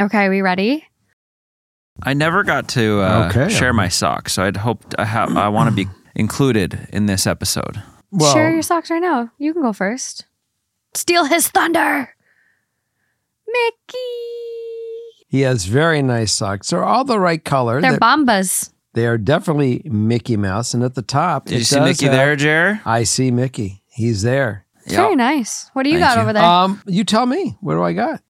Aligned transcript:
Okay, 0.00 0.26
are 0.26 0.30
we 0.30 0.40
ready? 0.42 0.84
I 2.02 2.14
never 2.14 2.42
got 2.42 2.68
to 2.70 3.00
uh, 3.02 3.28
Okay. 3.30 3.48
share 3.52 3.72
my 3.72 3.88
socks, 3.88 4.32
so 4.32 4.42
I'd 4.44 4.56
hoped 4.56 4.94
I 4.98 5.04
have. 5.04 5.36
I 5.36 5.48
want 5.48 5.70
to 5.70 5.76
be 5.76 5.90
included 6.14 6.88
in 6.92 7.06
this 7.06 7.26
episode. 7.26 7.82
Well, 8.10 8.32
Share 8.34 8.50
your 8.52 8.62
socks 8.62 8.90
right 8.90 9.00
now. 9.02 9.30
You 9.38 9.52
can 9.52 9.62
go 9.62 9.72
first. 9.72 10.26
Steal 10.94 11.24
his 11.24 11.48
thunder. 11.48 12.14
Mickey. 13.46 15.26
he 15.28 15.40
has 15.42 15.64
very 15.66 16.02
nice 16.02 16.32
socks. 16.32 16.70
They're 16.70 16.84
all 16.84 17.04
the 17.04 17.20
right 17.20 17.42
color. 17.44 17.80
They're 17.80 17.92
They're- 17.92 18.00
bombas. 18.00 18.70
they 18.94 19.06
are 19.06 19.18
definitely 19.18 19.82
Mickey 19.84 20.36
Mouse. 20.36 20.74
And 20.74 20.82
at 20.82 20.94
the 20.94 21.02
top, 21.02 21.46
Did 21.46 21.54
it 21.54 21.58
you 21.58 21.64
see 21.64 21.76
does 21.76 21.84
Mickey 21.88 22.06
have- 22.06 22.14
there, 22.14 22.36
Jer? 22.36 22.80
I 22.84 23.04
see 23.04 23.30
Mickey. 23.30 23.82
He's 23.88 24.22
there. 24.22 24.66
It's 24.84 24.94
Very 24.94 25.14
nice. 25.16 25.70
What 25.74 25.84
do 25.84 25.90
you 25.90 25.98
Thank 25.98 26.08
got 26.10 26.16
you. 26.16 26.22
over 26.22 26.32
there? 26.32 26.42
Um, 26.42 26.82
you 26.86 27.04
tell 27.04 27.24
me. 27.26 27.56
What 27.60 27.74
do 27.74 27.82
I 27.82 27.92
got? 27.92 28.20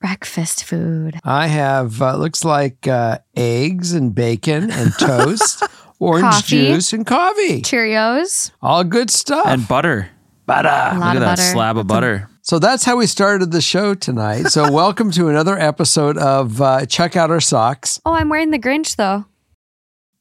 Breakfast 0.00 0.62
food. 0.64 1.18
I 1.24 1.48
have 1.48 2.00
uh, 2.00 2.16
looks 2.16 2.44
like 2.44 2.86
uh, 2.86 3.18
eggs 3.36 3.92
and 3.92 4.14
bacon 4.14 4.70
and 4.70 4.92
toast, 4.98 5.64
orange 5.98 6.22
Coffee. 6.22 6.46
juice 6.56 6.92
and 6.92 7.04
coffee. 7.04 7.62
Cheerios. 7.62 8.52
All 8.62 8.84
good 8.84 9.10
stuff. 9.10 9.46
And 9.48 9.66
butter. 9.66 10.08
A 10.10 10.46
Butter. 10.46 10.68
lot 10.68 10.94
Look 10.94 11.02
at 11.04 11.16
of 11.16 11.20
that 11.22 11.36
butter. 11.38 11.42
slab 11.42 11.76
of 11.78 11.86
butter. 11.88 12.30
So 12.42 12.60
that's 12.60 12.84
how 12.84 12.96
we 12.96 13.06
started 13.06 13.50
the 13.50 13.60
show 13.60 13.92
tonight. 13.94 14.44
So 14.44 14.70
welcome 14.72 15.10
to 15.10 15.28
another 15.28 15.58
episode 15.58 16.16
of 16.16 16.62
uh, 16.62 16.86
Check 16.86 17.16
Out 17.16 17.30
Our 17.32 17.40
Socks, 17.40 18.00
Oh, 18.06 18.12
I'm 18.12 18.28
wearing 18.28 18.52
the 18.52 18.58
Grinch 18.60 18.94
though. 18.94 19.24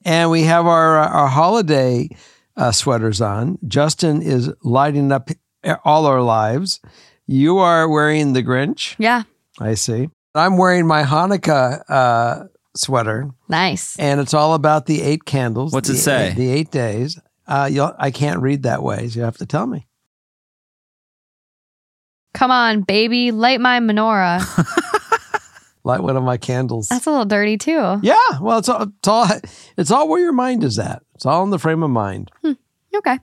and 0.03 0.31
we 0.31 0.41
have 0.41 0.65
our 0.65 0.97
uh, 0.99 1.07
our 1.07 1.27
holiday 1.27 2.09
uh, 2.57 2.71
sweaters 2.71 3.21
on. 3.21 3.59
Justin 3.67 4.23
is 4.23 4.51
lighting 4.63 5.11
up 5.11 5.29
all 5.85 6.07
our 6.07 6.23
lives. 6.23 6.81
You 7.27 7.59
are 7.59 7.87
wearing 7.87 8.33
the 8.33 8.41
Grinch. 8.41 8.95
Yeah. 8.97 9.23
I 9.59 9.73
see. 9.75 10.09
I'm 10.35 10.57
wearing 10.57 10.85
my 10.85 11.03
Hanukkah 11.03 11.81
uh, 11.89 12.43
sweater. 12.75 13.29
Nice. 13.49 13.97
and 13.97 14.19
it's 14.21 14.33
all 14.33 14.53
about 14.53 14.85
the 14.85 15.01
eight 15.01 15.25
candles. 15.25 15.73
What's 15.73 15.89
it 15.89 15.97
say? 15.97 16.33
The 16.35 16.49
eight 16.51 16.69
days. 16.71 17.19
Uh, 17.47 17.69
you'll, 17.71 17.95
I 17.97 18.11
can't 18.11 18.41
read 18.41 18.63
that 18.63 18.83
way, 18.83 19.07
so 19.07 19.19
you 19.19 19.25
have 19.25 19.37
to 19.37 19.45
tell 19.45 19.65
me. 19.65 19.87
Come 22.33 22.51
on, 22.51 22.81
baby. 22.81 23.31
Light 23.31 23.59
my 23.59 23.79
menorah. 23.79 24.43
Light 25.83 26.03
one 26.03 26.17
of 26.17 26.23
my 26.23 26.35
candles. 26.37 26.89
That's 26.89 27.05
a 27.07 27.09
little 27.11 27.25
dirty 27.25 27.57
too. 27.57 27.99
yeah, 28.03 28.17
well, 28.41 28.57
it's 28.59 28.67
all, 28.67 28.83
it's 28.83 29.07
all 29.07 29.27
it's 29.77 29.89
all 29.89 30.09
where 30.09 30.19
your 30.21 30.33
mind 30.33 30.63
is 30.65 30.77
at. 30.77 31.01
It's 31.15 31.25
all 31.25 31.43
in 31.45 31.49
the 31.49 31.57
frame 31.59 31.81
of 31.81 31.89
mind. 31.89 32.29
Okay. 32.93 33.19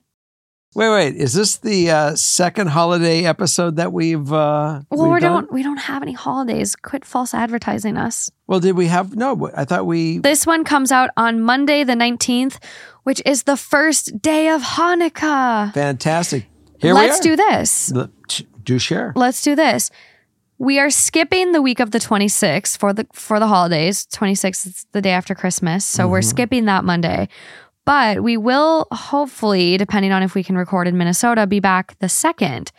Wait, 0.74 0.90
wait, 0.90 1.14
is 1.14 1.34
this 1.34 1.56
the 1.58 1.88
uh, 1.88 2.16
second 2.16 2.66
holiday 2.66 3.24
episode 3.24 3.76
that 3.76 3.92
we've? 3.92 4.32
Uh, 4.32 4.80
Well, 4.90 5.04
we've 5.04 5.14
we 5.14 5.20
don't 5.20 5.52
we 5.52 5.62
don't 5.62 5.76
have 5.76 6.02
any 6.02 6.14
holidays. 6.14 6.74
Quit 6.74 7.04
false 7.04 7.32
advertising 7.32 7.96
us. 7.96 8.28
Well, 8.48 8.58
did 8.58 8.76
we 8.76 8.88
have? 8.88 9.14
No, 9.14 9.50
I 9.56 9.64
thought 9.64 9.86
we. 9.86 10.18
This 10.18 10.46
one 10.46 10.64
comes 10.64 10.90
out 10.90 11.10
on 11.16 11.40
Monday 11.40 11.84
the 11.84 11.94
19th, 11.94 12.58
which 13.04 13.22
is 13.24 13.44
the 13.44 13.56
first 13.56 14.20
day 14.20 14.48
of 14.48 14.62
Hanukkah. 14.62 15.72
Fantastic. 15.72 16.46
Here 16.80 16.92
we 16.92 17.00
Let's 17.00 17.20
do 17.20 17.36
this. 17.36 17.92
Do 18.64 18.78
share. 18.78 19.12
Let's 19.14 19.42
do 19.42 19.54
this. 19.54 19.90
We 20.58 20.78
are 20.78 20.90
skipping 20.90 21.52
the 21.52 21.60
week 21.60 21.80
of 21.80 21.90
the 21.90 21.98
26th 21.98 22.78
for 22.78 22.92
the 22.92 23.06
for 23.12 23.38
the 23.38 23.46
holidays. 23.46 24.06
26th 24.12 24.66
is 24.66 24.86
the 24.92 25.02
day 25.02 25.10
after 25.10 25.34
Christmas. 25.34 25.84
So 25.84 26.08
we're 26.08 26.22
skipping 26.22 26.64
that 26.64 26.84
Monday. 26.84 27.28
But 27.84 28.22
we 28.22 28.36
will 28.36 28.86
hopefully, 28.92 29.76
depending 29.76 30.12
on 30.12 30.22
if 30.22 30.34
we 30.34 30.42
can 30.42 30.56
record 30.56 30.88
in 30.88 30.96
Minnesota, 30.96 31.46
be 31.46 31.60
back 31.60 31.98
the 31.98 32.08
second. 32.08 32.72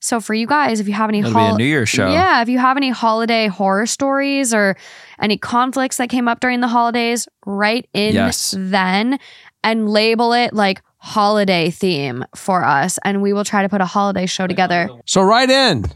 So 0.00 0.20
for 0.20 0.32
you 0.34 0.46
guys, 0.46 0.78
if 0.80 0.86
you 0.86 0.94
have 0.94 1.08
any 1.10 1.20
It'll 1.20 1.34
be 1.34 1.40
a 1.40 1.56
New 1.56 1.64
Year's 1.64 1.88
show. 1.88 2.10
Yeah, 2.10 2.40
if 2.42 2.48
you 2.48 2.58
have 2.58 2.76
any 2.76 2.90
holiday 2.90 3.48
horror 3.48 3.86
stories 3.86 4.54
or 4.54 4.76
any 5.20 5.36
conflicts 5.38 5.96
that 5.96 6.08
came 6.08 6.28
up 6.28 6.38
during 6.40 6.60
the 6.60 6.68
holidays, 6.68 7.26
write 7.46 7.88
in 7.92 8.14
Yes. 8.14 8.54
then 8.56 9.18
and 9.64 9.88
label 9.88 10.32
it 10.32 10.54
like 10.54 10.82
holiday 10.98 11.70
theme 11.70 12.24
for 12.36 12.64
us 12.64 12.98
and 13.04 13.22
we 13.22 13.32
will 13.32 13.44
try 13.44 13.62
to 13.62 13.68
put 13.68 13.80
a 13.80 13.84
holiday 13.86 14.26
show 14.26 14.46
together. 14.46 14.88
So 15.04 15.20
right 15.22 15.48
in. 15.50 15.86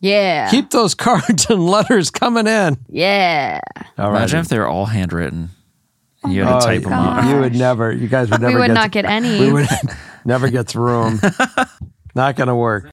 Yeah. 0.00 0.50
Keep 0.50 0.70
those 0.70 0.94
cards 1.06 1.46
and 1.48 1.66
letters 1.66 2.10
coming 2.10 2.46
in. 2.46 2.76
yeah. 2.88 3.60
All 3.98 4.10
right. 4.10 4.18
Imagine 4.18 4.40
if 4.40 4.48
they're 4.48 4.68
all 4.68 4.86
handwritten. 4.86 5.50
And 6.24 6.32
you 6.32 6.44
had 6.44 6.54
Oh, 6.56 6.60
to 6.60 6.66
type 6.66 6.82
them 6.82 6.90
you- 6.92 6.96
on. 6.98 7.28
You 7.28 7.40
would 7.40 7.54
never. 7.54 7.92
You 7.92 8.08
guys 8.08 8.30
would 8.30 8.40
never. 8.40 8.54
we 8.54 8.60
would 8.60 8.66
get 8.68 8.74
not 8.74 8.82
to- 8.84 8.88
get 8.90 9.04
any. 9.04 9.40
We 9.40 9.52
would 9.52 9.68
never 10.24 10.48
get 10.50 10.66
through 10.68 11.16
them. 11.18 11.32
Not 12.16 12.36
going 12.36 12.46
to 12.48 12.54
work. 12.54 12.90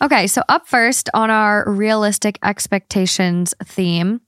Okay, 0.00 0.28
so 0.28 0.42
up 0.48 0.68
first 0.68 1.10
on 1.12 1.28
our 1.28 1.68
realistic 1.68 2.38
expectations 2.44 3.52
theme. 3.64 4.20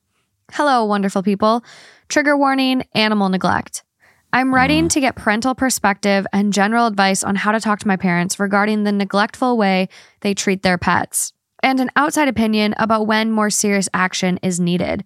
Hello, 0.53 0.85
wonderful 0.85 1.23
people. 1.23 1.63
Trigger 2.09 2.37
warning 2.37 2.83
animal 2.93 3.29
neglect. 3.29 3.85
I'm 4.33 4.53
writing 4.53 4.87
mm. 4.87 4.91
to 4.91 5.01
get 5.01 5.15
parental 5.15 5.55
perspective 5.55 6.27
and 6.33 6.53
general 6.53 6.89
advice 6.89 7.23
on 7.23 7.37
how 7.37 7.53
to 7.53 7.61
talk 7.61 7.79
to 7.81 7.89
my 7.89 7.97
parents 7.97 8.41
regarding 8.41 8.83
the 8.83 8.91
neglectful 8.91 9.57
way 9.57 9.89
they 10.23 10.35
treat 10.35 10.65
their 10.65 10.77
pets, 10.77 11.33
and 11.63 11.79
an 11.79 11.91
outside 11.95 12.27
opinion 12.27 12.75
about 12.77 13.07
when 13.07 13.31
more 13.31 13.51
serious 13.51 13.89
action 13.95 14.41
is 14.43 14.59
needed. 14.59 15.05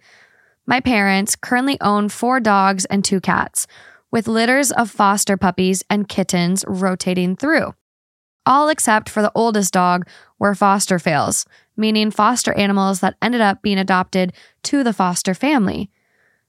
My 0.66 0.80
parents 0.80 1.36
currently 1.36 1.78
own 1.82 2.08
four 2.08 2.40
dogs 2.40 2.86
and 2.86 3.04
two 3.04 3.20
cats, 3.20 3.66
with 4.10 4.28
litters 4.28 4.72
of 4.72 4.90
foster 4.90 5.36
puppies 5.36 5.82
and 5.90 6.08
kittens 6.08 6.64
rotating 6.66 7.36
through. 7.36 7.74
All 8.46 8.68
except 8.68 9.08
for 9.08 9.22
the 9.22 9.32
oldest 9.34 9.72
dog 9.72 10.06
were 10.38 10.54
foster 10.54 10.98
fails, 10.98 11.46
meaning 11.76 12.10
foster 12.10 12.52
animals 12.54 13.00
that 13.00 13.16
ended 13.22 13.40
up 13.40 13.62
being 13.62 13.78
adopted 13.78 14.32
to 14.64 14.84
the 14.84 14.92
foster 14.92 15.34
family. 15.34 15.90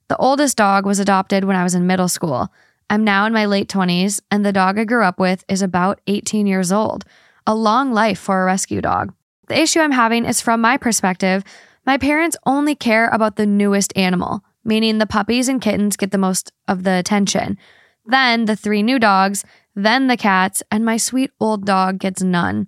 The 0.08 0.16
oldest 0.18 0.56
dog 0.56 0.86
was 0.86 0.98
adopted 0.98 1.44
when 1.44 1.56
I 1.56 1.64
was 1.64 1.74
in 1.74 1.86
middle 1.86 2.08
school. 2.08 2.52
I'm 2.88 3.02
now 3.02 3.26
in 3.26 3.32
my 3.32 3.46
late 3.46 3.68
20s, 3.68 4.20
and 4.30 4.44
the 4.44 4.52
dog 4.52 4.78
I 4.78 4.84
grew 4.84 5.02
up 5.02 5.18
with 5.18 5.44
is 5.48 5.62
about 5.62 6.00
18 6.06 6.46
years 6.46 6.70
old. 6.70 7.04
A 7.46 7.54
long 7.54 7.92
life 7.92 8.18
for 8.18 8.42
a 8.42 8.44
rescue 8.44 8.80
dog. 8.80 9.12
The 9.48 9.60
issue 9.60 9.80
I'm 9.80 9.92
having 9.92 10.24
is 10.24 10.40
from 10.40 10.60
my 10.60 10.76
perspective, 10.76 11.42
my 11.86 11.98
parents 11.98 12.36
only 12.44 12.74
care 12.74 13.08
about 13.08 13.36
the 13.36 13.46
newest 13.46 13.96
animal, 13.96 14.42
meaning 14.64 14.98
the 14.98 15.06
puppies 15.06 15.48
and 15.48 15.62
kittens 15.62 15.96
get 15.96 16.10
the 16.10 16.18
most 16.18 16.52
of 16.66 16.82
the 16.82 16.98
attention. 16.98 17.56
Then 18.04 18.46
the 18.46 18.56
three 18.56 18.82
new 18.82 18.98
dogs, 18.98 19.44
then 19.76 20.06
the 20.06 20.16
cats, 20.16 20.62
and 20.70 20.84
my 20.84 20.96
sweet 20.96 21.30
old 21.38 21.66
dog 21.66 21.98
gets 21.98 22.22
none. 22.22 22.66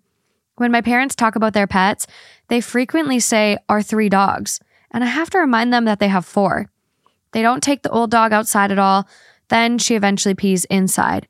When 0.56 0.70
my 0.70 0.82
parents 0.82 1.14
talk 1.14 1.36
about 1.36 1.54
their 1.54 1.66
pets, 1.66 2.06
they 2.48 2.60
frequently 2.60 3.18
say 3.18 3.56
our 3.66 3.80
three 3.80 4.10
dogs, 4.10 4.60
and 4.90 5.02
I 5.02 5.06
have 5.06 5.30
to 5.30 5.38
remind 5.38 5.72
them 5.72 5.86
that 5.86 6.00
they 6.00 6.08
have 6.08 6.26
four. 6.26 6.70
They 7.32 7.40
don't 7.40 7.62
take 7.62 7.82
the 7.82 7.90
old 7.90 8.10
dog 8.10 8.34
outside 8.34 8.70
at 8.70 8.78
all, 8.78 9.08
then 9.48 9.78
she 9.78 9.94
eventually 9.94 10.34
pees 10.34 10.66
inside. 10.66 11.26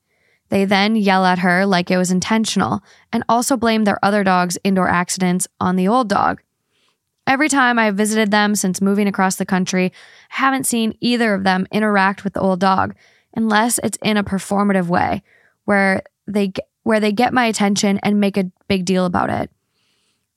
They 0.49 0.65
then 0.65 0.97
yell 0.97 1.25
at 1.25 1.41
her 1.41 1.65
like 1.65 1.91
it 1.91 1.97
was 1.97 2.11
intentional 2.11 2.83
and 3.13 3.23
also 3.29 3.57
blame 3.57 3.85
their 3.85 4.05
other 4.05 4.25
dog's 4.25 4.59
indoor 4.65 4.89
accidents 4.89 5.47
on 5.61 5.77
the 5.77 5.87
old 5.87 6.09
dog. 6.09 6.41
Every 7.27 7.49
time 7.49 7.79
I've 7.79 7.95
visited 7.95 8.31
them 8.31 8.55
since 8.55 8.81
moving 8.81 9.07
across 9.07 9.37
the 9.37 9.47
country, 9.47 9.93
I 10.33 10.43
haven't 10.43 10.65
seen 10.65 10.97
either 11.01 11.35
of 11.35 11.45
them 11.45 11.67
interact 11.71 12.25
with 12.25 12.33
the 12.33 12.41
old 12.41 12.59
dog 12.59 12.97
unless 13.35 13.79
it's 13.85 13.99
in 14.03 14.17
a 14.17 14.25
performative 14.25 14.87
way 14.87 15.23
where 15.69 16.03
they 16.27 16.51
where 16.83 16.99
they 16.99 17.13
get 17.13 17.35
my 17.35 17.45
attention 17.45 17.99
and 18.03 18.19
make 18.19 18.39
a 18.39 18.51
big 18.69 18.87
deal 18.87 19.05
about 19.05 19.29
it. 19.29 19.51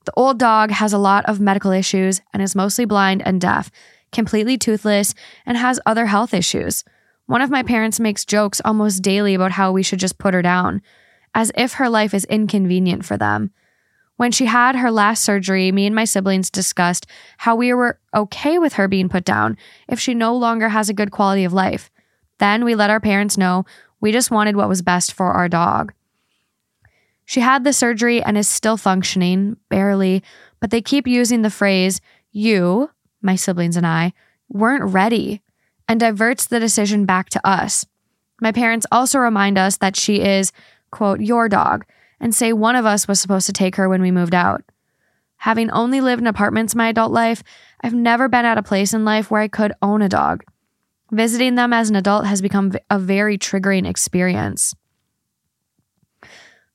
The 0.04 0.12
old 0.14 0.38
dog 0.38 0.70
has 0.72 0.92
a 0.92 0.98
lot 0.98 1.24
of 1.24 1.40
medical 1.40 1.70
issues 1.70 2.20
and 2.34 2.42
is 2.42 2.54
mostly 2.54 2.84
blind 2.84 3.22
and 3.24 3.40
deaf, 3.40 3.70
completely 4.12 4.58
toothless, 4.58 5.14
and 5.46 5.56
has 5.56 5.80
other 5.86 6.04
health 6.04 6.34
issues. 6.34 6.84
One 7.24 7.40
of 7.40 7.48
my 7.48 7.62
parents 7.62 7.98
makes 7.98 8.26
jokes 8.26 8.60
almost 8.62 9.02
daily 9.02 9.32
about 9.32 9.52
how 9.52 9.72
we 9.72 9.82
should 9.82 10.00
just 10.00 10.18
put 10.18 10.34
her 10.34 10.42
down, 10.42 10.82
as 11.34 11.50
if 11.54 11.74
her 11.74 11.88
life 11.88 12.12
is 12.12 12.26
inconvenient 12.26 13.06
for 13.06 13.16
them. 13.16 13.52
When 14.16 14.32
she 14.32 14.44
had 14.44 14.76
her 14.76 14.90
last 14.90 15.24
surgery, 15.24 15.72
me 15.72 15.86
and 15.86 15.94
my 15.94 16.04
siblings 16.04 16.50
discussed 16.50 17.06
how 17.38 17.56
we 17.56 17.72
were 17.72 17.98
okay 18.14 18.58
with 18.58 18.74
her 18.74 18.86
being 18.86 19.08
put 19.08 19.24
down 19.24 19.56
if 19.88 19.98
she 19.98 20.12
no 20.12 20.36
longer 20.36 20.68
has 20.68 20.90
a 20.90 20.94
good 20.94 21.10
quality 21.10 21.44
of 21.44 21.54
life. 21.54 21.90
Then 22.38 22.66
we 22.66 22.74
let 22.74 22.90
our 22.90 23.00
parents 23.00 23.38
know 23.38 23.64
we 24.02 24.12
just 24.12 24.30
wanted 24.30 24.56
what 24.56 24.68
was 24.68 24.82
best 24.82 25.14
for 25.14 25.32
our 25.32 25.48
dog. 25.48 25.94
She 27.24 27.40
had 27.40 27.64
the 27.64 27.72
surgery 27.72 28.22
and 28.22 28.36
is 28.36 28.48
still 28.48 28.76
functioning, 28.76 29.56
barely, 29.70 30.22
but 30.60 30.70
they 30.70 30.82
keep 30.82 31.06
using 31.06 31.40
the 31.40 31.50
phrase, 31.50 32.00
you, 32.32 32.90
my 33.22 33.36
siblings 33.36 33.76
and 33.76 33.86
I, 33.86 34.12
weren't 34.48 34.92
ready, 34.92 35.40
and 35.88 36.00
diverts 36.00 36.46
the 36.46 36.60
decision 36.60 37.06
back 37.06 37.30
to 37.30 37.48
us. 37.48 37.86
My 38.40 38.50
parents 38.50 38.86
also 38.90 39.20
remind 39.20 39.56
us 39.56 39.76
that 39.78 39.96
she 39.96 40.20
is, 40.20 40.52
quote, 40.90 41.20
your 41.20 41.48
dog, 41.48 41.84
and 42.20 42.34
say 42.34 42.52
one 42.52 42.76
of 42.76 42.84
us 42.84 43.06
was 43.06 43.20
supposed 43.20 43.46
to 43.46 43.52
take 43.52 43.76
her 43.76 43.88
when 43.88 44.02
we 44.02 44.10
moved 44.10 44.34
out. 44.34 44.62
Having 45.36 45.70
only 45.70 46.00
lived 46.00 46.20
in 46.20 46.26
apartments 46.26 46.74
my 46.74 46.88
adult 46.88 47.12
life, 47.12 47.42
I've 47.82 47.94
never 47.94 48.28
been 48.28 48.44
at 48.44 48.58
a 48.58 48.62
place 48.62 48.92
in 48.92 49.04
life 49.04 49.30
where 49.30 49.40
I 49.40 49.48
could 49.48 49.72
own 49.80 50.02
a 50.02 50.08
dog. 50.08 50.44
Visiting 51.12 51.56
them 51.56 51.74
as 51.74 51.90
an 51.90 51.96
adult 51.96 52.24
has 52.24 52.40
become 52.40 52.72
a 52.88 52.98
very 52.98 53.36
triggering 53.36 53.86
experience. 53.86 54.74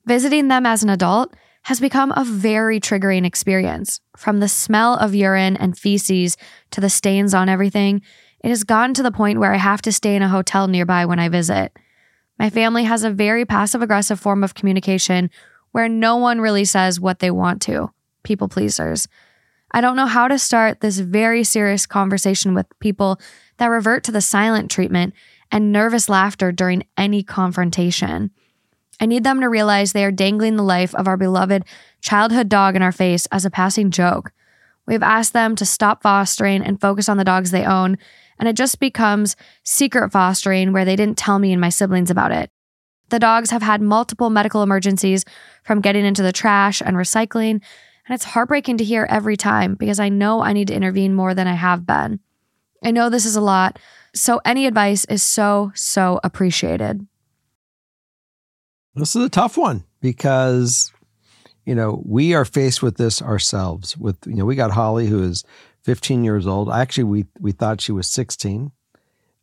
Visiting 0.06 0.46
them 0.46 0.64
as 0.64 0.84
an 0.84 0.90
adult 0.90 1.34
has 1.62 1.80
become 1.80 2.12
a 2.16 2.24
very 2.24 2.78
triggering 2.78 3.26
experience. 3.26 4.00
From 4.16 4.38
the 4.38 4.48
smell 4.48 4.94
of 4.94 5.12
urine 5.12 5.56
and 5.56 5.76
feces 5.76 6.36
to 6.70 6.80
the 6.80 6.88
stains 6.88 7.34
on 7.34 7.48
everything, 7.48 8.00
it 8.44 8.48
has 8.48 8.62
gotten 8.62 8.94
to 8.94 9.02
the 9.02 9.10
point 9.10 9.40
where 9.40 9.52
I 9.52 9.58
have 9.58 9.82
to 9.82 9.92
stay 9.92 10.14
in 10.14 10.22
a 10.22 10.28
hotel 10.28 10.68
nearby 10.68 11.04
when 11.04 11.18
I 11.18 11.28
visit. 11.28 11.76
My 12.38 12.48
family 12.48 12.84
has 12.84 13.02
a 13.02 13.10
very 13.10 13.44
passive 13.44 13.82
aggressive 13.82 14.20
form 14.20 14.44
of 14.44 14.54
communication 14.54 15.30
where 15.72 15.88
no 15.88 16.16
one 16.16 16.40
really 16.40 16.64
says 16.64 17.00
what 17.00 17.18
they 17.18 17.32
want 17.32 17.60
to 17.62 17.92
people 18.22 18.48
pleasers. 18.48 19.08
I 19.72 19.80
don't 19.80 19.96
know 19.96 20.06
how 20.06 20.28
to 20.28 20.38
start 20.38 20.80
this 20.80 20.98
very 20.98 21.44
serious 21.44 21.86
conversation 21.86 22.54
with 22.54 22.66
people 22.78 23.18
that 23.58 23.66
revert 23.66 24.04
to 24.04 24.12
the 24.12 24.20
silent 24.20 24.70
treatment 24.70 25.14
and 25.52 25.72
nervous 25.72 26.08
laughter 26.08 26.50
during 26.52 26.84
any 26.96 27.22
confrontation. 27.22 28.30
I 29.00 29.06
need 29.06 29.24
them 29.24 29.40
to 29.40 29.48
realize 29.48 29.92
they 29.92 30.04
are 30.04 30.10
dangling 30.10 30.56
the 30.56 30.62
life 30.62 30.94
of 30.94 31.06
our 31.06 31.16
beloved 31.16 31.64
childhood 32.00 32.48
dog 32.48 32.74
in 32.74 32.82
our 32.82 32.92
face 32.92 33.26
as 33.26 33.44
a 33.44 33.50
passing 33.50 33.90
joke. 33.90 34.32
We've 34.86 35.02
asked 35.02 35.32
them 35.32 35.54
to 35.56 35.66
stop 35.66 36.02
fostering 36.02 36.62
and 36.62 36.80
focus 36.80 37.08
on 37.08 37.16
the 37.16 37.24
dogs 37.24 37.50
they 37.50 37.64
own, 37.64 37.98
and 38.38 38.48
it 38.48 38.56
just 38.56 38.80
becomes 38.80 39.36
secret 39.62 40.10
fostering 40.10 40.72
where 40.72 40.84
they 40.84 40.96
didn't 40.96 41.18
tell 41.18 41.38
me 41.38 41.52
and 41.52 41.60
my 41.60 41.68
siblings 41.68 42.10
about 42.10 42.32
it. 42.32 42.50
The 43.10 43.18
dogs 43.18 43.50
have 43.50 43.62
had 43.62 43.80
multiple 43.80 44.30
medical 44.30 44.62
emergencies 44.62 45.24
from 45.62 45.80
getting 45.80 46.04
into 46.04 46.22
the 46.22 46.32
trash 46.32 46.82
and 46.82 46.96
recycling, 46.96 47.60
and 48.06 48.14
it's 48.14 48.24
heartbreaking 48.24 48.78
to 48.78 48.84
hear 48.84 49.06
every 49.08 49.36
time 49.36 49.74
because 49.74 50.00
I 50.00 50.08
know 50.08 50.40
I 50.40 50.52
need 50.52 50.68
to 50.68 50.74
intervene 50.74 51.14
more 51.14 51.34
than 51.34 51.46
I 51.46 51.54
have 51.54 51.86
been. 51.86 52.20
I 52.84 52.90
know 52.90 53.10
this 53.10 53.26
is 53.26 53.36
a 53.36 53.40
lot, 53.40 53.78
so 54.14 54.40
any 54.44 54.66
advice 54.66 55.04
is 55.06 55.22
so, 55.22 55.72
so 55.74 56.20
appreciated. 56.24 57.06
This 58.94 59.14
is 59.14 59.24
a 59.24 59.28
tough 59.28 59.56
one 59.56 59.84
because, 60.00 60.92
you 61.64 61.74
know, 61.74 62.02
we 62.04 62.34
are 62.34 62.44
faced 62.44 62.82
with 62.82 62.96
this 62.96 63.22
ourselves. 63.22 63.96
With, 63.96 64.16
you 64.26 64.34
know, 64.34 64.44
we 64.44 64.56
got 64.56 64.70
Holly, 64.72 65.06
who 65.06 65.22
is 65.22 65.44
15 65.82 66.24
years 66.24 66.46
old. 66.46 66.70
Actually, 66.70 67.04
we, 67.04 67.26
we 67.40 67.52
thought 67.52 67.80
she 67.80 67.92
was 67.92 68.08
16. 68.08 68.72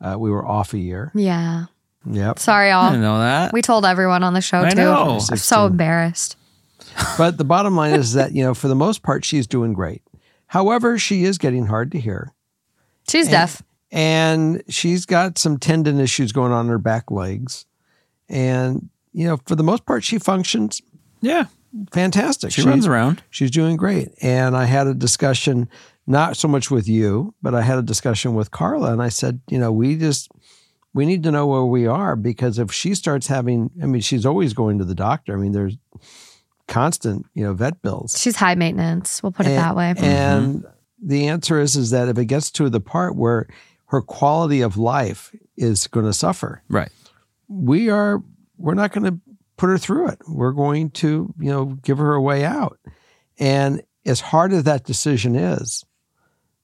Uh, 0.01 0.15
we 0.19 0.29
were 0.29 0.45
off 0.45 0.73
a 0.73 0.77
year. 0.77 1.11
Yeah. 1.15 1.65
Yep. 2.09 2.39
Sorry, 2.39 2.69
I 2.69 2.73
all. 2.73 2.89
didn't 2.89 3.01
know 3.01 3.19
that. 3.19 3.53
We 3.53 3.61
told 3.61 3.85
everyone 3.85 4.23
on 4.23 4.33
the 4.33 4.41
show 4.41 4.61
I 4.61 4.69
too. 4.71 4.75
know. 4.75 5.19
I'm 5.31 5.37
so 5.37 5.65
embarrassed. 5.65 6.35
But 7.17 7.37
the 7.37 7.45
bottom 7.45 7.75
line 7.75 7.93
is 7.93 8.13
that, 8.13 8.33
you 8.33 8.43
know, 8.43 8.53
for 8.53 8.67
the 8.67 8.75
most 8.75 9.01
part, 9.01 9.25
she's 9.25 9.47
doing 9.47 9.73
great. 9.73 10.03
However, 10.47 10.99
she 10.99 11.23
is 11.23 11.37
getting 11.37 11.65
hard 11.65 11.91
to 11.93 11.99
hear. 11.99 12.34
She's 13.09 13.27
deaf. 13.27 13.61
and 13.91 14.63
she's 14.69 15.05
got 15.05 15.37
some 15.37 15.57
tendon 15.57 15.99
issues 15.99 16.31
going 16.31 16.51
on 16.51 16.65
in 16.65 16.71
her 16.71 16.77
back 16.77 17.11
legs. 17.11 17.65
And, 18.29 18.89
you 19.13 19.27
know, 19.27 19.37
for 19.45 19.55
the 19.55 19.63
most 19.63 19.85
part, 19.85 20.03
she 20.03 20.17
functions 20.17 20.81
yeah, 21.21 21.45
fantastic. 21.91 22.51
she 22.51 22.61
runs 22.63 22.85
around. 22.87 23.23
She's 23.29 23.51
doing 23.51 23.77
great. 23.77 24.09
And 24.21 24.55
I 24.55 24.65
had 24.65 24.87
a 24.87 24.93
discussion, 24.93 25.69
not 26.07 26.37
so 26.37 26.47
much 26.47 26.69
with 26.69 26.87
you, 26.87 27.33
but 27.41 27.55
I 27.55 27.61
had 27.61 27.77
a 27.77 27.81
discussion 27.83 28.33
with 28.35 28.51
Carla. 28.51 28.91
And 28.93 29.01
I 29.01 29.09
said, 29.09 29.39
you 29.49 29.57
know, 29.59 29.71
we 29.71 29.95
just, 29.97 30.29
we 30.93 31.05
need 31.05 31.23
to 31.23 31.31
know 31.31 31.45
where 31.47 31.63
we 31.65 31.87
are 31.87 32.15
because 32.15 32.57
if 32.59 32.71
she 32.71 32.95
starts 32.95 33.27
having, 33.27 33.69
I 33.81 33.85
mean, 33.85 34.01
she's 34.01 34.25
always 34.25 34.53
going 34.53 34.77
to 34.79 34.85
the 34.85 34.95
doctor. 34.95 35.33
I 35.33 35.37
mean, 35.37 35.51
there's 35.51 35.77
constant, 36.67 37.25
you 37.33 37.43
know, 37.43 37.53
vet 37.53 37.81
bills. 37.81 38.19
She's 38.19 38.35
high 38.35 38.55
maintenance. 38.55 39.21
We'll 39.21 39.31
put 39.31 39.45
it 39.45 39.49
And- 39.49 39.57
that 39.59 39.75
way. 39.75 39.93
Mm-hmm. 39.95 40.03
And 40.05 40.65
the 41.05 41.27
answer 41.27 41.59
is 41.59 41.75
is 41.75 41.91
that 41.91 42.07
if 42.09 42.17
it 42.17 42.25
gets 42.25 42.49
to 42.51 42.69
the 42.69 42.79
part 42.81 43.15
where 43.15 43.47
her 43.87 44.01
quality 44.01 44.61
of 44.61 44.75
life 44.77 45.33
is 45.55 45.87
going 45.87 46.05
to 46.07 46.13
suffer, 46.13 46.63
Right. 46.67 46.89
we 47.47 47.89
are 47.89 48.21
we're 48.57 48.73
not 48.73 48.91
going 48.91 49.05
to 49.05 49.19
put 49.57 49.69
her 49.69 49.77
through 49.77 50.07
it. 50.09 50.19
We're 50.27 50.51
going 50.51 50.89
to, 50.91 51.33
you 51.39 51.51
know, 51.51 51.65
give 51.83 51.97
her 51.99 52.13
a 52.13 52.21
way 52.21 52.43
out. 52.43 52.79
And 53.39 53.83
as 54.05 54.19
hard 54.21 54.51
as 54.53 54.63
that 54.63 54.83
decision 54.85 55.35
is, 55.35 55.85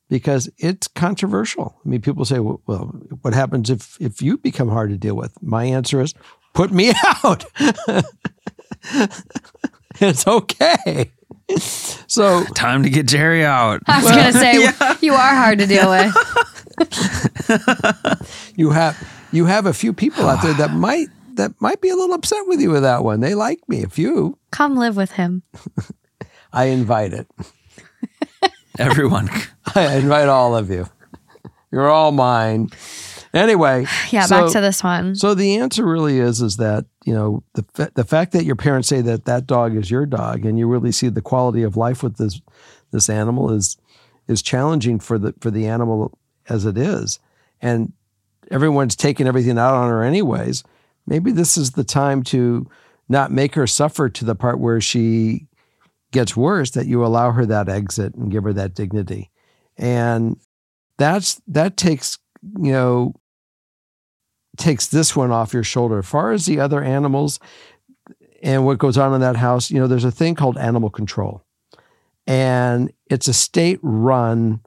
because 0.09 0.49
it's 0.57 0.87
controversial. 0.89 1.77
I 1.85 1.89
mean, 1.89 2.01
people 2.01 2.25
say, 2.25 2.39
well, 2.39 2.61
well, 2.65 2.87
what 3.21 3.33
happens 3.33 3.69
if 3.69 3.95
if 4.01 4.21
you 4.21 4.37
become 4.37 4.67
hard 4.69 4.89
to 4.89 4.97
deal 4.97 5.15
with? 5.15 5.31
My 5.41 5.63
answer 5.65 6.01
is, 6.01 6.13
put 6.53 6.71
me 6.71 6.91
out. 7.23 7.45
it's 10.01 10.27
okay. 10.27 11.11
So 11.59 12.43
Time 12.55 12.83
to 12.83 12.89
get 12.89 13.07
Jerry 13.07 13.45
out. 13.45 13.81
I 13.87 14.01
was 14.01 14.11
gonna 14.11 14.33
say 14.33 14.53
you 15.01 15.13
are 15.13 15.35
hard 15.35 15.59
to 15.59 15.65
deal 15.65 15.89
with. 15.89 16.13
you 18.55 18.71
have 18.71 18.97
you 19.31 19.45
have 19.45 19.65
a 19.65 19.73
few 19.73 19.93
people 19.93 20.27
out 20.27 20.41
there 20.43 20.53
that 20.55 20.71
might 20.71 21.07
that 21.35 21.59
might 21.59 21.81
be 21.81 21.89
a 21.89 21.95
little 21.95 22.15
upset 22.15 22.45
with 22.47 22.59
you 22.59 22.71
with 22.71 22.83
that 22.83 23.03
one. 23.03 23.19
They 23.21 23.35
like 23.35 23.59
me. 23.67 23.83
A 23.83 23.89
few. 23.89 24.37
Come 24.51 24.75
live 24.75 24.95
with 24.95 25.11
him. 25.13 25.43
I 26.53 26.65
invite 26.65 27.13
it. 27.13 27.27
Everyone. 28.77 29.29
I 29.73 29.95
invite 29.97 30.27
all 30.27 30.55
of 30.55 30.69
you. 30.69 30.87
You're 31.71 31.89
all 31.89 32.11
mine. 32.11 32.69
Anyway, 33.33 33.85
Yeah, 34.11 34.25
so- 34.25 34.43
back 34.43 34.51
to 34.53 34.61
this 34.61 34.83
one. 34.83 35.15
So 35.15 35.33
the 35.33 35.57
answer 35.57 35.85
really 35.85 36.19
is 36.19 36.41
is 36.41 36.57
that 36.57 36.85
you 37.05 37.13
know 37.13 37.43
the 37.53 37.65
fa- 37.73 37.91
the 37.95 38.03
fact 38.03 38.31
that 38.33 38.45
your 38.45 38.55
parents 38.55 38.87
say 38.87 39.01
that 39.01 39.25
that 39.25 39.47
dog 39.47 39.75
is 39.75 39.89
your 39.89 40.05
dog, 40.05 40.45
and 40.45 40.57
you 40.59 40.67
really 40.67 40.91
see 40.91 41.09
the 41.09 41.21
quality 41.21 41.63
of 41.63 41.77
life 41.77 42.03
with 42.03 42.17
this 42.17 42.41
this 42.91 43.09
animal 43.09 43.51
is 43.51 43.77
is 44.27 44.41
challenging 44.41 44.99
for 44.99 45.17
the 45.17 45.33
for 45.39 45.51
the 45.51 45.67
animal 45.67 46.17
as 46.49 46.65
it 46.65 46.77
is, 46.77 47.19
and 47.61 47.93
everyone's 48.49 48.95
taking 48.95 49.27
everything 49.27 49.57
out 49.57 49.73
on 49.75 49.89
her 49.89 50.03
anyways. 50.03 50.63
Maybe 51.07 51.31
this 51.31 51.57
is 51.57 51.71
the 51.71 51.83
time 51.83 52.23
to 52.23 52.67
not 53.09 53.31
make 53.31 53.55
her 53.55 53.67
suffer 53.67 54.09
to 54.09 54.25
the 54.25 54.35
part 54.35 54.59
where 54.59 54.79
she 54.81 55.47
gets 56.11 56.35
worse. 56.35 56.71
That 56.71 56.85
you 56.85 57.05
allow 57.05 57.31
her 57.31 57.45
that 57.45 57.69
exit 57.69 58.13
and 58.15 58.29
give 58.31 58.43
her 58.43 58.53
that 58.53 58.75
dignity, 58.75 59.31
and 59.77 60.37
that's 60.97 61.41
that 61.47 61.77
takes 61.77 62.17
you 62.59 62.71
know 62.71 63.13
takes 64.57 64.87
this 64.87 65.15
one 65.15 65.31
off 65.31 65.53
your 65.53 65.63
shoulder. 65.63 65.99
As 65.99 66.07
far 66.07 66.31
as 66.31 66.45
the 66.45 66.59
other 66.59 66.83
animals 66.83 67.39
and 68.43 68.65
what 68.65 68.77
goes 68.77 68.97
on 68.97 69.13
in 69.13 69.21
that 69.21 69.37
house, 69.37 69.71
you 69.71 69.79
know, 69.79 69.87
there's 69.87 70.03
a 70.05 70.11
thing 70.11 70.35
called 70.35 70.57
animal 70.57 70.89
control. 70.89 71.43
And 72.27 72.91
it's 73.09 73.27
a 73.27 73.33
state 73.33 73.79
run, 73.81 74.61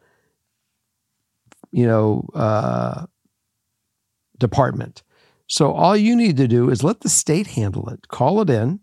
you 1.70 1.86
know, 1.86 2.28
uh, 2.34 3.06
department. 4.38 5.02
So 5.46 5.72
all 5.72 5.96
you 5.96 6.16
need 6.16 6.36
to 6.38 6.48
do 6.48 6.70
is 6.70 6.82
let 6.82 7.00
the 7.00 7.08
state 7.08 7.48
handle 7.48 7.88
it, 7.90 8.08
call 8.08 8.40
it 8.40 8.50
in, 8.50 8.80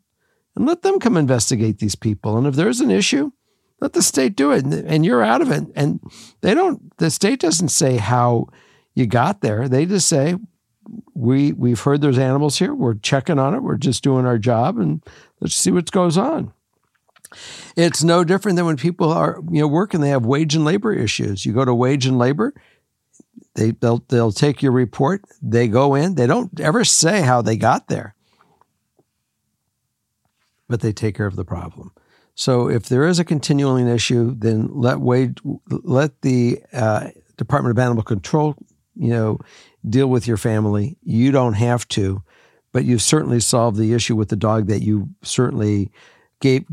and 0.56 0.66
let 0.66 0.82
them 0.84 1.00
come 1.00 1.18
investigate 1.18 1.80
these 1.80 1.96
people. 1.96 2.38
And 2.38 2.46
if 2.46 2.56
there's 2.56 2.80
an 2.80 2.92
issue, 2.92 3.32
let 3.80 3.94
the 3.94 4.04
state 4.04 4.36
do 4.36 4.52
it, 4.52 4.64
and, 4.64 4.74
and 4.74 5.06
you're 5.06 5.24
out 5.24 5.42
of 5.42 5.50
it. 5.52 5.64
And 5.76 6.00
they 6.42 6.54
don't. 6.54 6.96
The 6.98 7.10
state 7.10 7.40
doesn't 7.40 7.70
say 7.70 7.98
how 7.98 8.48
you 8.94 9.08
got 9.08 9.42
there. 9.42 9.68
They 9.68 9.86
just 9.86 10.08
say 10.08 10.36
we 11.14 11.52
we've 11.54 11.80
heard 11.80 12.02
there's 12.02 12.18
animals 12.18 12.60
here. 12.60 12.74
We're 12.74 12.96
checking 12.96 13.40
on 13.40 13.54
it. 13.54 13.62
We're 13.62 13.78
just 13.78 14.04
doing 14.04 14.26
our 14.26 14.38
job, 14.38 14.78
and 14.78 15.04
let's 15.40 15.56
see 15.56 15.72
what 15.72 15.92
goes 15.92 16.18
on. 16.18 16.54
It's 17.76 18.04
no 18.04 18.24
different 18.24 18.58
than 18.58 18.66
when 18.66 18.78
people 18.78 19.12
are 19.12 19.40
you 19.52 19.62
know 19.62 19.68
working. 19.68 20.02
They 20.02 20.10
have 20.10 20.26
wage 20.26 20.56
and 20.56 20.66
labor 20.66 20.94
issues. 20.94 21.46
You 21.46 21.54
go 21.54 21.66
to 21.66 21.74
wage 21.74 22.06
and 22.06 22.18
labor. 22.18 22.54
They 23.56 23.72
they'll 23.72 24.04
they'll 24.10 24.32
take 24.32 24.62
your 24.62 24.72
report. 24.72 25.24
They 25.42 25.68
go 25.68 25.96
in. 25.96 26.16
They 26.16 26.28
don't 26.28 26.60
ever 26.60 26.84
say 26.84 27.22
how 27.22 27.42
they 27.42 27.58
got 27.58 27.88
there, 27.88 28.16
but 30.68 30.82
they 30.82 30.92
take 30.92 31.16
care 31.16 31.28
of 31.28 31.36
the 31.36 31.46
problem. 31.46 31.92
So 32.34 32.70
if 32.70 32.88
there 32.90 33.06
is 33.06 33.20
a 33.20 33.26
continuing 33.26 33.88
issue, 33.88 34.34
then 34.38 34.70
let 34.74 35.00
wage 35.00 35.38
let 35.70 36.22
the 36.22 36.62
uh, 36.74 37.10
Department 37.38 37.78
of 37.78 37.80
Animal 37.80 38.04
Control, 38.04 38.56
you 38.96 39.10
know, 39.10 39.40
deal 39.88 40.08
with 40.08 40.28
your 40.28 40.38
family. 40.38 40.98
You 41.04 41.32
don't 41.32 41.54
have 41.54 41.88
to, 41.90 42.24
but 42.72 42.86
you've 42.86 43.02
certainly 43.02 43.40
solved 43.40 43.78
the 43.78 43.94
issue 43.94 44.16
with 44.16 44.30
the 44.30 44.36
dog 44.36 44.68
that 44.68 44.82
you 44.82 45.10
certainly 45.22 45.92
gave 46.40 46.66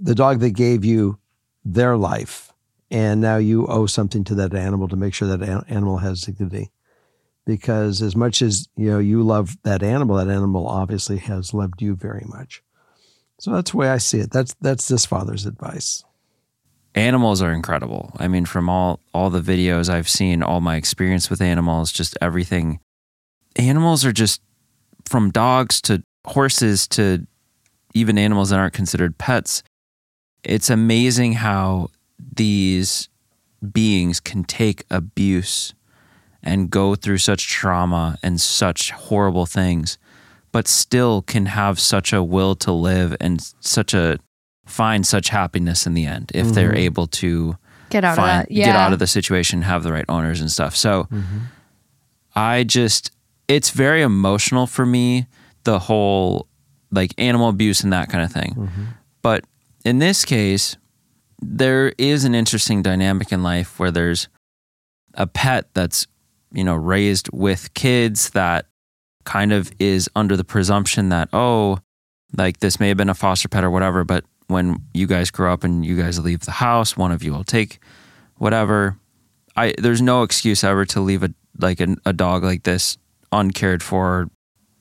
the 0.00 0.14
dog 0.14 0.40
that 0.40 0.50
gave 0.50 0.84
you 0.84 1.18
their 1.64 1.96
life, 1.96 2.52
and 2.90 3.20
now 3.20 3.36
you 3.36 3.66
owe 3.66 3.86
something 3.86 4.24
to 4.24 4.34
that 4.36 4.54
animal 4.54 4.88
to 4.88 4.96
make 4.96 5.14
sure 5.14 5.28
that 5.28 5.42
an- 5.42 5.64
animal 5.68 5.98
has 5.98 6.22
dignity. 6.22 6.70
Because 7.46 8.00
as 8.00 8.16
much 8.16 8.40
as 8.40 8.68
you 8.76 8.90
know 8.90 8.98
you 8.98 9.22
love 9.22 9.56
that 9.64 9.82
animal, 9.82 10.16
that 10.16 10.28
animal 10.28 10.66
obviously 10.66 11.18
has 11.18 11.52
loved 11.52 11.82
you 11.82 11.94
very 11.94 12.24
much. 12.26 12.62
So 13.38 13.52
that's 13.52 13.72
the 13.72 13.76
way 13.76 13.88
I 13.88 13.98
see 13.98 14.18
it. 14.20 14.30
That's 14.30 14.54
that's 14.60 14.88
this 14.88 15.04
father's 15.04 15.44
advice. 15.44 16.04
Animals 16.94 17.42
are 17.42 17.52
incredible. 17.52 18.12
I 18.18 18.28
mean, 18.28 18.44
from 18.44 18.68
all 18.68 19.00
all 19.12 19.30
the 19.30 19.40
videos 19.40 19.88
I've 19.88 20.08
seen, 20.08 20.42
all 20.42 20.60
my 20.60 20.76
experience 20.76 21.30
with 21.30 21.40
animals, 21.40 21.92
just 21.92 22.16
everything. 22.20 22.80
Animals 23.56 24.04
are 24.04 24.12
just 24.12 24.40
from 25.04 25.30
dogs 25.30 25.80
to 25.82 26.02
horses 26.26 26.88
to 26.88 27.26
even 27.94 28.18
animals 28.18 28.50
that 28.50 28.58
aren't 28.58 28.74
considered 28.74 29.18
pets. 29.18 29.62
It's 30.42 30.70
amazing 30.70 31.34
how 31.34 31.88
these 32.18 33.08
beings 33.72 34.20
can 34.20 34.44
take 34.44 34.84
abuse 34.90 35.74
and 36.42 36.70
go 36.70 36.94
through 36.94 37.18
such 37.18 37.48
trauma 37.48 38.18
and 38.22 38.40
such 38.40 38.90
horrible 38.90 39.46
things, 39.46 39.96
but 40.52 40.68
still 40.68 41.22
can 41.22 41.46
have 41.46 41.80
such 41.80 42.12
a 42.12 42.22
will 42.22 42.54
to 42.56 42.72
live 42.72 43.16
and 43.20 43.40
such 43.60 43.94
a 43.94 44.18
find 44.66 45.06
such 45.06 45.28
happiness 45.28 45.86
in 45.86 45.94
the 45.94 46.06
end 46.06 46.32
if 46.34 46.48
they're 46.48 46.70
mm-hmm. 46.70 46.78
able 46.78 47.06
to 47.06 47.56
Get 47.90 48.04
out 48.04 48.16
find, 48.16 48.42
of 48.42 48.48
that. 48.48 48.52
Yeah. 48.52 48.66
get 48.66 48.76
out 48.76 48.92
of 48.92 48.98
the 48.98 49.06
situation, 49.06 49.62
have 49.62 49.82
the 49.82 49.92
right 49.92 50.04
owners 50.08 50.40
and 50.40 50.50
stuff. 50.50 50.74
So 50.74 51.04
mm-hmm. 51.04 51.38
I 52.34 52.64
just, 52.64 53.10
it's 53.46 53.70
very 53.70 54.02
emotional 54.02 54.66
for 54.66 54.86
me, 54.86 55.26
the 55.64 55.78
whole 55.78 56.48
like 56.90 57.14
animal 57.18 57.48
abuse 57.48 57.82
and 57.82 57.92
that 57.92 58.08
kind 58.08 58.24
of 58.24 58.32
thing. 58.32 58.54
Mm-hmm. 58.56 58.84
But 59.22 59.44
in 59.84 59.98
this 59.98 60.24
case, 60.24 60.76
there 61.40 61.92
is 61.98 62.24
an 62.24 62.34
interesting 62.34 62.82
dynamic 62.82 63.32
in 63.32 63.42
life 63.42 63.78
where 63.78 63.90
there's 63.90 64.28
a 65.14 65.26
pet 65.26 65.68
that's, 65.74 66.06
you 66.52 66.64
know, 66.64 66.74
raised 66.74 67.28
with 67.32 67.74
kids 67.74 68.30
that 68.30 68.66
kind 69.24 69.52
of 69.52 69.72
is 69.78 70.08
under 70.16 70.36
the 70.36 70.44
presumption 70.44 71.08
that, 71.10 71.28
oh, 71.32 71.78
like 72.36 72.60
this 72.60 72.80
may 72.80 72.88
have 72.88 72.96
been 72.96 73.08
a 73.08 73.14
foster 73.14 73.48
pet 73.48 73.64
or 73.64 73.70
whatever, 73.70 74.04
but 74.04 74.24
when 74.54 74.80
you 74.94 75.06
guys 75.06 75.30
grow 75.30 75.52
up 75.52 75.64
and 75.64 75.84
you 75.84 75.96
guys 76.00 76.18
leave 76.18 76.40
the 76.40 76.52
house, 76.52 76.96
one 76.96 77.12
of 77.12 77.22
you 77.22 77.32
will 77.32 77.44
take 77.44 77.80
whatever. 78.36 78.96
I 79.56 79.74
there's 79.78 80.00
no 80.00 80.22
excuse 80.22 80.64
ever 80.64 80.86
to 80.86 81.00
leave 81.00 81.22
a 81.22 81.30
like 81.58 81.80
a, 81.80 81.96
a 82.06 82.12
dog 82.12 82.42
like 82.42 82.62
this 82.62 82.96
uncared 83.32 83.82
for. 83.82 84.30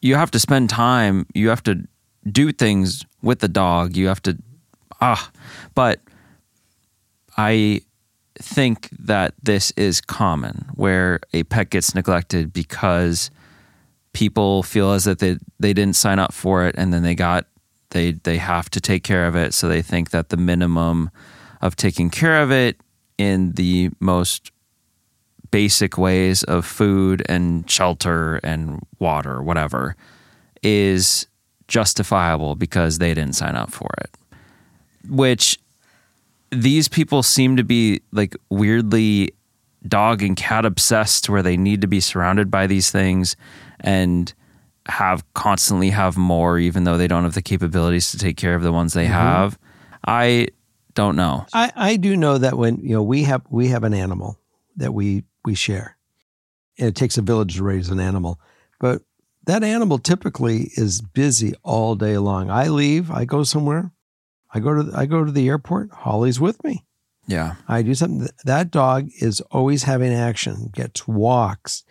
You 0.01 0.15
have 0.15 0.31
to 0.31 0.39
spend 0.39 0.69
time. 0.69 1.25
You 1.33 1.49
have 1.49 1.63
to 1.63 1.83
do 2.29 2.51
things 2.51 3.05
with 3.21 3.39
the 3.39 3.47
dog. 3.47 3.97
You 3.97 4.07
have 4.07 4.21
to 4.23 4.37
ah, 5.01 5.31
but 5.75 5.99
I 7.35 7.81
think 8.35 8.89
that 8.91 9.33
this 9.41 9.71
is 9.71 10.01
common 10.01 10.65
where 10.75 11.19
a 11.33 11.43
pet 11.43 11.69
gets 11.69 11.93
neglected 11.93 12.53
because 12.53 13.31
people 14.13 14.63
feel 14.63 14.91
as 14.91 15.07
if 15.07 15.17
they, 15.17 15.37
they 15.59 15.73
didn't 15.73 15.95
sign 15.95 16.19
up 16.19 16.33
for 16.33 16.65
it 16.65 16.75
and 16.77 16.93
then 16.93 17.03
they 17.03 17.15
got 17.15 17.45
they 17.93 18.11
they 18.11 18.37
have 18.37 18.69
to 18.71 18.81
take 18.81 19.03
care 19.03 19.25
of 19.25 19.35
it. 19.35 19.53
So 19.53 19.67
they 19.67 19.81
think 19.81 20.09
that 20.09 20.29
the 20.29 20.37
minimum 20.37 21.09
of 21.61 21.75
taking 21.75 22.09
care 22.09 22.41
of 22.41 22.51
it 22.51 22.81
in 23.17 23.53
the 23.53 23.89
most 23.99 24.51
basic 25.49 25.97
ways 25.97 26.43
of 26.43 26.65
food 26.65 27.23
and 27.29 27.69
shelter 27.69 28.37
and 28.43 28.85
water 28.99 29.41
whatever 29.41 29.95
is 30.63 31.27
justifiable 31.67 32.55
because 32.55 32.97
they 32.97 33.13
didn't 33.13 33.35
sign 33.35 33.55
up 33.55 33.71
for 33.71 33.89
it. 34.01 34.09
Which 35.07 35.59
these 36.51 36.87
people 36.87 37.23
seem 37.23 37.55
to 37.57 37.63
be 37.63 38.01
like 38.11 38.35
weirdly 38.49 39.33
dog 39.87 40.21
and 40.21 40.35
cat 40.35 40.65
obsessed 40.65 41.29
where 41.29 41.43
they 41.43 41.57
need 41.57 41.81
to 41.81 41.87
be 41.87 41.99
surrounded 41.99 42.49
by 42.49 42.67
these 42.67 42.89
things. 42.89 43.35
And 43.79 44.33
have 44.87 45.23
constantly 45.33 45.89
have 45.89 46.17
more 46.17 46.59
even 46.59 46.83
though 46.83 46.97
they 46.97 47.07
don't 47.07 47.23
have 47.23 47.33
the 47.33 47.41
capabilities 47.41 48.11
to 48.11 48.17
take 48.17 48.35
care 48.35 48.55
of 48.55 48.63
the 48.63 48.71
ones 48.71 48.93
they 48.93 49.05
mm-hmm. 49.05 49.13
have 49.13 49.57
i 50.05 50.47
don't 50.93 51.15
know 51.15 51.45
I, 51.53 51.71
I 51.75 51.95
do 51.95 52.17
know 52.17 52.37
that 52.37 52.57
when 52.57 52.77
you 52.79 52.89
know 52.89 53.01
we 53.01 53.23
have 53.23 53.41
we 53.49 53.69
have 53.69 53.83
an 53.83 53.93
animal 53.93 54.37
that 54.75 54.93
we 54.93 55.23
we 55.45 55.55
share. 55.55 55.97
And 56.77 56.87
it 56.89 56.95
takes 56.95 57.17
a 57.17 57.21
village 57.21 57.55
to 57.55 57.63
raise 57.63 57.89
an 57.89 57.99
animal. 57.99 58.39
But 58.79 59.01
that 59.45 59.63
animal 59.63 59.99
typically 59.99 60.71
is 60.75 61.01
busy 61.01 61.53
all 61.63 61.95
day 61.95 62.17
long. 62.17 62.49
I 62.49 62.69
leave, 62.69 63.11
I 63.11 63.25
go 63.25 63.43
somewhere, 63.43 63.91
I 64.53 64.59
go 64.59 64.81
to 64.81 64.97
I 64.97 65.05
go 65.05 65.23
to 65.23 65.31
the 65.31 65.47
airport, 65.47 65.91
Holly's 65.91 66.39
with 66.39 66.63
me. 66.63 66.85
yeah 67.27 67.55
I 67.67 67.81
do 67.81 67.93
something. 67.93 68.27
That 68.45 68.71
dog 68.71 69.09
is 69.19 69.41
always 69.51 69.83
having 69.83 70.13
action, 70.13 70.69
gets 70.73 71.07
walks, 71.07 71.83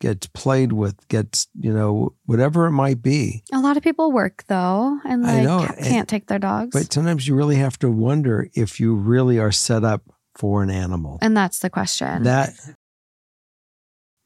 gets 0.00 0.26
played 0.28 0.72
with, 0.72 1.06
gets, 1.08 1.46
you 1.60 1.72
know, 1.72 2.14
whatever 2.26 2.66
it 2.66 2.72
might 2.72 3.02
be. 3.02 3.44
A 3.52 3.60
lot 3.60 3.76
of 3.76 3.82
people 3.82 4.10
work 4.12 4.44
though, 4.48 4.98
and 5.04 5.26
I 5.26 5.34
like 5.36 5.44
know, 5.44 5.66
can't 5.82 6.08
take 6.08 6.26
their 6.26 6.38
dogs. 6.38 6.70
But 6.72 6.92
sometimes 6.92 7.28
you 7.28 7.34
really 7.34 7.56
have 7.56 7.78
to 7.80 7.90
wonder 7.90 8.48
if 8.54 8.80
you 8.80 8.94
really 8.94 9.38
are 9.38 9.52
set 9.52 9.84
up 9.84 10.02
for 10.34 10.62
an 10.62 10.70
animal. 10.70 11.18
and 11.22 11.36
that's 11.36 11.58
the 11.60 11.70
question. 11.70 12.22
That 12.24 12.50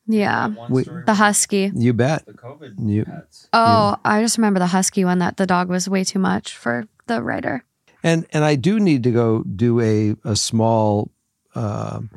yeah. 0.06 0.48
We- 0.68 0.84
The 0.84 1.14
husky. 1.14 1.72
you 1.74 1.92
bet. 1.92 2.26
covid 2.26 2.74
You 2.78 3.06
Oh, 3.52 3.96
I 4.04 4.20
just 4.22 4.36
remember 4.38 4.60
the 4.60 4.66
husky 4.66 5.04
one 5.04 5.18
that 5.20 5.36
the 5.38 5.46
dog 5.46 5.68
was 5.68 5.88
way 5.88 6.04
too 6.04 6.18
much 6.18 6.56
for 6.56 6.84
the 7.06 7.22
writer. 7.22 7.64
And 8.02 8.26
and 8.32 8.44
I 8.44 8.54
do 8.56 8.78
need 8.78 9.02
to 9.04 9.10
go 9.10 9.42
do 9.44 9.80
a 9.80 10.14
a 10.24 10.36
small 10.36 11.10
um 11.54 12.10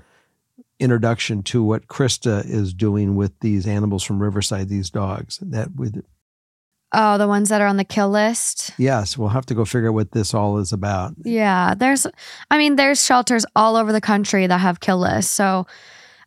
introduction 0.80 1.44
to 1.44 1.64
what 1.64 1.88
Krista 1.88 2.46
is 2.46 2.74
doing 2.74 3.16
with 3.16 3.40
these 3.40 3.66
animals 3.68 4.04
from 4.04 4.22
Riverside, 4.22 4.70
these 4.70 4.90
dogs. 4.90 5.40
That 5.42 5.76
with 5.76 6.04
Oh, 6.94 7.18
the 7.18 7.28
ones 7.28 7.50
that 7.50 7.60
are 7.60 7.68
on 7.68 7.76
the 7.76 7.84
kill 7.84 8.10
list. 8.10 8.72
yes, 8.78 9.18
we'll 9.18 9.28
have 9.30 9.46
to 9.48 9.54
go 9.54 9.66
figure 9.66 9.90
out 9.90 9.94
what 9.94 10.14
this 10.14 10.34
all 10.34 10.58
is 10.58 10.72
about. 10.72 11.16
Yeah, 11.26 11.74
there's, 11.76 12.08
I 12.50 12.58
mean, 12.58 12.78
there's 12.78 13.06
shelters 13.06 13.46
all 13.58 13.76
over 13.76 13.92
the 13.92 14.00
country 14.00 14.48
that 14.48 14.60
have 14.60 14.80
kill 14.80 15.00
lists. 15.00 15.32
So 15.34 15.68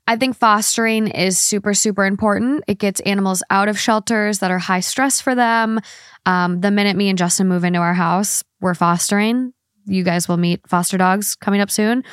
I 0.07 0.17
think 0.17 0.37
fostering 0.37 1.07
is 1.09 1.39
super, 1.39 1.73
super 1.73 2.05
important. 2.05 2.65
It 2.67 2.79
gets 2.79 3.01
animals 3.01 3.43
out 3.49 3.69
of 3.69 3.79
shelters 3.81 4.41
that 4.41 4.51
are 4.51 4.59
high 4.59 4.81
stress 4.81 5.19
for 5.19 5.35
them. 5.35 5.81
Um, 6.27 6.61
the 6.61 6.71
minute 6.71 6.95
me 6.97 7.09
and 7.09 7.17
Justin 7.17 7.49
move 7.49 7.65
into 7.65 7.79
our 7.79 7.95
house, 7.95 8.45
we're 8.61 8.75
fostering. 8.75 9.55
You 9.87 10.05
guys 10.05 10.29
will 10.29 10.37
meet 10.37 10.69
foster 10.69 10.99
dogs 10.99 11.37
coming 11.37 11.63
up 11.63 11.71
soon 11.71 12.05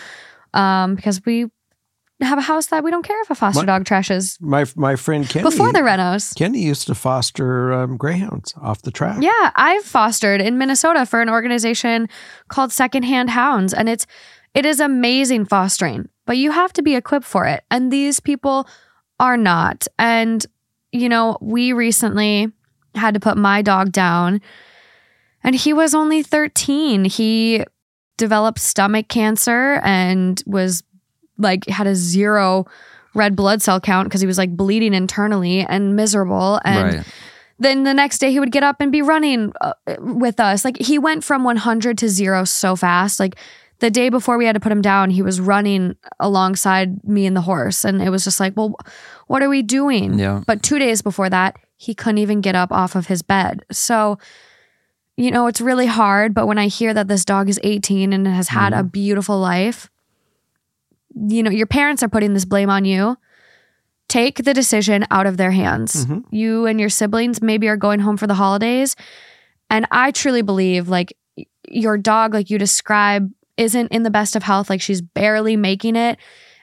um, 0.53 0.95
because 0.95 1.19
we 1.25 1.47
have 2.25 2.39
a 2.39 2.41
house 2.41 2.67
that 2.67 2.83
we 2.83 2.89
don't 2.91 3.03
care 3.03 3.21
if 3.21 3.29
a 3.29 3.35
foster 3.35 3.59
What? 3.59 3.67
dog 3.67 3.83
trashes 3.85 4.41
My 4.41 4.65
my 4.75 4.95
friend 4.95 5.27
Kenny 5.29 5.43
before 5.43 5.71
the 5.71 5.79
renos. 5.79 6.35
Kenny 6.35 6.61
used 6.61 6.87
to 6.87 6.95
foster 6.95 7.71
um, 7.73 7.95
greyhounds 7.97 8.53
off 8.61 8.81
the 8.81 8.91
track. 8.91 9.17
Yeah, 9.21 9.51
I've 9.55 9.83
fostered 9.83 10.41
in 10.41 10.57
Minnesota 10.57 11.05
for 11.05 11.21
an 11.21 11.29
organization 11.29 12.09
called 12.47 12.71
Secondhand 12.71 13.29
Hounds 13.29 13.73
and 13.73 13.87
it's 13.87 14.07
it 14.55 14.65
is 14.65 14.79
amazing 14.79 15.45
fostering, 15.45 16.09
but 16.25 16.37
you 16.37 16.51
have 16.51 16.73
to 16.73 16.81
be 16.81 16.95
equipped 16.95 17.25
for 17.25 17.45
it. 17.45 17.63
And 17.69 17.91
these 17.91 18.19
people 18.19 18.67
are 19.19 19.37
not. 19.37 19.87
And 19.99 20.43
you 20.91 21.09
know, 21.09 21.37
we 21.41 21.73
recently 21.73 22.51
had 22.95 23.13
to 23.13 23.19
put 23.19 23.37
my 23.37 23.61
dog 23.61 23.91
down 23.91 24.41
and 25.43 25.55
he 25.55 25.71
was 25.73 25.93
only 25.93 26.23
13. 26.23 27.05
He 27.05 27.63
developed 28.17 28.57
stomach 28.59 29.07
cancer 29.07 29.79
and 29.83 30.41
was 30.47 30.83
like 31.37 31.67
had 31.67 31.87
a 31.87 31.95
zero 31.95 32.65
red 33.13 33.35
blood 33.35 33.61
cell 33.61 33.79
count 33.79 34.07
because 34.07 34.21
he 34.21 34.27
was 34.27 34.37
like 34.37 34.55
bleeding 34.55 34.93
internally 34.93 35.61
and 35.61 35.95
miserable 35.95 36.59
and 36.63 36.95
right 36.95 37.05
then 37.59 37.83
the 37.83 37.93
next 37.93 38.19
day 38.19 38.31
he 38.31 38.39
would 38.39 38.51
get 38.51 38.63
up 38.63 38.77
and 38.79 38.91
be 38.91 39.01
running 39.01 39.51
uh, 39.61 39.73
with 39.99 40.39
us. 40.39 40.63
Like 40.63 40.77
he 40.77 40.99
went 40.99 41.23
from 41.23 41.43
100 41.43 41.97
to 41.99 42.09
zero 42.09 42.43
so 42.43 42.75
fast. 42.75 43.19
Like 43.19 43.35
the 43.79 43.89
day 43.89 44.09
before 44.09 44.37
we 44.37 44.45
had 44.45 44.53
to 44.53 44.59
put 44.59 44.71
him 44.71 44.81
down, 44.81 45.09
he 45.09 45.21
was 45.21 45.39
running 45.39 45.95
alongside 46.19 47.03
me 47.03 47.25
and 47.25 47.35
the 47.35 47.41
horse. 47.41 47.83
And 47.83 48.01
it 48.01 48.09
was 48.09 48.23
just 48.23 48.39
like, 48.39 48.55
well, 48.55 48.75
what 49.27 49.41
are 49.41 49.49
we 49.49 49.61
doing? 49.61 50.19
Yeah. 50.19 50.43
But 50.45 50.63
two 50.63 50.79
days 50.79 51.01
before 51.01 51.29
that, 51.29 51.57
he 51.77 51.93
couldn't 51.93 52.17
even 52.19 52.41
get 52.41 52.55
up 52.55 52.71
off 52.71 52.95
of 52.95 53.07
his 53.07 53.21
bed. 53.21 53.63
So, 53.71 54.17
you 55.15 55.31
know, 55.31 55.47
it's 55.47 55.61
really 55.61 55.85
hard. 55.85 56.33
But 56.33 56.47
when 56.47 56.57
I 56.57 56.67
hear 56.67 56.93
that 56.93 57.07
this 57.07 57.25
dog 57.25 57.49
is 57.49 57.59
18 57.63 58.13
and 58.13 58.27
has 58.27 58.49
had 58.49 58.73
a 58.73 58.83
beautiful 58.83 59.39
life, 59.39 59.89
you 61.29 61.41
know, 61.43 61.49
your 61.51 61.67
parents 61.67 62.03
are 62.03 62.09
putting 62.09 62.33
this 62.33 62.45
blame 62.45 62.69
on 62.69 62.85
you. 62.85 63.17
Take 64.07 64.43
the 64.43 64.53
decision 64.53 65.05
out 65.11 65.27
of 65.27 65.35
their 65.37 65.51
hands. 65.51 66.05
Mhm. 66.05 66.23
You 66.31 66.65
and 66.65 66.79
your 66.79 66.89
siblings 66.89 67.41
maybe 67.41 67.67
are 67.67 67.75
going 67.77 67.99
home 67.99 68.15
for 68.17 68.27
the 68.27 68.35
holidays. 68.35 68.95
And 69.69 69.85
I 69.91 70.11
truly 70.11 70.41
believe 70.41 70.87
like 70.87 71.17
your 71.67 71.97
dog, 71.97 72.33
like 72.33 72.49
you 72.49 72.57
describe, 72.57 73.29
isn't 73.57 73.87
in 73.91 74.03
the 74.03 74.09
best 74.09 74.35
of 74.35 74.43
health. 74.43 74.69
Like 74.69 74.79
she's 74.81 75.01
barely 75.01 75.57
making 75.57 75.95
it. 75.97 76.17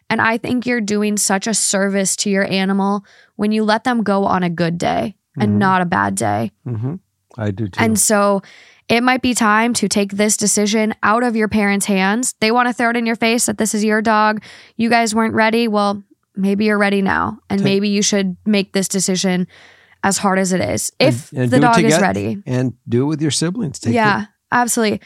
And 0.09 0.21
I 0.23 0.39
think 0.39 0.65
you're 0.65 0.81
doing 0.81 1.17
such 1.17 1.47
a 1.47 1.55
service 1.55 2.17
to 2.17 2.31
your 2.31 2.45
animal 2.51 3.05
when 3.37 3.53
you 3.53 3.65
let 3.65 3.85
them 3.85 4.03
go 4.03 4.25
on 4.25 4.43
a 4.43 4.51
good 4.51 4.79
day 4.79 5.17
and 5.37 5.53
Mhm. 5.55 5.59
not 5.59 5.83
a 5.83 5.87
bad 5.87 6.15
day. 6.15 6.53
hmm 6.65 6.95
I 7.37 7.51
do 7.51 7.67
too. 7.69 7.83
And 7.83 7.99
so 7.99 8.43
it 8.89 9.03
might 9.03 9.23
be 9.23 9.35
time 9.35 9.73
to 9.75 9.89
take 9.89 10.13
this 10.13 10.37
decision 10.37 10.95
out 11.03 11.23
of 11.23 11.37
your 11.37 11.49
parents' 11.49 11.87
hands. 11.87 12.35
They 12.41 12.51
want 12.51 12.69
to 12.69 12.75
throw 12.75 12.91
it 12.91 12.97
in 12.97 13.07
your 13.07 13.17
face 13.17 13.47
that 13.47 13.59
this 13.59 13.75
is 13.75 13.83
your 13.85 14.03
dog. 14.03 14.43
You 14.77 14.91
guys 14.91 15.15
weren't 15.15 15.35
ready. 15.35 15.69
Well, 15.69 16.03
maybe 16.37 16.67
you're 16.67 16.79
ready 16.79 17.01
now. 17.01 17.39
And 17.49 17.61
Take- 17.61 17.65
maybe 17.65 17.89
you 17.89 18.03
should 18.03 18.37
make 18.45 18.73
this 18.73 18.89
decision 18.89 19.47
as 20.03 20.19
hard 20.19 20.39
as 20.39 20.53
it 20.53 20.61
is. 20.61 20.93
If 20.99 21.33
And- 21.33 21.43
and 21.43 21.51
the 21.51 21.57
do 21.61 21.67
it 21.67 21.73
dog 21.73 21.85
is 21.85 22.01
ready. 22.01 22.43
and 22.47 22.75
do 22.89 23.03
it 23.03 23.07
with 23.07 23.23
your 23.23 23.31
siblings. 23.31 23.79
Take 23.79 23.95
yeah, 23.95 24.27
absolutely. 24.53 25.01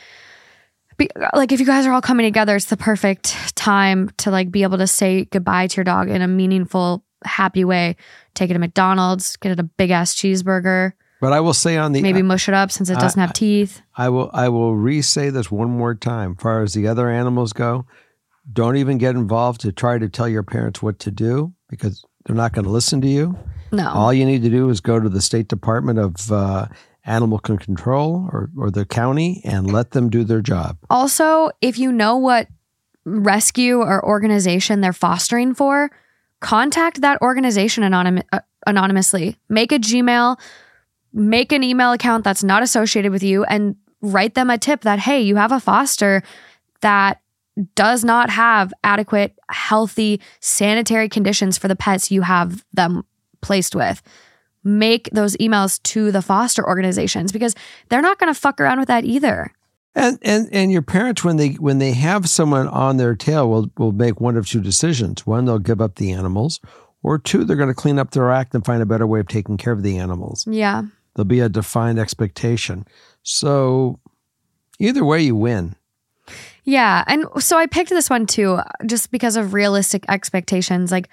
Be, 0.97 1.08
like 1.32 1.52
if 1.52 1.61
you 1.61 1.66
guys 1.66 1.87
are 1.87 1.92
all 1.92 2.00
coming 2.00 2.26
together, 2.26 2.56
it's 2.56 2.64
the 2.64 2.76
perfect 2.76 3.54
time 3.54 4.11
to 4.18 4.32
like 4.32 4.50
be 4.50 4.64
able 4.64 4.78
to 4.78 4.88
say 4.88 5.26
goodbye 5.26 5.68
to 5.68 5.76
your 5.76 5.85
dog 5.85 6.11
in 6.11 6.20
a 6.23 6.26
meaningful, 6.26 7.04
happy 7.25 7.64
way. 7.64 7.94
Take 8.35 8.50
it 8.50 8.54
to 8.54 8.58
McDonald's, 8.58 9.37
get 9.37 9.52
it 9.52 9.61
a 9.61 9.62
big 9.62 9.90
ass 9.92 10.16
cheeseburger, 10.16 10.92
but 11.21 11.33
I 11.33 11.41
will 11.41 11.55
say 11.55 11.77
on 11.77 11.93
the 11.93 12.03
maybe 12.03 12.23
mush 12.23 12.49
it 12.49 12.55
up 12.55 12.71
since 12.71 12.91
it 12.91 12.99
doesn't 12.99 13.21
have 13.21 13.33
teeth. 13.33 13.83
I 13.97 14.09
will 14.09 14.31
I 14.33 14.49
will 14.49 14.75
re-say 14.77 15.31
this 15.31 15.51
one 15.51 15.71
more 15.71 15.95
time. 15.95 16.35
As 16.39 16.43
far 16.43 16.63
as 16.63 16.75
the 16.75 16.87
other 16.87 17.11
animals 17.11 17.53
go, 17.53 17.87
don't 18.53 18.77
even 18.77 18.99
get 18.99 19.15
involved 19.15 19.61
to 19.63 19.73
try 19.73 19.99
to 19.99 20.09
tell 20.09 20.29
your 20.29 20.43
parents 20.43 20.83
what 20.83 20.99
to 21.01 21.11
do 21.11 21.53
because 21.69 22.05
they're 22.25 22.37
not 22.37 22.53
going 22.53 22.65
to 22.65 22.71
listen 22.71 23.01
to 23.01 23.09
you. 23.09 23.39
No. 23.73 23.89
All 23.89 24.13
you 24.13 24.25
need 24.25 24.43
to 24.43 24.51
do 24.51 24.71
is 24.71 24.81
go 24.81 24.99
to 24.99 25.09
the 25.09 25.21
State 25.21 25.49
Department 25.49 25.99
of 25.99 26.33
uh, 26.33 26.67
Animal 27.05 27.39
Control 27.39 28.29
or, 28.33 28.51
or 28.57 28.71
the 28.71 28.85
county 28.85 29.43
and 29.45 29.71
let 29.73 29.91
them 29.91 30.09
do 30.09 30.25
their 30.25 30.41
job. 30.41 30.79
Also, 30.89 31.51
if 31.61 31.79
you 31.79 31.93
know 31.93 32.17
what 32.17 32.49
rescue 33.05 33.79
or 33.81 34.05
organization 34.05 34.81
they're 34.81 34.93
fostering 34.93 35.55
for, 35.55 35.91
contact 36.41 37.01
that 37.01 37.21
organization 37.23 37.83
anonym- 37.85 38.25
uh, 38.33 38.41
anonymously. 38.67 39.37
Make 39.49 39.73
a 39.73 39.79
Gmail, 39.79 40.39
make 41.12 41.53
an 41.53 41.62
email 41.62 41.93
account 41.93 42.25
that's 42.25 42.45
not 42.45 42.62
associated 42.62 43.12
with 43.12 43.23
you, 43.23 43.45
and 43.45 43.77
write 44.00 44.35
them 44.35 44.50
a 44.50 44.59
tip 44.59 44.83
that, 44.83 44.99
hey, 44.99 45.21
you 45.21 45.37
have 45.37 45.53
a 45.53 45.61
foster 45.61 46.23
that 46.81 47.21
does 47.75 48.05
not 48.05 48.31
have 48.31 48.73
adequate, 48.85 49.37
healthy, 49.50 50.21
sanitary 50.41 51.09
conditions 51.09 51.59
for 51.59 51.67
the 51.69 51.77
pets 51.77 52.11
you 52.11 52.23
have 52.23 52.65
them 52.73 53.05
placed 53.41 53.75
with. 53.75 54.03
Make 54.62 55.09
those 55.12 55.37
emails 55.38 55.83
to 55.85 56.12
the 56.12 56.23
foster 56.23 56.67
organizations 56.67 57.33
because 57.33 57.55
they're 57.88 58.03
not 58.03 58.19
going 58.19 58.33
to 58.33 58.38
fuck 58.38 58.61
around 58.61 58.79
with 58.79 58.88
that 58.88 59.05
either. 59.05 59.53
And 59.95 60.19
and 60.23 60.49
and 60.53 60.71
your 60.71 60.83
parents 60.83 61.25
when 61.25 61.38
they 61.38 61.50
when 61.55 61.79
they 61.79 61.93
have 61.93 62.29
someone 62.29 62.69
on 62.69 62.99
their 62.99 63.17
tail 63.17 63.49
will 63.49 63.71
will 63.79 63.93
make 63.93 64.21
one 64.21 64.37
of 64.37 64.47
two 64.47 64.61
decisions. 64.61 65.27
One, 65.27 65.47
they'll 65.47 65.59
give 65.59 65.81
up 65.81 65.97
the 65.97 66.12
animals, 66.12 66.61
or 67.03 67.19
two, 67.19 67.45
they're 67.45 67.57
going 67.57 67.69
to 67.69 67.75
clean 67.75 67.99
up 67.99 68.11
their 68.11 68.31
act 68.31 68.55
and 68.55 68.65
find 68.65 68.83
a 68.83 68.87
better 68.87 69.07
way 69.07 69.21
of 69.21 69.29
taking 69.29 69.57
care 69.57 69.73
of 69.73 69.83
the 69.83 69.99
animals. 69.99 70.47
Yeah. 70.47 70.83
There'll 71.19 71.27
be 71.27 71.41
a 71.41 71.49
defined 71.49 71.99
expectation. 71.99 72.87
So 73.25 73.99
either 74.79 75.05
way 75.05 75.21
you 75.21 75.35
win. 75.35 75.75
Yeah. 76.63 77.03
And 77.09 77.25
so 77.41 77.59
I 77.59 77.67
picked 77.67 77.91
this 77.91 78.09
one 78.09 78.25
too, 78.25 78.61
just 78.87 79.11
because 79.11 79.37
of 79.37 79.53
realistic 79.53 80.05
expectations. 80.09 80.93
Like, 80.93 81.09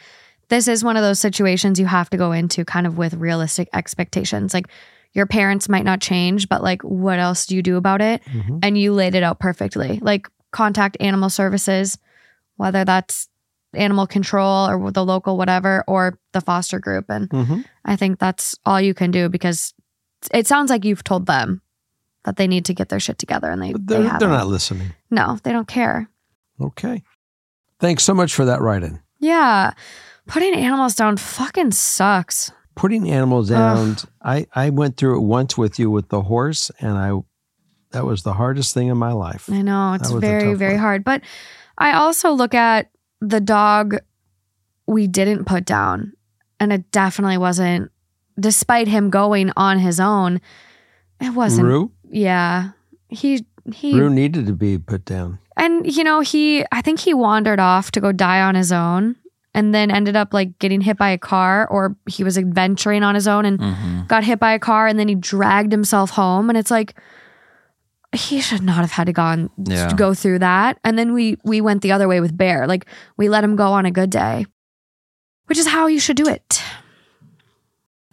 this 0.50 0.68
is 0.68 0.84
one 0.84 0.96
of 0.96 1.02
those 1.02 1.20
situations 1.20 1.80
you 1.80 1.88
have 1.88 2.12
to 2.12 2.18
go 2.18 2.34
into 2.34 2.64
kind 2.64 2.86
of 2.86 3.00
with 3.00 3.16
realistic 3.16 3.68
expectations. 3.74 4.54
Like, 4.54 4.68
your 5.14 5.26
parents 5.26 5.68
might 5.70 5.86
not 5.86 6.02
change, 6.02 6.50
but 6.50 6.62
like, 6.62 6.84
what 6.84 7.18
else 7.18 7.48
do 7.48 7.56
you 7.56 7.64
do 7.64 7.76
about 7.76 8.00
it? 8.00 8.22
Mhm. 8.26 8.60
And 8.62 8.78
you 8.78 8.94
laid 8.94 9.16
it 9.16 9.24
out 9.24 9.40
perfectly. 9.40 9.98
Like, 10.04 10.30
contact 10.52 10.98
animal 11.00 11.32
services, 11.32 11.98
whether 12.58 12.86
that's 12.86 13.28
animal 13.74 14.06
control 14.06 14.70
or 14.70 14.92
the 14.92 15.04
local 15.04 15.36
whatever, 15.36 15.84
or 15.88 16.20
the 16.32 16.42
foster 16.42 16.80
group. 16.80 17.06
And 17.10 17.28
Mhm. 17.30 17.66
I 17.84 17.96
think 17.96 18.20
that's 18.20 18.56
all 18.66 18.80
you 18.80 18.94
can 18.94 19.10
do 19.10 19.30
because 19.30 19.74
it 20.34 20.48
sounds 20.48 20.70
like 20.70 20.86
you've 20.86 21.04
told 21.04 21.26
them 21.26 21.62
that 22.24 22.38
they 22.38 22.48
need 22.48 22.66
to 22.66 22.74
get 22.74 22.90
their 22.90 23.00
shit 23.00 23.18
together 23.18 23.50
and 23.52 23.62
they, 23.62 23.72
But 23.72 23.88
they 23.88 23.96
they're, 24.02 24.20
they're 24.20 24.30
haven't. 24.30 24.50
listening. 24.50 24.94
No, 25.12 25.38
they 25.44 25.52
don't 25.52 25.68
care. 25.68 26.10
Okay. 26.60 27.04
Thanks 27.80 28.04
so 28.04 28.14
much 28.14 28.34
for 28.34 28.46
that 28.46 28.62
write-in. 28.62 29.00
Yeah. 29.20 29.74
Putting 30.28 30.56
animals 30.56 30.96
down 30.96 31.18
fucking 31.18 31.72
sucks. 31.72 32.52
Putting 32.76 33.10
animals 33.12 33.50
down. 33.50 33.96
I 34.24 34.48
I 34.54 34.70
went 34.70 34.98
through 34.98 35.18
it 35.18 35.22
once 35.22 35.58
with 35.58 35.78
you 35.80 35.90
with 35.90 36.10
the 36.10 36.22
horse, 36.24 36.72
and 36.80 36.98
I 36.98 37.14
that 37.92 38.04
was 38.06 38.24
the 38.24 38.34
hardest 38.34 38.74
thing 38.74 38.88
in 38.88 38.98
my 38.98 39.14
life. 39.14 39.50
I 39.50 39.62
know 39.62 39.94
it's 39.94 40.12
very, 40.12 40.56
very 40.56 40.74
one. 40.74 40.82
hard. 40.82 41.04
But 41.06 41.22
I 41.78 41.94
also 41.94 42.32
look 42.32 42.54
at 42.54 42.90
the 43.22 43.40
dog 43.40 43.96
we 44.88 45.08
didn't 45.08 45.46
put 45.46 45.64
down, 45.64 46.14
and 46.60 46.74
it 46.74 46.92
definitely 46.92 47.38
wasn't, 47.38 47.92
despite 48.40 48.88
him 48.88 49.10
going 49.10 49.52
on 49.58 49.80
his 49.80 50.00
own, 50.00 50.42
it 51.22 51.34
wasn't. 51.34 51.68
Rue, 51.68 51.92
Yeah. 52.10 52.72
He, 53.10 53.46
he, 53.74 53.98
Rue 54.00 54.10
needed 54.10 54.46
to 54.48 54.54
be 54.54 54.78
put 54.78 55.06
down. 55.06 55.40
and 55.58 55.86
you 55.96 56.04
know, 56.04 56.20
he, 56.20 56.66
I 56.72 56.82
think 56.82 57.00
he 57.00 57.14
wandered 57.14 57.60
off 57.60 57.92
to 57.92 58.02
go 58.02 58.12
die 58.12 58.42
on 58.42 58.56
his 58.56 58.72
own 58.72 59.16
and 59.54 59.74
then 59.74 59.90
ended 59.90 60.16
up 60.18 60.34
like 60.34 60.60
getting 60.60 60.82
hit 60.82 60.98
by 60.98 61.10
a 61.12 61.18
car 61.18 61.66
or 61.70 61.96
he 62.10 62.24
was 62.26 62.38
adventuring 62.38 63.04
on 63.04 63.16
his 63.16 63.26
own 63.28 63.46
and 63.46 63.58
Mhm. 63.60 64.08
got 64.10 64.24
hit 64.26 64.38
by 64.40 64.52
a 64.52 64.60
car 64.60 64.86
and 64.88 65.00
then 65.00 65.08
he 65.08 65.16
dragged 65.16 65.72
himself 65.72 66.10
home 66.12 66.50
and 66.50 66.58
it's 66.58 66.70
like 66.72 66.94
he 68.14 68.42
should 68.42 68.62
not 68.64 68.78
have 68.78 68.92
had 68.92 69.08
to 69.08 69.14
gone 69.14 69.50
Yeah. 69.58 69.94
go 69.94 70.14
through 70.14 70.40
that 70.40 70.78
and 70.84 70.98
then 71.00 71.14
we 71.14 71.38
we 71.46 71.62
went 71.62 71.82
the 71.84 71.92
other 71.94 72.08
way 72.08 72.20
with 72.22 72.36
bear 72.38 72.68
like 72.68 72.86
we 73.18 73.30
let 73.30 73.44
him 73.44 73.56
go 73.56 73.72
on 73.74 73.86
a 73.86 73.92
good 73.92 74.10
day 74.10 74.46
which 75.48 75.58
is 75.58 75.68
how 75.68 75.88
you 75.88 76.00
should 76.00 76.18
do 76.18 76.28
it 76.28 76.62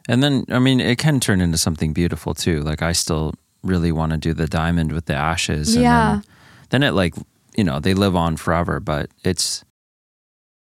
And 0.08 0.22
then, 0.22 0.44
I 0.48 0.58
mean, 0.58 0.80
it 0.80 0.98
can 0.98 1.20
turn 1.20 1.40
into 1.40 1.58
something 1.58 1.92
beautiful 1.92 2.34
too. 2.34 2.60
Like, 2.60 2.82
I 2.82 2.92
still 2.92 3.34
really 3.62 3.92
want 3.92 4.12
to 4.12 4.18
do 4.18 4.34
the 4.34 4.46
diamond 4.46 4.92
with 4.92 5.06
the 5.06 5.14
ashes. 5.14 5.74
And 5.74 5.84
Yeah. 5.84 6.20
Then, 6.70 6.80
then 6.80 6.82
it, 6.82 6.92
like, 6.92 7.14
you 7.56 7.64
know, 7.64 7.78
they 7.80 7.94
live 7.94 8.16
on 8.16 8.36
forever, 8.36 8.80
but 8.80 9.10
it's, 9.24 9.64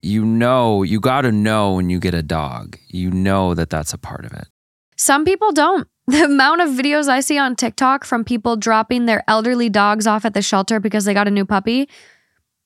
you 0.03 0.25
know, 0.25 0.83
you 0.83 1.01
got 1.01 1.23
to 1.23 1.33
know 1.33 1.75
when 1.75 1.88
you 1.88 1.99
get 2.01 2.12
a 2.12 2.23
dog, 2.23 2.77
you 2.88 3.11
know 3.11 3.55
that 3.55 3.71
that's 3.71 3.92
a 3.92 3.99
part 3.99 4.25
of 4.25 4.33
it. 4.33 4.49
some 4.97 5.25
people 5.25 5.53
don't 5.53 5.88
the 6.09 6.25
amount 6.25 6.61
of 6.61 6.68
videos 6.71 7.09
i 7.09 7.21
see 7.21 7.38
on 7.38 7.55
tiktok 7.55 8.05
from 8.05 8.25
people 8.25 8.57
dropping 8.57 9.07
their 9.07 9.23
elderly 9.29 9.68
dogs 9.68 10.07
off 10.07 10.25
at 10.25 10.35
the 10.35 10.42
shelter 10.42 10.81
because 10.81 11.05
they 11.05 11.14
got 11.14 11.29
a 11.29 11.31
new 11.31 11.45
puppy 11.47 11.88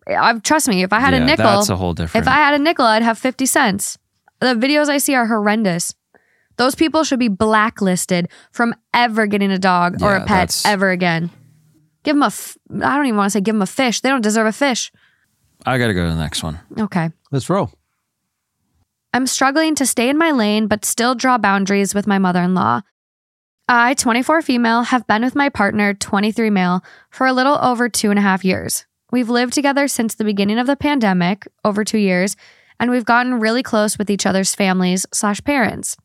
I've, 0.08 0.42
trust 0.42 0.68
me 0.68 0.82
if 0.82 0.92
i 0.92 1.00
had 1.00 1.12
a 1.14 1.20
nickel 1.20 1.44
That's 1.44 1.68
a 1.68 1.76
whole 1.76 1.92
different. 1.92 2.26
If 2.26 2.28
I 2.32 2.36
had 2.36 2.54
a 2.54 2.58
nickel, 2.58 2.86
I'd 2.86 3.02
have 3.02 3.18
50 3.18 3.44
cents. 3.46 3.98
The 4.40 4.54
videos 4.54 4.88
I 4.88 4.98
see 4.98 5.14
are 5.14 5.26
horrendous. 5.26 5.94
Those 6.56 6.74
people 6.74 7.04
should 7.04 7.18
be 7.18 7.28
blacklisted 7.28 8.28
from 8.50 8.74
ever 8.94 9.26
getting 9.26 9.50
a 9.50 9.58
dog 9.58 10.02
or 10.02 10.12
Yeah, 10.12 10.16
a 10.16 10.20
pet 10.20 10.28
that's- 10.28 10.64
ever 10.64 10.90
again. 10.90 11.30
Give 12.02 12.14
them 12.14 12.22
a, 12.22 12.26
f- 12.26 12.56
I 12.82 12.96
don't 12.96 13.06
even 13.06 13.16
want 13.16 13.26
to 13.26 13.30
say 13.32 13.40
give 13.40 13.54
them 13.54 13.62
a 13.62 13.66
fish. 13.66 14.00
They 14.00 14.08
don't 14.08 14.20
deserve 14.22 14.46
a 14.46 14.52
fish. 14.52 14.92
I 15.66 15.76
got 15.78 15.88
to 15.88 15.94
go 15.94 16.04
to 16.04 16.10
the 16.14 16.16
next 16.20 16.42
one. 16.42 16.60
Okay. 16.78 17.10
Let's 17.32 17.50
roll. 17.50 17.70
I'm 19.12 19.26
struggling 19.26 19.74
to 19.76 19.86
stay 19.86 20.08
in 20.08 20.18
my 20.18 20.30
lane, 20.30 20.66
but 20.66 20.84
still 20.84 21.14
draw 21.14 21.38
boundaries 21.38 21.94
with 21.94 22.06
my 22.06 22.18
mother 22.18 22.42
in 22.42 22.54
law. 22.54 22.82
I, 23.68 23.94
24 23.94 24.42
female, 24.42 24.82
have 24.82 25.06
been 25.06 25.22
with 25.22 25.34
my 25.34 25.48
partner, 25.48 25.94
23 25.94 26.50
male, 26.50 26.84
for 27.10 27.26
a 27.26 27.32
little 27.32 27.58
over 27.60 27.88
two 27.88 28.10
and 28.10 28.18
a 28.18 28.22
half 28.22 28.44
years. 28.44 28.86
We've 29.10 29.28
lived 29.30 29.54
together 29.54 29.88
since 29.88 30.14
the 30.14 30.24
beginning 30.24 30.58
of 30.58 30.66
the 30.66 30.76
pandemic, 30.76 31.48
over 31.64 31.82
two 31.82 31.98
years, 31.98 32.36
and 32.78 32.90
we've 32.90 33.04
gotten 33.04 33.40
really 33.40 33.62
close 33.62 33.98
with 33.98 34.10
each 34.10 34.26
other's 34.26 34.54
families 34.54 35.06
slash 35.12 35.42
parents. 35.42 35.96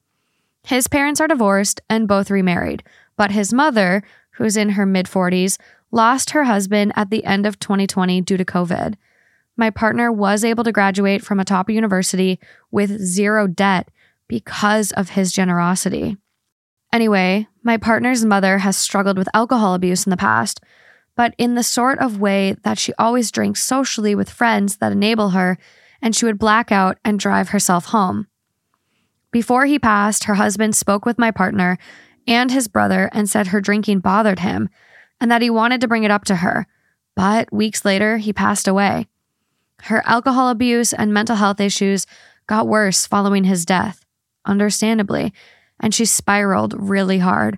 His 0.63 0.88
parents 0.88 1.19
are 1.19 1.28
divorced 1.28 1.82
and 1.89 2.08
both 2.08 2.30
remarried, 2.30 2.84
but 3.17 3.32
his 3.32 3.54
mother, 3.54 4.04
who's 4.32 4.58
in 4.58 4.69
her 4.69 4.86
mid 4.86 5.06
40s, 5.06 5.58
lost 5.91 6.32
her 6.32 6.45
husband 6.45 6.93
at 6.95 7.10
the 7.10 7.26
end 7.26 7.45
of 7.45 7.60
2020 7.60 8.21
due 8.21 8.38
to 8.38 8.45
COVID. 8.45 8.95
My 9.58 9.69
partner 9.69 10.12
was 10.12 10.43
able 10.43 10.63
to 10.63 10.71
graduate 10.71 11.24
from 11.24 11.39
a 11.39 11.45
top 11.45 11.69
university 11.69 12.39
with 12.71 13.02
zero 13.02 13.47
debt 13.47 13.89
because 14.28 14.91
of 14.93 15.10
his 15.10 15.32
generosity. 15.32 16.17
Anyway, 16.93 17.47
my 17.63 17.78
partner's 17.78 18.26
mother 18.26 18.60
has 18.60 18.78
struggled 18.78 19.17
with 19.17 19.28
alcohol 19.34 19.74
abuse 19.74 20.06
in 20.06 20.10
the 20.10 20.17
past, 20.17 20.62
but 21.15 21.34
in 21.38 21.56
the 21.56 21.63
sort 21.63 22.00
of 22.00 22.19
way 22.19 22.56
that 22.63 22.78
she 22.78 22.93
always 22.97 23.32
drinks 23.32 23.62
socially 23.62 24.15
with 24.15 24.30
friends 24.30 24.78
that 24.78 24.91
enable 24.91 25.32
her, 25.32 25.58
and 26.02 26.15
she 26.15 26.26
would 26.26 26.39
black 26.39 26.71
out 26.71 26.97
and 27.04 27.19
drive 27.19 27.50
herself 27.50 27.86
home. 27.86 28.28
Before 29.32 29.65
he 29.65 29.80
passed, 29.80 30.26
her 30.26 30.36
husband 30.36 30.76
spoke 30.76 31.06
with 31.06 31.17
my 31.17 31.32
partner 31.32 31.78
and 32.28 32.52
his 32.52 32.67
brother 32.67 33.10
and 33.13 33.30
said 33.30 33.48
her 33.48 33.62
drinking 33.62 34.00
bothered 34.00 34.39
him 34.39 34.70
and 35.20 35.32
that 35.32 35.41
he 35.41 35.50
wanted 35.50 35.82
to 35.82 35.88
bring 35.88 36.04
it 36.04 36.12
up 36.12 36.26
to 36.26 36.38
her. 36.38 36.67
But 37.15 37.52
weeks 37.52 37.86
later, 37.86 38.17
he 38.17 38.34
passed 38.34 38.67
away. 38.67 39.08
Her 39.84 40.04
alcohol 40.06 40.50
abuse 40.50 40.94
and 40.94 41.13
mental 41.13 41.36
health 41.38 41.60
issues 41.60 42.06
got 42.48 42.67
worse 42.67 43.06
following 43.06 43.46
his 43.46 43.65
death, 43.65 44.06
understandably, 44.46 45.34
and 45.80 45.94
she 45.94 46.06
spiraled 46.06 46.76
really 46.78 47.20
hard. 47.20 47.58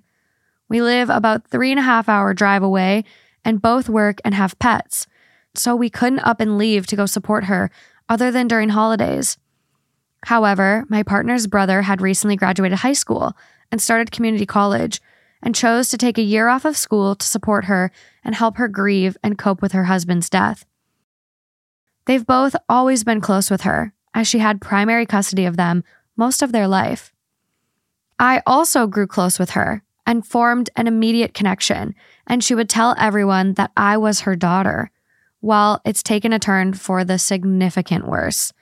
We 0.70 0.82
live 0.82 1.10
about 1.10 1.48
three 1.48 1.72
and 1.72 1.80
a 1.80 1.84
half 1.84 2.08
hour 2.08 2.34
drive 2.34 2.64
away 2.64 3.04
and 3.44 3.62
both 3.62 3.90
work 3.90 4.20
and 4.24 4.34
have 4.34 4.60
pets, 4.60 5.08
so 5.56 5.76
we 5.76 5.90
couldn't 5.90 6.20
up 6.20 6.40
and 6.40 6.58
leave 6.58 6.88
to 6.88 6.96
go 6.96 7.06
support 7.06 7.46
her 7.46 7.70
other 8.08 8.32
than 8.32 8.48
during 8.48 8.70
holidays. 8.70 9.38
However, 10.26 10.86
my 10.90 11.04
partner's 11.04 11.48
brother 11.48 11.82
had 11.82 12.02
recently 12.02 12.36
graduated 12.36 12.80
high 12.80 12.94
school 12.94 13.34
and 13.72 13.82
started 13.82 14.12
community 14.12 14.46
college 14.46 15.02
and 15.42 15.54
chose 15.54 15.90
to 15.90 15.98
take 15.98 16.18
a 16.18 16.24
year 16.24 16.48
off 16.48 16.64
of 16.64 16.78
school 16.78 17.16
to 17.16 17.26
support 17.26 17.66
her 17.66 17.92
and 18.24 18.34
help 18.34 18.58
her 18.58 18.68
grieve 18.68 19.18
and 19.22 19.38
cope 19.38 19.62
with 19.62 19.74
her 19.74 19.86
husband's 19.86 20.30
death. 20.30 20.66
They've 22.06 22.26
both 22.26 22.56
always 22.70 23.04
been 23.04 23.22
close 23.22 23.50
with 23.50 23.62
her, 23.62 23.94
as 24.14 24.28
she 24.28 24.40
had 24.40 24.62
primary 24.62 25.06
custody 25.06 25.46
of 25.46 25.58
them 25.58 25.84
most 26.16 26.42
of 26.42 26.52
their 26.52 26.68
life. 26.68 27.12
I 28.20 28.42
also 28.46 28.88
grew 28.88 29.08
close 29.08 29.40
with 29.40 29.52
her 29.52 29.84
and 30.06 30.26
formed 30.26 30.70
an 30.76 30.88
immediate 30.88 31.34
connection, 31.34 31.96
and 32.28 32.44
she 32.44 32.56
would 32.56 32.70
tell 32.70 32.96
everyone 32.98 33.54
that 33.54 33.72
I 33.76 33.98
was 33.98 34.22
her 34.22 34.36
daughter. 34.36 34.92
Well, 35.42 35.82
it's 35.84 36.04
taken 36.04 36.32
a 36.32 36.40
turn 36.40 36.74
for 36.74 37.04
the 37.04 37.20
significant 37.20 38.08
worse. 38.08 38.54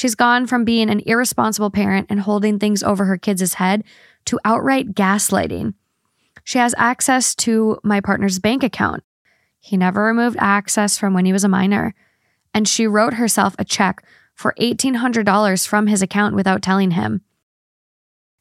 She's 0.00 0.14
gone 0.14 0.46
from 0.46 0.64
being 0.64 0.88
an 0.88 1.02
irresponsible 1.04 1.68
parent 1.68 2.06
and 2.08 2.20
holding 2.20 2.58
things 2.58 2.82
over 2.82 3.04
her 3.04 3.18
kids' 3.18 3.52
head 3.52 3.84
to 4.24 4.40
outright 4.46 4.94
gaslighting. 4.94 5.74
She 6.42 6.56
has 6.56 6.74
access 6.78 7.34
to 7.34 7.78
my 7.84 8.00
partner's 8.00 8.38
bank 8.38 8.62
account. 8.62 9.04
He 9.58 9.76
never 9.76 10.02
removed 10.02 10.38
access 10.40 10.96
from 10.96 11.12
when 11.12 11.26
he 11.26 11.34
was 11.34 11.44
a 11.44 11.50
minor. 11.50 11.94
And 12.54 12.66
she 12.66 12.86
wrote 12.86 13.12
herself 13.12 13.54
a 13.58 13.64
check 13.66 14.02
for 14.34 14.54
$1,800 14.58 15.66
from 15.66 15.86
his 15.86 16.00
account 16.00 16.34
without 16.34 16.62
telling 16.62 16.92
him. 16.92 17.20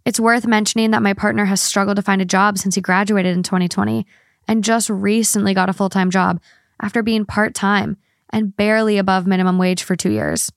It's 0.05 0.17
worth 0.17 0.47
mentioning 0.47 0.91
that 0.91 1.03
my 1.03 1.13
partner 1.13 1.43
has 1.43 1.59
struggled 1.59 1.97
to 1.97 2.01
find 2.01 2.21
a 2.21 2.25
job 2.25 2.57
since 2.57 2.75
he 2.75 2.79
graduated 2.79 3.35
in 3.35 3.43
2020 3.43 4.07
and 4.47 4.63
just 4.63 4.89
recently 4.89 5.53
got 5.53 5.67
a 5.67 5.73
full 5.73 5.89
time 5.89 6.09
job 6.09 6.39
after 6.81 7.03
being 7.03 7.25
part 7.25 7.53
time 7.53 7.97
and 8.29 8.55
barely 8.55 8.97
above 8.97 9.27
minimum 9.27 9.57
wage 9.57 9.83
for 9.83 9.97
two 9.97 10.11
years. 10.11 10.49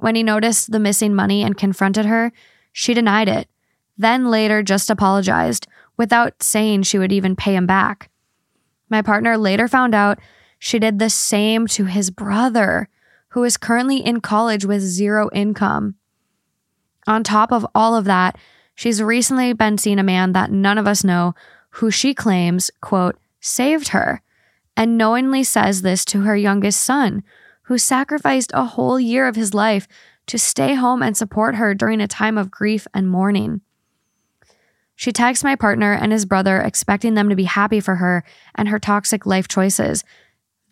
When 0.00 0.14
he 0.14 0.22
noticed 0.22 0.72
the 0.72 0.80
missing 0.80 1.14
money 1.14 1.42
and 1.42 1.58
confronted 1.58 2.06
her, 2.06 2.32
she 2.72 2.94
denied 2.94 3.28
it, 3.28 3.48
then 3.98 4.30
later 4.30 4.62
just 4.62 4.88
apologized 4.88 5.66
without 5.98 6.42
saying 6.42 6.84
she 6.84 6.98
would 6.98 7.12
even 7.12 7.36
pay 7.36 7.54
him 7.54 7.66
back. 7.66 8.08
My 8.88 9.02
partner 9.02 9.36
later 9.36 9.68
found 9.68 9.94
out 9.94 10.18
she 10.58 10.78
did 10.78 10.98
the 10.98 11.10
same 11.10 11.66
to 11.68 11.84
his 11.84 12.10
brother, 12.10 12.88
who 13.28 13.44
is 13.44 13.58
currently 13.58 13.98
in 13.98 14.22
college 14.22 14.64
with 14.64 14.80
zero 14.80 15.28
income. 15.34 15.96
On 17.06 17.22
top 17.22 17.52
of 17.52 17.66
all 17.74 17.94
of 17.94 18.06
that, 18.06 18.38
she's 18.74 19.02
recently 19.02 19.52
been 19.52 19.76
seeing 19.76 19.98
a 19.98 20.02
man 20.02 20.32
that 20.32 20.50
none 20.50 20.78
of 20.78 20.86
us 20.86 21.04
know 21.04 21.34
who 21.74 21.90
she 21.90 22.14
claims, 22.14 22.70
quote, 22.80 23.18
saved 23.38 23.88
her, 23.88 24.22
and 24.78 24.96
knowingly 24.96 25.44
says 25.44 25.82
this 25.82 26.06
to 26.06 26.22
her 26.22 26.36
youngest 26.36 26.80
son, 26.80 27.22
who 27.70 27.78
sacrificed 27.78 28.50
a 28.52 28.64
whole 28.64 28.98
year 28.98 29.28
of 29.28 29.36
his 29.36 29.54
life 29.54 29.86
to 30.26 30.36
stay 30.36 30.74
home 30.74 31.04
and 31.04 31.16
support 31.16 31.54
her 31.54 31.72
during 31.72 32.00
a 32.00 32.08
time 32.08 32.36
of 32.36 32.50
grief 32.50 32.84
and 32.92 33.08
mourning. 33.08 33.60
She 34.96 35.12
texts 35.12 35.44
my 35.44 35.54
partner 35.54 35.92
and 35.92 36.10
his 36.10 36.24
brother, 36.24 36.60
expecting 36.60 37.14
them 37.14 37.28
to 37.28 37.36
be 37.36 37.44
happy 37.44 37.78
for 37.78 37.94
her 37.94 38.24
and 38.56 38.68
her 38.68 38.80
toxic 38.80 39.24
life 39.24 39.46
choices, 39.46 40.02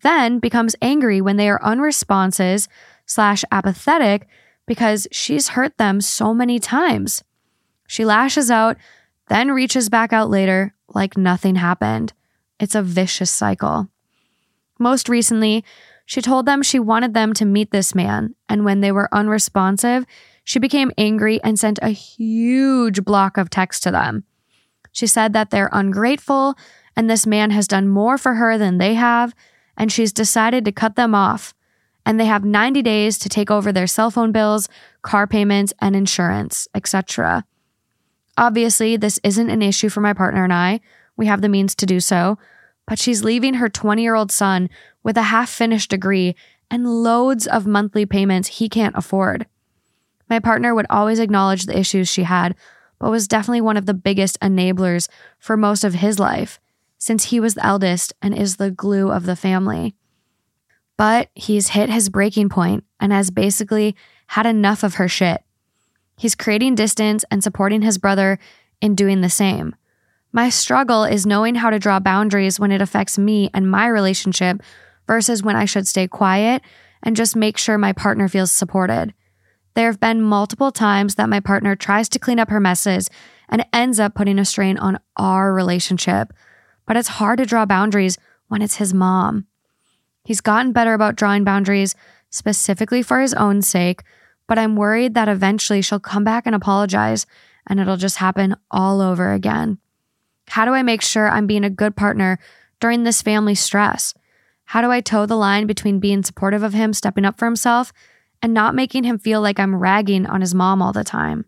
then 0.01 0.39
becomes 0.39 0.75
angry 0.81 1.21
when 1.21 1.37
they 1.37 1.47
are 1.49 1.63
unresponsive 1.63 2.67
slash 3.05 3.45
apathetic 3.49 4.27
because 4.67 5.07
she's 5.09 5.47
hurt 5.47 5.77
them 5.77 6.01
so 6.01 6.33
many 6.33 6.59
times. 6.59 7.23
She 7.87 8.03
lashes 8.03 8.51
out, 8.51 8.75
then 9.29 9.51
reaches 9.51 9.87
back 9.87 10.11
out 10.11 10.29
later 10.29 10.73
like 10.93 11.15
nothing 11.17 11.55
happened. 11.55 12.11
It's 12.59 12.75
a 12.75 12.83
vicious 12.83 13.31
cycle. 13.31 13.87
Most 14.77 15.07
recently, 15.07 15.63
she 16.09 16.23
told 16.23 16.47
them 16.47 16.63
she 16.63 16.79
wanted 16.79 17.13
them 17.13 17.33
to 17.33 17.45
meet 17.45 17.69
this 17.69 17.93
man, 17.93 18.33
and 18.49 18.65
when 18.65 18.81
they 18.81 18.91
were 18.91 19.13
unresponsive, 19.13 20.07
she 20.43 20.57
became 20.57 20.91
angry 20.97 21.39
and 21.43 21.59
sent 21.59 21.77
a 21.83 21.89
huge 21.89 23.03
block 23.03 23.37
of 23.37 23.51
text 23.51 23.83
to 23.83 23.91
them. 23.91 24.23
She 24.91 25.05
said 25.05 25.33
that 25.33 25.51
they're 25.51 25.69
ungrateful 25.71 26.57
and 26.95 27.07
this 27.07 27.27
man 27.27 27.51
has 27.51 27.67
done 27.67 27.87
more 27.87 28.17
for 28.17 28.33
her 28.33 28.57
than 28.57 28.79
they 28.79 28.95
have, 28.95 29.35
and 29.77 29.91
she's 29.91 30.11
decided 30.11 30.65
to 30.65 30.71
cut 30.71 30.95
them 30.95 31.13
off. 31.13 31.53
And 32.07 32.19
they 32.19 32.25
have 32.25 32.43
90 32.43 32.81
days 32.81 33.19
to 33.19 33.29
take 33.29 33.51
over 33.51 33.71
their 33.71 33.85
cell 33.85 34.09
phone 34.09 34.31
bills, 34.31 34.67
car 35.03 35.27
payments, 35.27 35.75
and 35.79 35.95
insurance, 35.95 36.67
etc. 36.73 37.45
Obviously, 38.35 38.97
this 38.97 39.19
isn't 39.23 39.51
an 39.51 39.61
issue 39.61 39.89
for 39.89 40.01
my 40.01 40.13
partner 40.13 40.43
and 40.43 40.53
I. 40.53 40.79
We 41.15 41.27
have 41.27 41.41
the 41.41 41.49
means 41.49 41.75
to 41.75 41.85
do 41.85 41.99
so, 41.99 42.39
but 42.87 42.97
she's 42.97 43.23
leaving 43.23 43.53
her 43.53 43.69
20 43.69 44.01
year 44.01 44.15
old 44.15 44.31
son 44.31 44.71
with 45.03 45.17
a 45.17 45.23
half 45.23 45.49
finished 45.49 45.89
degree 45.89 46.35
and 46.69 47.03
loads 47.03 47.47
of 47.47 47.65
monthly 47.65 48.05
payments 48.05 48.59
he 48.59 48.69
can't 48.69 48.95
afford. 48.95 49.47
My 50.29 50.39
partner 50.39 50.75
would 50.75 50.85
always 50.89 51.19
acknowledge 51.19 51.65
the 51.65 51.77
issues 51.77 52.07
she 52.07 52.23
had, 52.23 52.55
but 52.99 53.09
was 53.09 53.27
definitely 53.27 53.61
one 53.61 53.77
of 53.77 53.85
the 53.85 53.93
biggest 53.93 54.39
enablers 54.39 55.09
for 55.39 55.57
most 55.57 55.83
of 55.83 55.95
his 55.95 56.19
life, 56.19 56.59
since 56.97 57.25
he 57.25 57.39
was 57.39 57.55
the 57.55 57.65
eldest 57.65 58.13
and 58.21 58.37
is 58.37 58.57
the 58.57 58.71
glue 58.71 59.11
of 59.11 59.25
the 59.25 59.35
family. 59.35 59.95
But 60.97 61.29
he's 61.33 61.69
hit 61.69 61.89
his 61.89 62.09
breaking 62.09 62.49
point 62.49 62.83
and 62.99 63.11
has 63.11 63.31
basically 63.31 63.95
had 64.27 64.45
enough 64.45 64.83
of 64.83 64.95
her 64.95 65.07
shit. 65.07 65.41
He's 66.17 66.35
creating 66.35 66.75
distance 66.75 67.23
and 67.31 67.41
supporting 67.41 67.81
his 67.81 67.97
brother 67.97 68.37
in 68.81 68.95
doing 68.95 69.21
the 69.21 69.29
same. 69.29 69.75
My 70.31 70.49
struggle 70.49 71.05
is 71.05 71.25
knowing 71.25 71.55
how 71.55 71.69
to 71.69 71.79
draw 71.79 71.99
boundaries 71.99 72.59
when 72.59 72.71
it 72.71 72.81
affects 72.81 73.17
me 73.17 73.49
and 73.53 73.71
my 73.71 73.87
relationship 73.87 74.61
versus 75.09 75.41
when 75.41 75.55
I 75.55 75.65
should 75.65 75.87
stay 75.87 76.07
quiet 76.07 76.61
and 77.01 77.15
just 77.15 77.35
make 77.35 77.57
sure 77.57 77.79
my 77.79 77.93
partner 77.93 78.29
feels 78.29 78.51
supported. 78.51 79.11
There 79.73 79.87
have 79.87 79.99
been 79.99 80.21
multiple 80.21 80.71
times 80.71 81.15
that 81.15 81.29
my 81.29 81.39
partner 81.39 81.75
tries 81.75 82.07
to 82.09 82.19
clean 82.19 82.37
up 82.37 82.51
her 82.51 82.59
messes 82.59 83.09
and 83.49 83.65
ends 83.73 83.99
up 83.99 84.13
putting 84.13 84.37
a 84.37 84.45
strain 84.45 84.77
on 84.77 84.99
our 85.17 85.51
relationship. 85.51 86.31
But 86.85 86.95
it's 86.95 87.07
hard 87.07 87.39
to 87.39 87.47
draw 87.47 87.65
boundaries 87.65 88.19
when 88.49 88.61
it's 88.61 88.75
his 88.75 88.93
mom. 88.93 89.47
He's 90.25 90.41
gotten 90.41 90.73
better 90.73 90.93
about 90.93 91.15
drawing 91.15 91.43
boundaries 91.43 91.95
specifically 92.29 93.01
for 93.01 93.19
his 93.19 93.33
own 93.33 93.63
sake, 93.63 94.03
but 94.47 94.59
I'm 94.59 94.75
worried 94.75 95.15
that 95.15 95.27
eventually 95.27 95.81
she'll 95.81 95.99
come 95.99 96.23
back 96.23 96.45
and 96.45 96.53
apologize 96.53 97.25
and 97.65 97.79
it'll 97.79 97.97
just 97.97 98.17
happen 98.17 98.55
all 98.69 99.01
over 99.01 99.33
again. 99.33 99.79
How 100.49 100.65
do 100.65 100.73
I 100.73 100.83
make 100.83 101.01
sure 101.01 101.27
I'm 101.27 101.47
being 101.47 101.63
a 101.63 101.69
good 101.71 101.95
partner 101.95 102.37
during 102.79 103.05
this 103.05 103.23
family 103.23 103.55
stress? 103.55 104.13
How 104.69 104.81
do 104.81 104.91
I 104.91 105.01
toe 105.01 105.25
the 105.25 105.35
line 105.35 105.65
between 105.65 105.99
being 105.99 106.21
supportive 106.21 106.61
of 106.61 106.73
him 106.73 106.93
stepping 106.93 107.25
up 107.25 107.39
for 107.39 107.45
himself 107.45 107.91
and 108.39 108.53
not 108.53 108.75
making 108.75 109.03
him 109.03 109.17
feel 109.17 109.41
like 109.41 109.59
I'm 109.59 109.75
ragging 109.75 110.27
on 110.27 110.41
his 110.41 110.53
mom 110.53 110.79
all 110.79 110.93
the 110.93 111.03
time? 111.03 111.45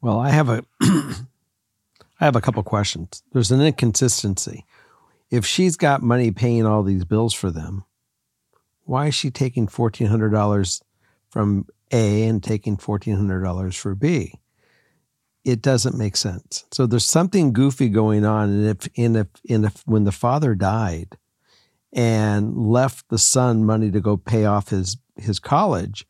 Well, 0.00 0.20
I 0.20 0.30
have 0.30 0.48
a 0.48 0.62
I 0.80 1.16
have 2.20 2.36
a 2.36 2.40
couple 2.40 2.62
questions. 2.62 3.24
There's 3.32 3.50
an 3.50 3.60
inconsistency. 3.60 4.64
If 5.28 5.44
she's 5.44 5.76
got 5.76 6.04
money 6.04 6.30
paying 6.30 6.64
all 6.66 6.84
these 6.84 7.04
bills 7.04 7.34
for 7.34 7.50
them, 7.50 7.84
why 8.84 9.08
is 9.08 9.16
she 9.16 9.32
taking 9.32 9.66
$1400 9.66 10.82
from 11.30 11.66
A 11.90 12.28
and 12.28 12.40
taking 12.40 12.76
$1400 12.76 13.76
for 13.76 13.96
B? 13.96 14.34
It 15.44 15.60
doesn't 15.60 15.98
make 15.98 16.14
sense. 16.14 16.64
So 16.70 16.86
there's 16.86 17.04
something 17.04 17.52
goofy 17.52 17.88
going 17.88 18.24
on 18.24 18.50
and 18.50 18.66
if 18.68 18.88
in 18.94 19.16
if 19.16 19.26
in 19.44 19.64
if 19.64 19.82
when 19.84 20.04
the 20.04 20.12
father 20.12 20.54
died 20.54 21.18
and 21.92 22.56
left 22.56 23.08
the 23.08 23.18
son 23.18 23.64
money 23.64 23.90
to 23.90 24.00
go 24.00 24.16
pay 24.16 24.44
off 24.44 24.70
his 24.70 24.96
his 25.16 25.38
college. 25.38 26.06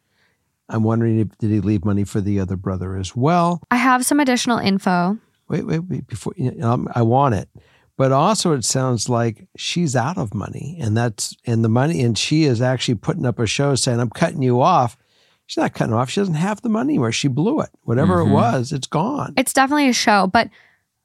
I'm 0.68 0.85
wondering 0.85 1.18
if 1.18 1.37
did 1.38 1.51
he 1.51 1.61
leave 1.61 1.85
money 1.85 2.05
for 2.05 2.21
the 2.21 2.40
other 2.40 2.57
brother 2.57 2.97
as 2.97 3.14
well? 3.16 3.62
I 3.71 3.77
have 3.77 4.07
some 4.07 4.21
additional 4.21 4.59
info. 4.59 5.18
Wait, 5.49 5.66
wait, 5.66 5.81
wait 5.81 6.07
before 6.07 6.33
you 6.37 6.53
know, 6.53 6.87
I 6.95 7.03
want 7.03 7.35
it. 7.35 7.49
But 7.97 8.11
also 8.11 8.53
it 8.53 8.64
sounds 8.64 9.09
like 9.09 9.47
she's 9.57 9.95
out 9.95 10.16
of 10.16 10.35
money 10.35 10.79
and 10.81 10.97
that's 10.97 11.37
and 11.45 11.64
the 11.64 11.68
money 11.68 12.03
and 12.03 12.16
she 12.16 12.45
is 12.45 12.62
actually 12.62 12.95
putting 12.95 13.27
up 13.27 13.38
a 13.38 13.47
show 13.47 13.75
saying 13.75 14.01
I'm 14.01 14.11
cutting 14.11 14.42
you 14.42 14.61
off. 14.61 14.97
She's 15.47 15.59
not 15.59 15.75
cutting 15.75 15.92
off. 15.92 16.09
She 16.09 16.21
doesn't 16.21 16.35
have 16.35 16.62
the 16.62 16.71
money 16.71 16.99
where 16.99 17.12
she 17.12 17.29
blew 17.29 17.61
it. 17.61 17.68
Whatever 17.83 18.16
mm-hmm. 18.16 18.31
it 18.31 18.35
was, 18.35 18.73
it's 18.73 18.87
gone. 18.87 19.35
It's 19.37 19.53
definitely 19.53 19.88
a 19.88 19.92
show, 19.92 20.27
but 20.27 20.49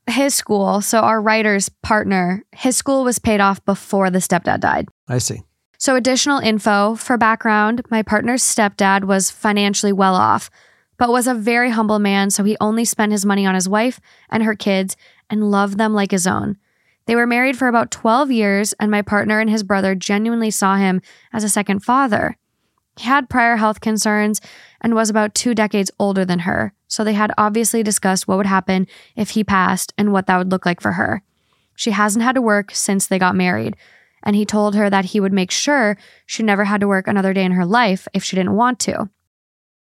his 0.07 0.33
school, 0.33 0.81
so 0.81 1.01
our 1.01 1.21
writer's 1.21 1.69
partner, 1.83 2.43
his 2.53 2.77
school 2.77 3.03
was 3.03 3.19
paid 3.19 3.41
off 3.41 3.63
before 3.65 4.09
the 4.09 4.19
stepdad 4.19 4.61
died. 4.61 4.87
I 5.07 5.17
see. 5.17 5.43
So, 5.77 5.95
additional 5.95 6.39
info 6.39 6.95
for 6.95 7.17
background 7.17 7.83
my 7.91 8.01
partner's 8.01 8.43
stepdad 8.43 9.03
was 9.03 9.29
financially 9.29 9.93
well 9.93 10.15
off, 10.15 10.49
but 10.97 11.09
was 11.09 11.27
a 11.27 11.35
very 11.35 11.69
humble 11.69 11.99
man, 11.99 12.31
so 12.31 12.43
he 12.43 12.57
only 12.59 12.83
spent 12.85 13.11
his 13.11 13.25
money 13.25 13.45
on 13.45 13.53
his 13.53 13.69
wife 13.69 13.99
and 14.29 14.43
her 14.43 14.55
kids 14.55 14.95
and 15.29 15.51
loved 15.51 15.77
them 15.77 15.93
like 15.93 16.11
his 16.11 16.25
own. 16.25 16.57
They 17.05 17.15
were 17.15 17.27
married 17.27 17.57
for 17.57 17.67
about 17.67 17.91
12 17.91 18.31
years, 18.31 18.73
and 18.73 18.89
my 18.91 19.01
partner 19.01 19.39
and 19.39 19.49
his 19.49 19.63
brother 19.63 19.95
genuinely 19.95 20.51
saw 20.51 20.75
him 20.75 21.01
as 21.31 21.43
a 21.43 21.49
second 21.49 21.79
father. 21.81 22.37
He 22.97 23.05
had 23.05 23.29
prior 23.29 23.57
health 23.57 23.79
concerns 23.79 24.41
and 24.81 24.95
was 24.95 25.09
about 25.09 25.35
two 25.35 25.53
decades 25.53 25.91
older 25.99 26.25
than 26.25 26.39
her, 26.39 26.73
so 26.87 27.03
they 27.03 27.13
had 27.13 27.31
obviously 27.37 27.83
discussed 27.83 28.27
what 28.27 28.37
would 28.37 28.45
happen 28.45 28.87
if 29.15 29.31
he 29.31 29.43
passed 29.43 29.93
and 29.97 30.11
what 30.11 30.27
that 30.27 30.37
would 30.37 30.51
look 30.51 30.65
like 30.65 30.81
for 30.81 30.93
her. 30.93 31.21
She 31.75 31.91
hasn't 31.91 32.23
had 32.23 32.35
to 32.35 32.41
work 32.41 32.71
since 32.73 33.05
they 33.07 33.19
got 33.19 33.35
married, 33.35 33.75
and 34.23 34.35
he 34.35 34.45
told 34.45 34.75
her 34.75 34.89
that 34.89 35.05
he 35.05 35.19
would 35.19 35.33
make 35.33 35.51
sure 35.51 35.97
she 36.25 36.43
never 36.43 36.65
had 36.65 36.81
to 36.81 36.87
work 36.87 37.07
another 37.07 37.33
day 37.33 37.43
in 37.43 37.51
her 37.51 37.65
life 37.65 38.07
if 38.13 38.23
she 38.23 38.35
didn't 38.35 38.55
want 38.55 38.79
to. 38.79 39.09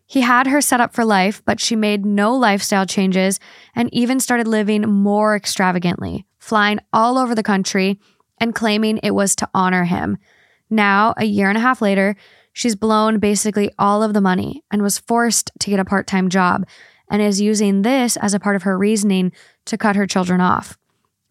He 0.06 0.22
had 0.22 0.48
her 0.48 0.62
set 0.62 0.80
up 0.80 0.94
for 0.94 1.04
life, 1.04 1.42
but 1.46 1.60
she 1.60 1.76
made 1.76 2.06
no 2.06 2.34
lifestyle 2.34 2.86
changes 2.86 3.40
and 3.76 3.94
even 3.94 4.20
started 4.20 4.48
living 4.48 4.84
more 4.84 5.36
extravagantly, 5.36 6.26
flying 6.40 6.80
all 6.94 7.18
over 7.18 7.36
the 7.36 7.44
country 7.44 8.00
and 8.40 8.56
claiming 8.56 9.00
it 9.04 9.12
was 9.12 9.36
to 9.36 9.50
honor 9.54 9.84
him. 9.84 10.18
Now, 10.70 11.14
a 11.18 11.26
year 11.26 11.50
and 11.50 11.58
a 11.58 11.62
half 11.62 11.82
later, 11.82 12.16
she's 12.58 12.76
blown 12.76 13.20
basically 13.20 13.70
all 13.78 14.02
of 14.02 14.14
the 14.14 14.22
money 14.22 14.64
and 14.72 14.82
was 14.82 14.98
forced 14.98 15.52
to 15.60 15.70
get 15.70 15.80
a 15.80 15.86
part 15.86 16.08
time 16.08 16.28
job 16.28 16.66
and 17.10 17.22
is 17.22 17.40
using 17.40 17.84
this 17.84 18.18
as 18.18 18.34
a 18.34 18.40
part 18.40 18.56
of 18.56 18.64
her 18.64 18.78
reasoning 18.78 19.32
to 19.66 19.78
cut 19.78 19.96
her 19.96 20.08
children 20.08 20.42
off. 20.42 20.76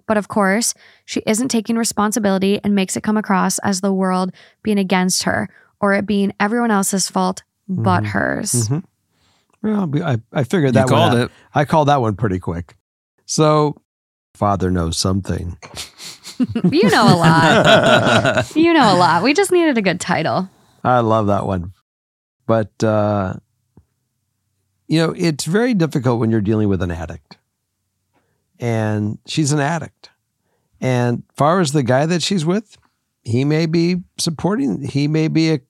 But 0.06 0.16
of 0.16 0.28
course, 0.28 0.72
she 1.04 1.20
isn't 1.26 1.48
taking 1.48 1.76
responsibility 1.76 2.60
and 2.62 2.74
makes 2.76 2.96
it 2.96 3.02
come 3.02 3.16
across 3.16 3.58
as 3.58 3.80
the 3.80 3.92
world 3.92 4.30
being 4.62 4.78
against 4.78 5.24
her 5.24 5.48
or 5.80 5.94
it 5.94 6.06
being 6.06 6.32
everyone 6.38 6.70
else's 6.70 7.08
fault 7.10 7.42
but 7.68 8.04
Mhm. 8.04 8.06
hers. 8.06 8.52
Mhm. 8.68 8.84
Well, 9.62 9.90
I, 10.04 10.20
I 10.32 10.44
figured 10.44 10.68
You 10.68 10.72
that 10.80 10.90
one 10.90 10.94
called 11.00 11.14
out. 11.14 11.24
it. 11.26 11.30
I 11.54 11.64
called 11.64 11.88
that 11.88 12.00
one 12.00 12.14
pretty 12.14 12.38
quick. 12.38 12.76
So, 13.24 13.74
father 14.34 14.70
knows 14.70 14.96
something. 14.96 15.58
You 16.70 16.90
know 16.90 17.04
a 17.04 17.16
lot. 17.16 18.54
you 18.56 18.74
know 18.74 18.92
a 18.94 18.98
lot. 18.98 19.22
We 19.22 19.32
just 19.32 19.50
needed 19.50 19.78
a 19.78 19.82
good 19.82 19.98
title. 19.98 20.50
I 20.86 21.00
love 21.00 21.26
that 21.26 21.46
one. 21.46 21.72
But, 22.46 22.82
uh, 22.84 23.34
you 24.86 24.98
know, 25.04 25.12
it's 25.16 25.44
very 25.44 25.74
difficult 25.74 26.20
when 26.20 26.30
you're 26.30 26.40
dealing 26.40 26.68
with 26.68 26.80
an 26.80 26.92
addict. 26.92 27.38
And 28.60 29.18
she's 29.26 29.50
an 29.50 29.58
addict. 29.58 30.10
And 30.80 31.24
far 31.34 31.60
as 31.60 31.72
the 31.72 31.82
guy 31.82 32.06
that 32.06 32.22
she's 32.22 32.46
with, 32.46 32.78
he 33.24 33.44
may 33.44 33.66
be 33.66 33.96
supporting, 34.18 34.82
he 34.82 35.08
may 35.08 35.26
be 35.26 35.50
a, 35.50 35.60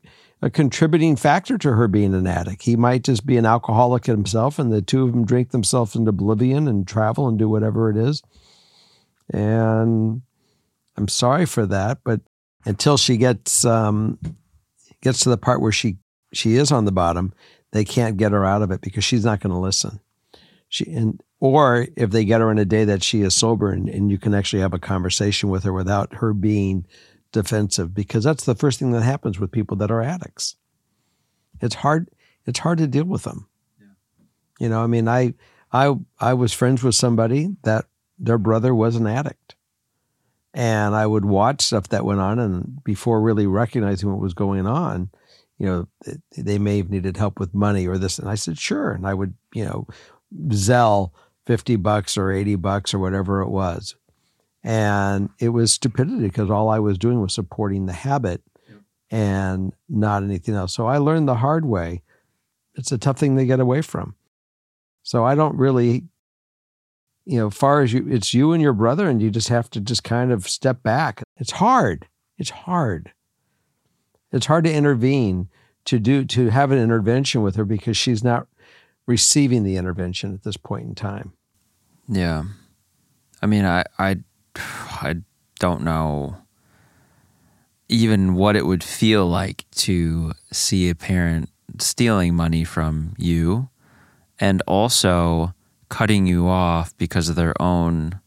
a 0.43 0.51
contributing 0.51 1.17
factor 1.17 1.57
to 1.57 1.73
her 1.73 1.89
being 1.89 2.15
an 2.15 2.27
addict. 2.27 2.63
He 2.63 2.77
might 2.77 3.03
just 3.03 3.25
be 3.25 3.39
an 3.39 3.47
alcoholic 3.47 4.05
himself, 4.05 4.59
and 4.59 4.71
the 4.71 4.83
two 4.83 5.05
of 5.05 5.13
them 5.13 5.25
drink 5.25 5.51
themselves 5.51 5.97
into 5.97 6.11
oblivion 6.11 6.69
and 6.69 6.87
travel 6.87 7.27
and 7.27 7.39
do 7.39 7.49
whatever 7.49 7.89
it 7.89 7.97
is. 7.97 8.23
And 9.33 10.21
I'm 10.97 11.09
sorry 11.09 11.47
for 11.47 11.65
that, 11.65 12.01
but 12.05 12.21
until 12.67 12.99
she 12.99 13.17
gets 13.17 13.65
um, 13.65 14.19
gets 15.07 15.21
to 15.21 15.31
the 15.31 15.39
part 15.39 15.61
where 15.61 15.71
she 15.71 15.99
she 16.33 16.57
is 16.57 16.73
on 16.73 16.85
the 16.85 16.93
bottom, 16.93 17.33
they 17.71 17.85
can't 17.85 18.17
get 18.17 18.33
her 18.33 18.45
out 18.45 18.61
of 18.61 18.73
it 18.73 18.81
because 18.81 19.05
she's 19.05 19.25
not 19.25 19.39
going 19.41 19.53
to 19.53 19.59
listen. 19.59 20.01
She 20.69 20.85
and 20.93 21.23
or 21.39 21.87
if 21.97 22.11
they 22.11 22.25
get 22.25 22.41
her 22.41 22.51
in 22.51 22.59
a 22.59 22.65
day 22.65 22.85
that 22.85 23.05
she 23.05 23.21
is 23.21 23.35
sober 23.35 23.71
and, 23.71 23.89
and 23.89 24.11
you 24.11 24.19
can 24.19 24.35
actually 24.35 24.63
have 24.63 24.75
a 24.75 24.81
conversation 24.81 25.49
with 25.49 25.63
her 25.63 25.73
without 25.73 26.15
her 26.15 26.33
being 26.35 26.87
defensive 27.31 27.95
because 27.95 28.25
that's 28.25 28.45
the 28.47 28.55
first 28.55 28.81
thing 28.81 28.91
that 28.93 29.03
happens 29.03 29.39
with 29.39 29.53
people 29.53 29.77
that 29.77 29.93
are 29.93 30.03
addicts. 30.03 30.57
It's 31.61 31.77
hard 31.77 32.11
it's 32.45 32.59
hard 32.59 32.79
to 32.79 32.89
deal 32.89 33.05
with 33.05 33.23
them. 33.23 33.49
Yeah. 33.79 33.87
You 34.59 34.69
know, 34.71 34.83
I 34.83 34.89
mean, 34.89 35.07
I 35.07 35.35
I 35.73 35.95
I 36.19 36.35
was 36.35 36.53
friends 36.53 36.83
with 36.83 36.97
somebody 36.97 37.55
that 37.63 37.85
their 38.19 38.39
brother 38.39 38.75
was 38.75 38.97
an 38.97 39.07
addict. 39.07 39.56
And 40.57 40.95
I 40.95 41.07
would 41.07 41.27
watch 41.27 41.61
stuff 41.61 41.91
that 41.91 42.07
went 42.07 42.19
on 42.19 42.39
and 42.39 42.83
before 42.83 43.21
really 43.21 43.47
recognizing 43.47 44.11
what 44.11 44.23
was 44.23 44.33
going 44.33 44.67
on, 44.67 45.11
you 45.59 45.67
know, 45.67 45.87
they 46.35 46.59
may 46.59 46.79
have 46.79 46.89
needed 46.89 47.19
help 47.19 47.39
with 47.39 47.55
money 47.55 47.87
or 47.87 47.99
this. 47.99 48.19
And 48.19 48.27
I 48.27 48.37
said, 48.37 48.59
sure. 48.59 48.93
And 48.93 49.07
I 49.07 49.13
would, 49.13 49.35
you 49.53 49.67
know, 49.67 49.87
Zelle 50.49 51.11
50 51.45 51.77
bucks 51.77 52.17
or 52.17 52.33
80 52.33 52.57
bucks 52.57 52.95
or 52.95 52.99
whatever 52.99 53.43
it 53.43 53.51
was. 53.51 53.97
And 54.65 55.29
it 55.39 55.51
was 55.51 55.75
stupidity 55.75 56.23
because 56.23 56.51
all 56.51 56.71
I 56.71 56.79
was 56.79 56.97
doing 56.97 57.21
was 57.21 57.35
supporting 57.35 57.85
the 57.85 57.93
habit 57.93 58.43
and 59.11 59.75
not 59.91 60.23
anything 60.23 60.55
else. 60.55 60.75
So 60.75 60.87
I 60.87 60.97
learned 60.97 61.29
the 61.29 61.37
hard 61.37 61.67
way. 61.67 62.01
It's 62.77 62.93
a 62.93 62.99
tough 62.99 63.19
thing 63.19 63.37
to 63.37 63.45
get 63.45 63.61
away 63.61 63.83
from. 63.83 64.15
So 65.03 65.23
I 65.23 65.35
don't 65.35 65.57
really, 65.57 66.05
you 67.27 67.39
know, 67.39 67.51
far 67.51 67.83
as 67.83 67.93
you, 67.93 68.07
it's 68.09 68.33
you 68.33 68.53
and 68.53 68.63
your 68.63 68.73
brother, 68.73 69.09
and 69.09 69.21
you 69.21 69.31
just 69.31 69.49
have 69.49 69.69
to 69.71 69.81
just 69.81 70.05
kind 70.05 70.33
of 70.33 70.49
step 70.49 70.83
back. 70.83 71.23
It's 71.37 71.53
hard. 71.53 72.07
It's 72.39 72.51
hard. 72.51 73.13
It's 74.33 74.47
hard 74.47 74.65
to 74.65 74.73
intervene 74.73 75.49
to 75.87 75.99
do 75.99 76.25
to 76.25 76.49
have 76.49 76.71
an 76.71 76.79
intervention 76.79 77.43
with 77.43 77.57
her 77.57 77.65
because 77.65 77.97
she's 77.97 78.23
not 78.23 78.47
receiving 79.07 79.63
the 79.65 79.77
intervention 79.77 80.35
at 80.35 80.43
this 80.43 80.57
point 80.57 80.87
in 80.87 80.95
time. 80.95 81.33
Yeah. 82.09 82.45
I 83.43 83.47
mean, 83.47 83.65
I, 83.65 83.85
I, 83.99 84.17
I 84.57 85.17
don't 85.59 85.83
know 85.83 86.37
even 87.89 88.35
what 88.35 88.57
it 88.57 88.67
would 88.67 88.83
feel 88.83 89.27
like 89.27 89.65
to 89.71 90.33
see 90.53 90.89
a 90.89 90.95
parent 90.95 91.51
stealing 91.79 92.35
money 92.35 92.65
from 92.65 93.15
you 93.17 93.69
and 94.41 94.63
also 94.67 95.55
cutting 95.89 96.27
you 96.27 96.49
off 96.49 96.97
because 96.99 97.29
of 97.29 97.37
their 97.37 97.61
own 97.63 98.21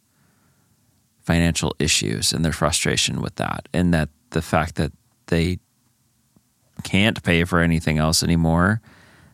financial 1.21 1.75
issues 1.79 2.33
and 2.33 2.43
their 2.43 2.51
frustration 2.51 3.21
with 3.21 3.35
that. 3.35 3.67
And 3.73 3.93
that 3.93 4.09
the 4.31 4.41
fact 4.41 4.75
that 4.75 4.91
they 5.27 5.59
can't 6.83 7.21
pay 7.23 7.43
for 7.43 7.59
anything 7.59 7.97
else 7.97 8.23
anymore, 8.23 8.81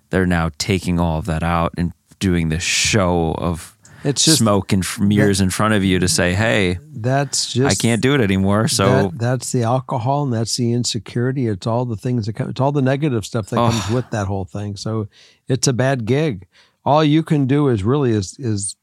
they're 0.10 0.26
now 0.26 0.50
taking 0.58 1.00
all 1.00 1.20
of 1.20 1.26
that 1.26 1.44
out 1.44 1.74
and 1.78 1.94
doing 2.20 2.50
this 2.50 2.64
show 2.64 3.34
of 3.38 3.78
It's 4.04 4.26
just 4.26 4.40
smoke 4.40 4.72
and 4.74 4.86
mirrors 5.00 5.42
in 5.42 5.50
front 5.50 5.74
of 5.74 5.84
you 5.84 6.00
to 6.00 6.08
say, 6.08 6.34
"Hey, 6.34 6.78
that's 6.94 7.52
just 7.54 7.80
I 7.80 7.82
can't 7.82 8.02
do 8.02 8.14
it 8.14 8.22
anymore." 8.22 8.68
So 8.68 9.10
that, 9.10 9.20
that's 9.20 9.52
the 9.52 9.64
alcohol 9.64 10.24
and 10.24 10.34
that's 10.34 10.56
the 10.58 10.74
insecurity. 10.74 11.48
It's 11.48 11.66
all 11.68 11.86
the 11.86 11.96
things 11.98 12.26
that 12.26 12.34
come. 12.34 12.50
It's 12.50 12.62
all 12.62 12.72
the 12.72 12.82
negative 12.82 13.26
stuff 13.26 13.48
that 13.48 13.58
Oh. 13.60 13.70
comes 13.70 13.90
with 13.90 14.10
that 14.12 14.28
whole 14.28 14.46
thing. 14.46 14.76
So 14.76 15.08
it's 15.48 15.68
a 15.68 15.74
bad 15.74 16.06
gig. 16.06 16.48
All 16.86 17.04
you 17.04 17.24
can 17.24 17.48
do 17.48 17.68
is 17.70 17.84
really 17.84 18.12
is 18.12 18.38
is 18.40 18.76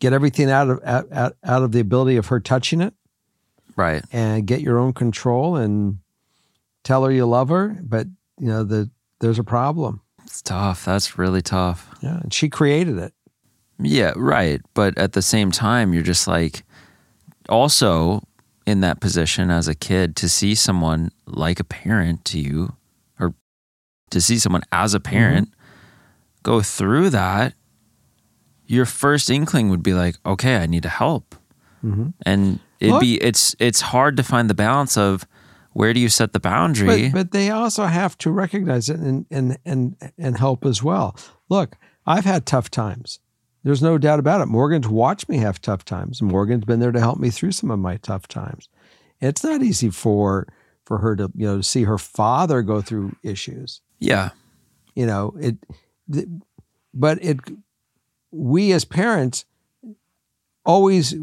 get 0.00 0.12
everything 0.12 0.50
out 0.50 0.70
of 0.70 0.80
out, 0.84 1.36
out 1.44 1.62
of 1.62 1.72
the 1.72 1.80
ability 1.80 2.16
of 2.16 2.26
her 2.26 2.40
touching 2.40 2.80
it 2.80 2.94
right, 3.76 4.04
and 4.12 4.46
get 4.46 4.60
your 4.60 4.78
own 4.78 4.92
control 4.92 5.56
and 5.56 5.98
tell 6.84 7.04
her 7.04 7.10
you 7.10 7.26
love 7.26 7.48
her. 7.48 7.76
But 7.82 8.06
you 8.38 8.48
know 8.48 8.64
the 8.64 8.90
there's 9.20 9.38
a 9.38 9.44
problem. 9.44 10.00
it's 10.24 10.42
tough. 10.42 10.84
That's 10.84 11.18
really 11.18 11.42
tough. 11.42 11.88
Yeah, 12.00 12.18
and 12.20 12.32
she 12.32 12.48
created 12.48 12.98
it. 12.98 13.12
Yeah, 13.78 14.12
right. 14.16 14.60
But 14.74 14.96
at 14.98 15.12
the 15.12 15.22
same 15.22 15.50
time, 15.50 15.92
you're 15.92 16.02
just 16.02 16.28
like 16.28 16.62
also 17.48 18.22
in 18.66 18.80
that 18.80 19.00
position 19.00 19.50
as 19.50 19.68
a 19.68 19.74
kid 19.74 20.14
to 20.16 20.28
see 20.28 20.54
someone 20.54 21.10
like 21.26 21.58
a 21.58 21.64
parent 21.64 22.24
to 22.26 22.38
you 22.38 22.76
or 23.18 23.34
to 24.10 24.20
see 24.20 24.38
someone 24.38 24.62
as 24.70 24.94
a 24.94 25.00
parent 25.00 25.48
mm-hmm. 25.48 25.61
Go 26.42 26.60
through 26.62 27.10
that. 27.10 27.54
Your 28.66 28.86
first 28.86 29.30
inkling 29.30 29.68
would 29.70 29.82
be 29.82 29.92
like, 29.92 30.16
okay, 30.24 30.56
I 30.56 30.66
need 30.66 30.82
to 30.84 30.88
help. 30.88 31.34
hmm 31.80 32.08
And 32.24 32.60
it'd 32.80 32.92
Look- 32.94 33.00
be 33.00 33.22
it's 33.22 33.54
it's 33.58 33.80
hard 33.80 34.16
to 34.16 34.22
find 34.22 34.48
the 34.48 34.54
balance 34.54 34.96
of 34.96 35.26
where 35.72 35.92
do 35.94 36.00
you 36.00 36.08
set 36.08 36.32
the 36.32 36.40
boundary? 36.40 37.08
But, 37.08 37.12
but 37.12 37.30
they 37.32 37.50
also 37.50 37.84
have 37.86 38.16
to 38.18 38.30
recognize 38.30 38.90
it 38.90 39.00
and, 39.00 39.24
and, 39.30 39.56
and, 39.64 39.96
and 40.18 40.36
help 40.36 40.66
as 40.66 40.82
well. 40.82 41.16
Look, 41.48 41.76
I've 42.06 42.26
had 42.26 42.44
tough 42.44 42.70
times. 42.70 43.20
There's 43.64 43.80
no 43.82 43.96
doubt 43.96 44.18
about 44.18 44.42
it. 44.42 44.46
Morgan's 44.48 44.86
watched 44.88 45.30
me 45.30 45.38
have 45.38 45.62
tough 45.62 45.82
times. 45.84 46.20
Morgan's 46.20 46.66
been 46.66 46.80
there 46.80 46.92
to 46.92 47.00
help 47.00 47.18
me 47.18 47.30
through 47.30 47.52
some 47.52 47.70
of 47.70 47.78
my 47.78 47.96
tough 47.96 48.28
times. 48.28 48.68
It's 49.20 49.42
not 49.42 49.62
easy 49.62 49.88
for 49.88 50.46
for 50.84 50.98
her 50.98 51.14
to 51.16 51.30
you 51.34 51.46
know 51.46 51.56
to 51.58 51.62
see 51.62 51.84
her 51.84 51.96
father 51.98 52.60
go 52.62 52.80
through 52.82 53.16
issues. 53.22 53.80
yeah. 53.98 54.30
You 54.94 55.06
know 55.06 55.34
it, 55.40 55.56
but 56.94 57.22
it. 57.22 57.38
We 58.30 58.72
as 58.72 58.84
parents 58.86 59.44
always 60.64 61.14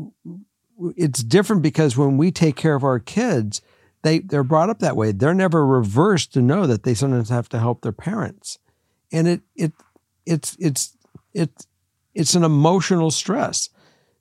it's 0.95 1.23
different 1.23 1.61
because 1.61 1.97
when 1.97 2.17
we 2.17 2.31
take 2.31 2.55
care 2.55 2.75
of 2.75 2.83
our 2.83 2.99
kids, 2.99 3.61
they 4.03 4.19
they're 4.19 4.43
brought 4.43 4.69
up 4.69 4.79
that 4.79 4.95
way. 4.95 5.11
They're 5.11 5.33
never 5.33 5.65
reversed 5.65 6.33
to 6.33 6.41
know 6.41 6.67
that 6.67 6.83
they 6.83 6.93
sometimes 6.93 7.29
have 7.29 7.49
to 7.49 7.59
help 7.59 7.81
their 7.81 7.91
parents, 7.91 8.59
and 9.11 9.27
it 9.27 9.41
it 9.55 9.73
it's 10.25 10.55
it's 10.59 10.97
it's 11.33 11.67
it's 12.13 12.35
an 12.35 12.43
emotional 12.43 13.11
stress. 13.11 13.69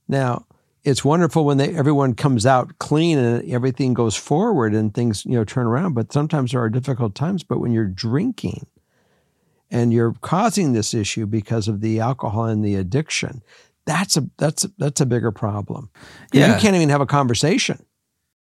Now 0.09 0.47
it's 0.85 1.05
wonderful 1.05 1.45
when 1.45 1.59
they 1.59 1.75
everyone 1.75 2.15
comes 2.15 2.47
out 2.47 2.79
clean 2.79 3.19
and 3.19 3.51
everything 3.51 3.95
goes 3.95 4.17
forward 4.17 4.75
and 4.75 4.95
things 4.95 5.25
you 5.25 5.33
know 5.33 5.45
turn 5.45 5.67
around. 5.67 5.95
But 5.95 6.13
sometimes 6.13 6.53
there 6.53 6.63
are 6.63 6.71
difficult 6.71 7.15
times. 7.15 7.45
But 7.45 7.61
when 7.61 7.73
you're 7.73 7.87
drinking 7.87 8.67
and 9.71 9.93
you're 9.93 10.15
causing 10.21 10.73
this 10.73 10.95
issue 10.95 11.27
because 11.27 11.69
of 11.69 11.81
the 11.81 12.01
alcohol 12.01 12.45
and 12.47 12.65
the 12.65 12.75
addiction, 12.77 13.43
that's 13.87 14.17
a 14.17 14.29
that's 14.39 14.65
a, 14.65 14.71
that's 14.79 15.01
a 15.01 15.07
bigger 15.07 15.31
problem. 15.33 15.91
Yeah. 16.33 16.55
you 16.55 16.61
can't 16.61 16.77
even 16.77 16.89
have 16.91 17.01
a 17.01 17.07
conversation. 17.07 17.85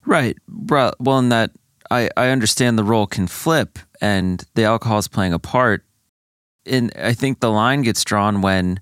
Right. 0.06 0.38
Well, 0.50 1.20
in 1.20 1.30
that 1.30 1.52
I, 1.92 2.10
I 2.18 2.30
understand 2.30 2.78
the 2.78 2.84
role 2.84 3.08
can 3.08 3.28
flip 3.28 3.80
and 4.02 4.44
the 4.56 4.64
alcohol 4.64 5.00
is 5.00 5.08
playing 5.08 5.34
a 5.34 5.40
part. 5.40 5.86
And 6.66 6.92
I 6.98 7.14
think 7.14 7.40
the 7.40 7.52
line 7.52 7.82
gets 7.82 8.04
drawn 8.04 8.42
when 8.42 8.80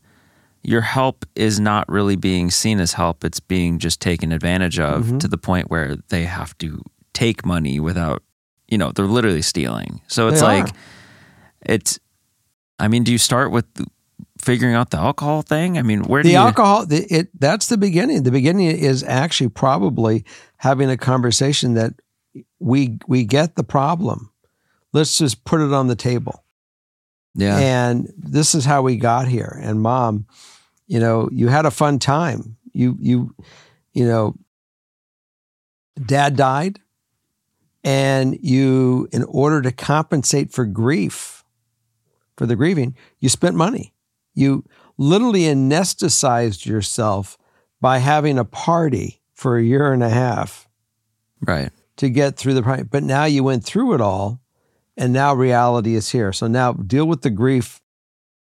your 0.63 0.81
help 0.81 1.25
is 1.35 1.59
not 1.59 1.89
really 1.89 2.15
being 2.15 2.51
seen 2.51 2.79
as 2.79 2.93
help. 2.93 3.23
It's 3.23 3.39
being 3.39 3.79
just 3.79 3.99
taken 3.99 4.31
advantage 4.31 4.79
of 4.79 5.05
Mhm. 5.07 5.19
to 5.21 5.27
the 5.27 5.37
point 5.37 5.71
where 5.71 5.95
they 6.09 6.25
have 6.25 6.55
to 6.59 6.83
take 7.13 7.43
money 7.45 7.79
without, 7.79 8.21
you 8.67 8.77
know, 8.77 8.91
they're 8.91 9.05
literally 9.07 9.41
stealing. 9.41 10.01
So 10.07 10.27
it's 10.27 10.41
They 10.41 10.45
like, 10.47 10.67
are. 10.69 10.73
it's, 11.65 11.99
I 12.81 12.87
mean, 12.87 13.03
do 13.03 13.11
you 13.11 13.19
start 13.19 13.51
with 13.51 13.65
figuring 14.39 14.73
out 14.73 14.89
the 14.89 14.97
alcohol 14.97 15.43
thing? 15.43 15.77
I 15.77 15.83
mean, 15.83 16.03
where 16.03 16.23
do 16.23 16.29
the 16.29 16.33
you, 16.33 16.39
alcohol 16.39 16.87
the, 16.87 17.05
it 17.13 17.29
that's 17.39 17.67
the 17.67 17.77
beginning. 17.77 18.23
The 18.23 18.31
beginning 18.31 18.67
is 18.67 19.03
actually 19.03 19.49
probably 19.49 20.25
having 20.57 20.89
a 20.89 20.97
conversation 20.97 21.75
that 21.75 21.93
we 22.59 22.97
we 23.07 23.23
get 23.23 23.55
the 23.55 23.63
problem. 23.63 24.31
Let's 24.93 25.17
just 25.17 25.45
put 25.45 25.61
it 25.61 25.71
on 25.71 25.87
the 25.87 25.95
table. 25.95 26.43
Yeah, 27.35 27.57
and 27.57 28.11
this 28.17 28.55
is 28.55 28.65
how 28.65 28.81
we 28.81 28.97
got 28.97 29.27
here. 29.27 29.59
And 29.61 29.79
mom 29.81 30.25
you 30.87 30.99
know 30.99 31.29
you 31.31 31.49
had 31.49 31.67
a 31.67 31.71
fun 31.71 31.99
time. 31.99 32.57
You 32.73 32.97
you 32.99 33.35
you 33.93 34.07
know 34.07 34.35
dad 36.03 36.35
died. 36.35 36.79
And 37.83 38.37
you 38.43 39.09
in 39.11 39.23
order 39.23 39.59
to 39.63 39.71
compensate 39.71 40.51
for 40.51 40.65
grief 40.65 41.40
for 42.41 42.47
the 42.47 42.55
grieving 42.55 42.95
you 43.19 43.29
spent 43.29 43.55
money 43.55 43.93
you 44.33 44.63
literally 44.97 45.41
anesthetized 45.41 46.65
yourself 46.65 47.37
by 47.79 47.99
having 47.99 48.39
a 48.39 48.45
party 48.45 49.21
for 49.33 49.57
a 49.57 49.63
year 49.63 49.93
and 49.93 50.01
a 50.03 50.09
half 50.09 50.67
right. 51.45 51.69
to 51.97 52.09
get 52.09 52.37
through 52.37 52.53
the 52.53 52.63
problem. 52.63 52.87
But 52.91 53.03
now 53.03 53.25
you 53.25 53.43
went 53.43 53.63
through 53.63 53.93
it 53.93 54.01
all, 54.01 54.39
and 54.95 55.11
now 55.11 55.33
reality 55.33 55.95
is 55.95 56.09
here. 56.09 56.31
So 56.33 56.47
now 56.47 56.73
deal 56.73 57.05
with 57.05 57.21
the 57.21 57.29
grief 57.29 57.81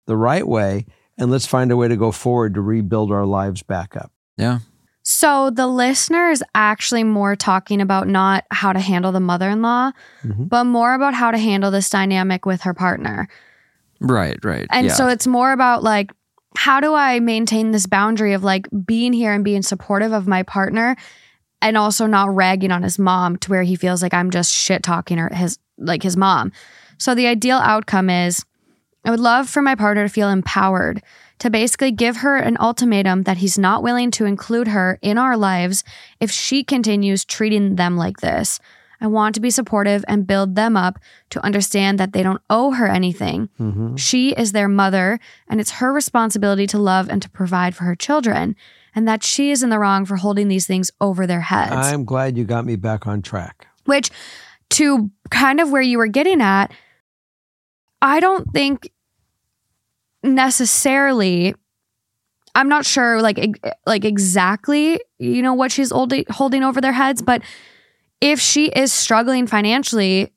the 0.06 0.16
right 0.16 0.46
way, 0.46 0.86
and 1.18 1.30
let's 1.30 1.46
find 1.46 1.70
a 1.70 1.76
way 1.76 1.88
to 1.88 1.96
go 1.96 2.12
forward 2.12 2.54
to 2.54 2.60
rebuild 2.60 3.10
our 3.12 3.26
lives 3.26 3.62
back 3.62 3.96
up. 3.96 4.12
Yeah. 4.36 4.60
So 5.02 5.50
the 5.50 5.66
listener 5.66 6.30
is 6.30 6.42
actually 6.54 7.04
more 7.04 7.36
talking 7.36 7.80
about 7.80 8.08
not 8.08 8.44
how 8.50 8.72
to 8.72 8.80
handle 8.80 9.12
the 9.12 9.20
mother 9.20 9.50
in 9.50 9.60
law, 9.60 9.90
Mhm. 10.24 10.48
but 10.48 10.64
more 10.64 10.94
about 10.94 11.12
how 11.14 11.30
to 11.30 11.38
handle 11.38 11.70
this 11.70 11.90
dynamic 11.90 12.46
with 12.46 12.62
her 12.62 12.72
partner. 12.72 13.28
Right. 14.04 14.38
Right. 14.44 14.66
And 14.70 14.88
yeah. 14.88 14.92
so 14.92 15.08
it's 15.08 15.26
more 15.26 15.52
about 15.52 15.82
like, 15.82 16.12
how 16.56 16.80
do 16.80 16.94
I 16.94 17.20
maintain 17.20 17.72
this 17.72 17.86
boundary 17.86 18.32
of 18.32 18.44
like 18.44 18.68
being 18.84 19.12
here 19.12 19.32
and 19.32 19.44
being 19.44 19.62
supportive 19.62 20.12
of 20.12 20.28
my 20.28 20.42
partner 20.42 20.96
and 21.60 21.76
also 21.76 22.06
not 22.06 22.34
ragging 22.34 22.70
on 22.70 22.82
his 22.82 22.98
mom 22.98 23.36
to 23.38 23.50
where 23.50 23.62
he 23.62 23.74
feels 23.74 24.02
like 24.02 24.14
I'm 24.14 24.30
just 24.30 24.52
shit 24.52 24.82
talking 24.82 25.18
or 25.18 25.34
his 25.34 25.58
like 25.78 26.02
his 26.02 26.16
mom. 26.16 26.52
So 26.98 27.14
the 27.14 27.26
ideal 27.26 27.58
outcome 27.58 28.08
is 28.08 28.44
I 29.04 29.10
would 29.10 29.20
love 29.20 29.48
for 29.48 29.62
my 29.62 29.74
partner 29.74 30.04
to 30.04 30.12
feel 30.12 30.30
empowered 30.30 31.02
to 31.40 31.50
basically 31.50 31.90
give 31.90 32.18
her 32.18 32.36
an 32.36 32.56
ultimatum 32.58 33.24
that 33.24 33.38
he's 33.38 33.58
not 33.58 33.82
willing 33.82 34.10
to 34.12 34.24
include 34.24 34.68
her 34.68 34.98
in 35.02 35.18
our 35.18 35.36
lives 35.36 35.84
if 36.20 36.30
she 36.30 36.62
continues 36.62 37.24
treating 37.24 37.76
them 37.76 37.96
like 37.96 38.18
this. 38.18 38.60
I 39.00 39.06
want 39.06 39.34
to 39.34 39.40
be 39.40 39.50
supportive 39.50 40.04
and 40.08 40.26
build 40.26 40.54
them 40.54 40.76
up 40.76 40.98
to 41.30 41.44
understand 41.44 41.98
that 41.98 42.12
they 42.12 42.22
don't 42.22 42.40
owe 42.48 42.72
her 42.72 42.86
anything. 42.86 43.48
Mhm. 43.60 43.98
She 43.98 44.30
is 44.30 44.52
their 44.52 44.68
mother, 44.68 45.18
and 45.48 45.60
it's 45.60 45.72
her 45.72 45.92
responsibility 45.92 46.66
to 46.68 46.78
love 46.78 47.08
and 47.08 47.20
to 47.22 47.28
provide 47.30 47.74
for 47.74 47.84
her 47.84 47.94
children, 47.96 48.56
and 48.94 49.06
that 49.08 49.22
she 49.22 49.50
is 49.50 49.62
in 49.62 49.70
the 49.70 49.78
wrong 49.78 50.04
for 50.04 50.16
holding 50.16 50.48
these 50.48 50.66
things 50.66 50.90
over 51.00 51.26
their 51.26 51.40
heads. 51.40 51.72
I'm 51.72 52.04
glad 52.04 52.36
you 52.38 52.44
got 52.44 52.64
me 52.64 52.76
back 52.76 53.06
on 53.06 53.22
track. 53.22 53.66
Which, 53.84 54.10
to 54.70 55.10
kind 55.30 55.60
of 55.60 55.70
where 55.70 55.82
you 55.82 55.98
were 55.98 56.06
getting 56.06 56.40
at, 56.40 56.70
I 58.00 58.20
don't 58.20 58.52
think 58.52 58.90
necessarily. 60.22 61.54
I'm 62.56 62.68
not 62.68 62.86
sure, 62.86 63.20
like, 63.20 63.58
like 63.84 64.04
exactly, 64.04 65.00
you 65.18 65.42
know, 65.42 65.54
what 65.54 65.72
she's 65.72 65.90
holding 65.90 66.62
over 66.62 66.80
their 66.80 66.92
heads, 66.92 67.20
but 67.20 67.42
if 68.24 68.40
she 68.40 68.68
is 68.68 68.90
struggling 68.90 69.46
financially, 69.46 70.32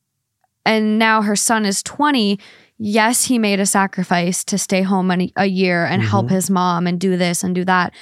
and 0.65 0.99
now 0.99 1.21
her 1.21 1.37
son 1.37 1.65
is 1.65 1.81
20, 1.83 2.37
yes, 2.77 3.23
he 3.23 3.39
made 3.39 3.61
a 3.61 3.65
sacrifice 3.65 4.43
to 4.43 4.57
stay 4.57 4.81
home 4.81 5.09
a 5.37 5.45
year 5.45 5.85
and 5.85 6.03
help 6.03 6.25
mm-hmm. 6.25 6.35
his 6.35 6.49
mom 6.49 6.85
and 6.85 6.99
do 6.99 7.15
this 7.15 7.45
and 7.45 7.55
do 7.55 7.63
that, 7.63 7.93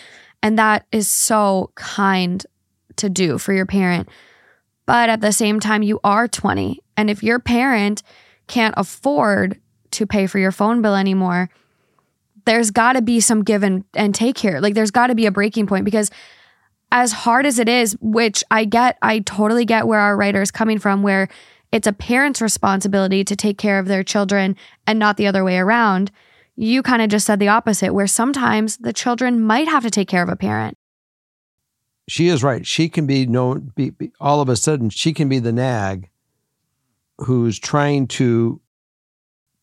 and 0.41 0.58
that 0.58 0.88
is 0.91 1.10
so 1.10 1.69
kind 1.76 2.48
to 2.95 3.10
do 3.10 3.38
for 3.38 3.54
your 3.54 3.67
parent. 3.67 4.10
But 4.88 5.10
at 5.10 5.21
the 5.21 5.32
same 5.32 5.60
time, 5.60 5.84
you 5.84 6.00
are 6.04 6.28
20. 6.28 6.82
And 6.98 7.12
if 7.12 7.21
your 7.21 7.38
parent 7.38 8.02
can't 8.48 8.74
afford 8.78 9.62
to 9.91 10.08
pay 10.08 10.26
for 10.26 10.39
your 10.39 10.52
phone 10.52 10.82
bill 10.82 10.95
anymore, 10.95 11.52
there's 12.45 12.71
got 12.71 12.93
to 12.93 13.04
be 13.04 13.19
some 13.19 13.43
give 13.43 13.62
and, 13.62 13.84
and 13.93 14.15
take 14.15 14.39
here. 14.39 14.60
Like, 14.60 14.74
there's 14.74 14.91
got 14.91 15.08
to 15.08 15.15
be 15.15 15.28
a 15.28 15.32
breaking 15.32 15.67
point 15.67 15.86
because, 15.86 16.10
as 16.95 17.12
hard 17.12 17.45
as 17.45 17.60
it 17.60 17.67
is, 17.67 17.97
which 17.99 18.41
I 18.49 18.63
get, 18.63 18.97
I 19.01 19.19
totally 19.19 19.65
get 19.65 19.86
where 19.86 19.99
our 19.99 20.15
writer 20.15 20.41
is 20.41 20.49
coming 20.49 20.79
from, 20.79 21.03
where 21.03 21.27
it's 21.73 21.88
a 21.88 21.91
parent's 21.91 22.41
responsibility 22.41 23.25
to 23.25 23.36
take 23.36 23.58
care 23.58 23.79
of 23.79 23.88
their 23.88 24.01
children 24.01 24.55
and 24.88 24.97
not 24.97 25.17
the 25.17 25.27
other 25.27 25.43
way 25.43 25.58
around. 25.58 26.10
You 26.55 26.81
kind 26.81 27.01
of 27.01 27.10
just 27.10 27.25
said 27.25 27.39
the 27.39 27.49
opposite, 27.49 27.93
where 27.93 28.08
sometimes 28.08 28.77
the 28.77 28.93
children 28.93 29.41
might 29.41 29.67
have 29.67 29.84
to 29.84 29.89
take 29.89 30.08
care 30.08 30.23
of 30.23 30.29
a 30.29 30.38
parent. 30.38 30.77
She 32.08 32.29
is 32.29 32.43
right. 32.43 32.65
She 32.65 32.88
can 32.88 33.05
be 33.05 33.25
known, 33.25 33.73
be, 33.75 33.89
be, 33.89 34.13
all 34.21 34.39
of 34.39 34.47
a 34.47 34.55
sudden, 34.55 34.89
she 34.89 35.12
can 35.12 35.27
be 35.27 35.39
the 35.39 35.51
nag 35.51 36.10
who's 37.17 37.60
trying 37.60 38.08
to 38.08 38.62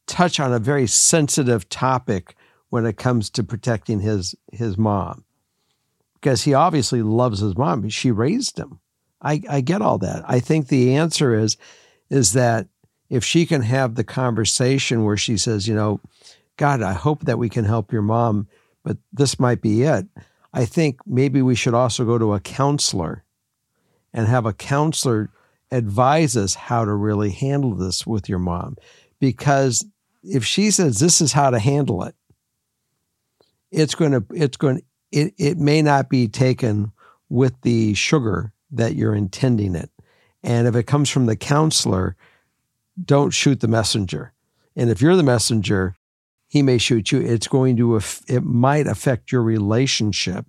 touch 0.06 0.38
on 0.38 0.52
a 0.52 0.58
very 0.58 0.86
sensitive 0.86 1.66
topic 1.70 2.34
when 2.68 2.84
it 2.84 2.98
comes 2.98 3.30
to 3.30 3.42
protecting 3.42 4.00
his 4.00 4.34
his 4.52 4.76
mom 4.76 5.24
because 6.22 6.42
he 6.42 6.54
obviously 6.54 7.02
loves 7.02 7.40
his 7.40 7.56
mom 7.56 7.88
she 7.88 8.10
raised 8.10 8.58
him. 8.58 8.78
I, 9.20 9.42
I 9.50 9.60
get 9.60 9.82
all 9.82 9.98
that. 9.98 10.24
I 10.26 10.40
think 10.40 10.68
the 10.68 10.96
answer 10.96 11.34
is 11.34 11.56
is 12.08 12.32
that 12.32 12.68
if 13.10 13.24
she 13.24 13.44
can 13.44 13.62
have 13.62 13.94
the 13.94 14.04
conversation 14.04 15.04
where 15.04 15.16
she 15.16 15.36
says 15.36 15.68
you 15.68 15.74
know 15.74 16.00
god 16.56 16.82
i 16.82 16.92
hope 16.92 17.24
that 17.24 17.38
we 17.38 17.48
can 17.48 17.64
help 17.64 17.92
your 17.92 18.02
mom 18.02 18.46
but 18.82 18.98
this 19.12 19.40
might 19.40 19.60
be 19.62 19.82
it 19.82 20.06
i 20.52 20.64
think 20.64 20.98
maybe 21.06 21.40
we 21.40 21.54
should 21.54 21.74
also 21.74 22.04
go 22.04 22.18
to 22.18 22.34
a 22.34 22.40
counselor 22.40 23.24
and 24.12 24.28
have 24.28 24.46
a 24.46 24.52
counselor 24.52 25.30
advise 25.70 26.36
us 26.36 26.54
how 26.54 26.84
to 26.84 26.92
really 26.92 27.30
handle 27.30 27.74
this 27.74 28.06
with 28.06 28.28
your 28.28 28.38
mom. 28.38 28.76
Because 29.18 29.86
if 30.22 30.44
she 30.44 30.70
says 30.70 31.00
this 31.00 31.22
is 31.22 31.32
how 31.32 31.48
to 31.50 31.58
handle 31.58 32.04
it 32.04 32.14
it's 33.72 33.94
going 33.94 34.12
to 34.12 34.24
it's 34.32 34.56
going 34.56 34.80
it 35.12 35.34
it 35.38 35.58
may 35.58 35.82
not 35.82 36.08
be 36.08 36.28
taken 36.28 36.92
with 37.28 37.60
the 37.62 37.94
sugar 37.94 38.52
that 38.70 38.96
you're 38.96 39.14
intending 39.14 39.74
it. 39.74 39.90
And 40.42 40.66
if 40.66 40.74
it 40.74 40.84
comes 40.84 41.10
from 41.10 41.26
the 41.26 41.36
counselor 41.36 42.16
don't 43.02 43.30
shoot 43.30 43.60
the 43.60 43.68
messenger. 43.68 44.34
And 44.76 44.90
if 44.90 45.00
you're 45.00 45.16
the 45.16 45.22
messenger 45.22 45.96
he 46.48 46.60
may 46.60 46.76
shoot 46.76 47.10
you. 47.10 47.18
It's 47.18 47.48
going 47.48 47.78
to 47.78 47.98
it 48.28 48.44
might 48.44 48.86
affect 48.86 49.32
your 49.32 49.42
relationship 49.42 50.44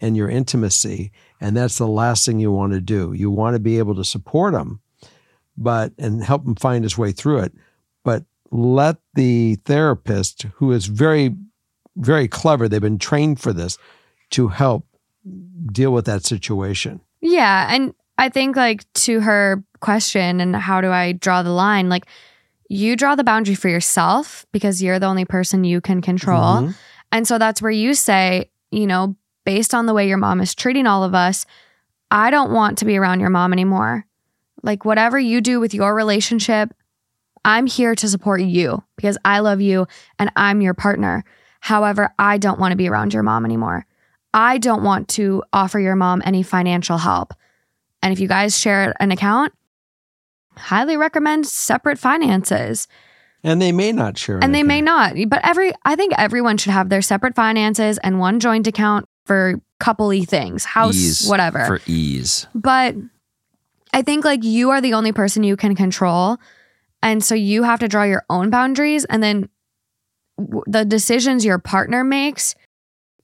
and 0.00 0.16
your 0.16 0.28
intimacy. 0.28 1.10
And 1.40 1.56
that's 1.56 1.78
the 1.78 1.88
last 1.88 2.24
thing 2.24 2.38
you 2.38 2.52
want 2.52 2.74
to 2.74 2.80
do. 2.80 3.12
You 3.12 3.28
want 3.28 3.54
to 3.54 3.60
be 3.60 3.78
able 3.78 3.96
to 3.96 4.04
support 4.04 4.54
him 4.54 4.80
but 5.56 5.92
and 5.98 6.22
help 6.22 6.46
him 6.46 6.54
find 6.54 6.84
his 6.84 6.96
way 6.96 7.12
through 7.12 7.40
it. 7.40 7.52
But 8.04 8.24
let 8.50 8.98
the 9.14 9.56
therapist 9.64 10.42
who 10.54 10.72
is 10.72 10.86
very 10.86 11.34
very 11.96 12.28
clever 12.28 12.68
they've 12.68 12.80
been 12.80 12.98
trained 12.98 13.40
for 13.40 13.52
this 13.52 13.78
to 14.30 14.48
help 14.48 14.86
deal 15.72 15.92
with 15.92 16.06
that 16.06 16.24
situation 16.24 17.00
Yeah. 17.20 17.68
And 17.70 17.94
I 18.18 18.28
think, 18.28 18.56
like, 18.56 18.84
to 18.94 19.20
her 19.20 19.64
question, 19.80 20.40
and 20.40 20.54
how 20.54 20.80
do 20.80 20.90
I 20.90 21.12
draw 21.12 21.42
the 21.42 21.50
line? 21.52 21.88
Like, 21.88 22.06
you 22.68 22.96
draw 22.96 23.14
the 23.14 23.24
boundary 23.24 23.54
for 23.54 23.68
yourself 23.68 24.44
because 24.52 24.82
you're 24.82 24.98
the 24.98 25.06
only 25.06 25.24
person 25.24 25.64
you 25.64 25.80
can 25.80 26.02
control. 26.02 26.62
Mhm. 26.62 26.74
And 27.10 27.26
so 27.26 27.38
that's 27.38 27.62
where 27.62 27.70
you 27.70 27.94
say, 27.94 28.50
you 28.70 28.86
know, 28.86 29.16
based 29.44 29.74
on 29.74 29.86
the 29.86 29.94
way 29.94 30.08
your 30.08 30.18
mom 30.18 30.40
is 30.40 30.54
treating 30.54 30.86
all 30.86 31.04
of 31.04 31.14
us, 31.14 31.46
I 32.10 32.30
don't 32.30 32.52
want 32.52 32.78
to 32.78 32.84
be 32.84 32.96
around 32.96 33.20
your 33.20 33.30
mom 33.30 33.52
anymore. 33.52 34.04
Like, 34.62 34.84
whatever 34.84 35.18
you 35.18 35.40
do 35.40 35.60
with 35.60 35.74
your 35.74 35.94
relationship, 35.94 36.74
I'm 37.44 37.66
here 37.66 37.94
to 37.94 38.08
support 38.08 38.40
you 38.40 38.82
because 38.96 39.18
I 39.24 39.40
love 39.40 39.60
you 39.60 39.86
and 40.18 40.30
I'm 40.36 40.60
your 40.60 40.74
partner. 40.74 41.24
However, 41.66 42.12
I 42.18 42.38
don't 42.38 42.58
want 42.58 42.72
to 42.72 42.76
be 42.76 42.88
around 42.88 43.14
your 43.14 43.22
mom 43.22 43.44
anymore. 43.44 43.86
I 44.34 44.58
don't 44.58 44.82
want 44.82 45.06
to 45.10 45.44
offer 45.52 45.78
your 45.78 45.94
mom 45.94 46.20
any 46.24 46.42
financial 46.42 46.98
help. 46.98 47.32
And 48.02 48.12
if 48.12 48.18
you 48.18 48.26
guys 48.26 48.58
share 48.58 48.92
an 48.98 49.12
account, 49.12 49.52
highly 50.56 50.96
recommend 50.96 51.46
separate 51.46 51.98
finances. 52.00 52.88
and 53.44 53.62
they 53.62 53.70
may 53.70 53.92
not 53.92 54.18
share 54.18 54.40
And 54.42 54.52
they 54.52 54.64
may 54.64 54.80
not, 54.80 55.14
but 55.28 55.40
every 55.44 55.72
I 55.84 55.94
think 55.94 56.14
everyone 56.18 56.58
should 56.58 56.72
have 56.72 56.88
their 56.88 57.00
separate 57.02 57.36
finances 57.36 57.98
and 57.98 58.18
one 58.18 58.40
joint 58.40 58.66
account 58.66 59.06
for 59.24 59.60
coupley 59.80 60.26
things, 60.26 60.64
house, 60.64 60.96
Ease 60.96 61.28
whatever. 61.28 61.64
for 61.64 61.80
ease. 61.86 62.48
but 62.56 62.96
I 63.94 64.02
think 64.02 64.24
like 64.24 64.42
you 64.42 64.70
are 64.70 64.80
the 64.80 64.94
only 64.94 65.12
person 65.12 65.44
you 65.44 65.56
can 65.56 65.76
control. 65.76 66.38
And 67.04 67.22
so 67.22 67.34
you 67.36 67.62
have 67.62 67.78
to 67.80 67.88
draw 67.88 68.02
your 68.02 68.24
own 68.30 68.50
boundaries 68.50 69.04
and 69.04 69.22
then 69.22 69.48
the 70.66 70.84
decisions 70.84 71.44
your 71.44 71.58
partner 71.58 72.04
makes, 72.04 72.54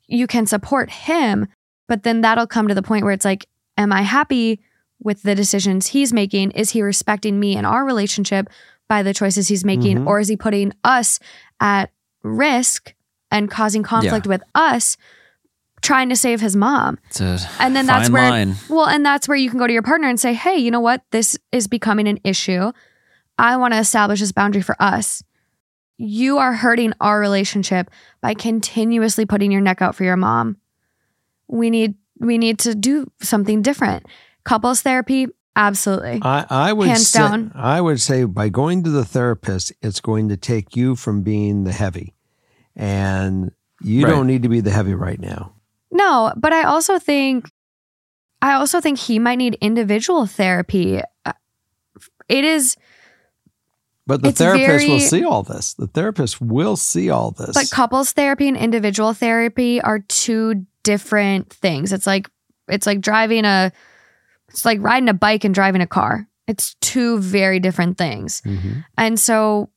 you 0.06 0.26
can 0.26 0.46
support 0.46 0.90
him, 0.90 1.46
but 1.86 2.02
then 2.02 2.20
that'll 2.22 2.46
come 2.46 2.68
to 2.68 2.74
the 2.74 2.82
point 2.82 3.04
where 3.04 3.12
it's 3.12 3.24
like, 3.24 3.46
am 3.76 3.92
I 3.92 4.02
happy 4.02 4.60
with 5.02 5.22
the 5.22 5.34
decisions 5.34 5.88
he's 5.88 6.12
making? 6.12 6.50
Is 6.52 6.70
he 6.70 6.82
respecting 6.82 7.38
me 7.38 7.56
and 7.56 7.66
our 7.66 7.84
relationship 7.84 8.48
by 8.88 9.02
the 9.02 9.14
choices 9.14 9.48
he's 9.48 9.64
making? 9.64 9.98
Mhm. 9.98 10.06
Or 10.06 10.18
is 10.20 10.28
he 10.28 10.36
putting 10.36 10.72
us 10.82 11.20
at 11.60 11.90
risk 12.22 12.94
and 13.30 13.50
causing 13.50 13.82
conflict 13.82 14.26
with 14.26 14.42
us 14.54 14.96
trying 15.82 16.08
to 16.08 16.16
save 16.16 16.40
his 16.40 16.56
mom? 16.56 16.98
And 17.60 17.76
then 17.76 17.86
that's 17.86 18.10
where 18.10 18.30
line. 18.30 18.54
well, 18.68 18.86
and 18.86 19.04
that's 19.06 19.28
where 19.28 19.36
you 19.36 19.50
can 19.50 19.58
go 19.58 19.66
to 19.66 19.72
your 19.72 19.82
partner 19.82 20.08
and 20.08 20.18
say, 20.18 20.32
"Hey, 20.34 20.56
you 20.56 20.70
know 20.70 20.80
what? 20.80 21.02
This 21.12 21.38
is 21.52 21.68
becoming 21.68 22.08
an 22.08 22.18
issue. 22.24 22.72
I 23.38 23.56
want 23.56 23.72
to 23.74 23.78
establish 23.78 24.18
this 24.18 24.32
boundary 24.32 24.62
for 24.62 24.74
us. 24.80 25.22
You 25.99 26.38
are 26.38 26.53
hurting 26.55 26.92
our 27.01 27.18
relationship 27.18 27.90
by 28.20 28.34
continuously 28.34 29.26
putting 29.26 29.51
your 29.51 29.61
neck 29.61 29.82
out 29.82 29.94
for 29.96 30.05
your 30.05 30.16
mom. 30.16 30.57
We 31.49 31.70
need 31.70 31.94
we 32.20 32.38
need 32.38 32.59
to 32.61 32.74
do 32.74 33.11
something 33.20 33.62
different. 33.62 34.07
Couples 34.44 34.80
therapy, 34.82 35.26
absolutely. 35.57 36.20
I, 36.22 36.46
I 36.49 36.72
would 36.72 36.88
Hands 36.88 37.07
say, 37.09 37.18
down. 37.18 37.53
I 37.55 37.80
would 37.80 38.01
say 38.01 38.24
by 38.24 38.49
going 38.49 38.84
to 38.84 38.90
the 38.90 39.05
therapist, 39.05 39.72
it's 39.82 40.01
going 40.01 40.28
to 40.28 40.36
take 40.36 40.76
you 40.76 40.94
from 40.96 41.22
being 41.22 41.64
the 41.64 41.72
heavy, 41.72 42.14
and 42.76 43.51
you 43.82 44.05
Right. 44.05 44.11
don't 44.11 44.26
need 44.26 44.42
to 44.44 44.49
be 44.49 44.61
the 44.61 44.70
heavy 44.70 44.94
right 44.94 45.20
now. 45.20 45.53
No, 45.90 46.32
but 46.36 46.53
I 46.53 46.62
also 46.62 46.99
think 46.99 47.51
I 48.40 48.53
also 48.55 48.80
think 48.80 48.99
he 49.01 49.18
might 49.18 49.36
need 49.36 49.59
individual 49.61 50.26
therapy. 50.26 51.01
Uh, 51.26 51.32
It 52.28 52.44
is 52.44 52.76
But 54.09 54.22
the 54.22 54.30
It's 54.30 54.38
therapist 54.38 54.88
will 54.88 55.00
see 55.00 55.22
all 55.22 55.42
this. 55.42 55.74
The 55.74 55.86
therapist 55.86 56.40
will 56.40 56.76
see 56.76 57.11
all 57.11 57.30
this. 57.32 57.52
But 57.52 57.70
couples 57.70 58.12
therapy 58.12 58.48
and 58.48 58.56
individual 58.56 59.12
therapy 59.12 59.82
are 59.82 59.98
two 59.98 60.64
different 60.82 61.50
things. 61.52 61.92
It's 61.92 62.06
like 62.06 62.30
it's 62.68 62.86
like 62.86 63.02
driving 63.02 63.44
a 63.44 63.70
it's 64.48 64.64
like 64.64 64.80
riding 64.80 65.11
a 65.11 65.14
bike 65.14 65.44
and 65.44 65.54
driving 65.54 65.82
a 65.82 65.86
car. 65.86 66.26
It's 66.46 66.74
two 66.80 67.18
very 67.18 67.61
different 67.61 67.98
things. 67.98 68.40
Mhm. 68.46 68.82
And 68.96 69.20
so 69.20 69.68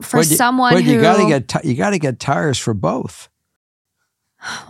for 0.00 0.20
But 0.20 0.30
you- 0.30 0.36
someone 0.36 0.72
but 0.72 0.82
who 0.84 0.92
you 0.92 1.00
got 1.02 1.18
to 1.18 1.28
get 1.28 1.48
ti- 1.48 1.68
you 1.68 1.74
got 1.74 1.90
to 1.90 1.98
get 1.98 2.18
tires 2.18 2.56
for 2.58 2.72
both. 2.72 3.28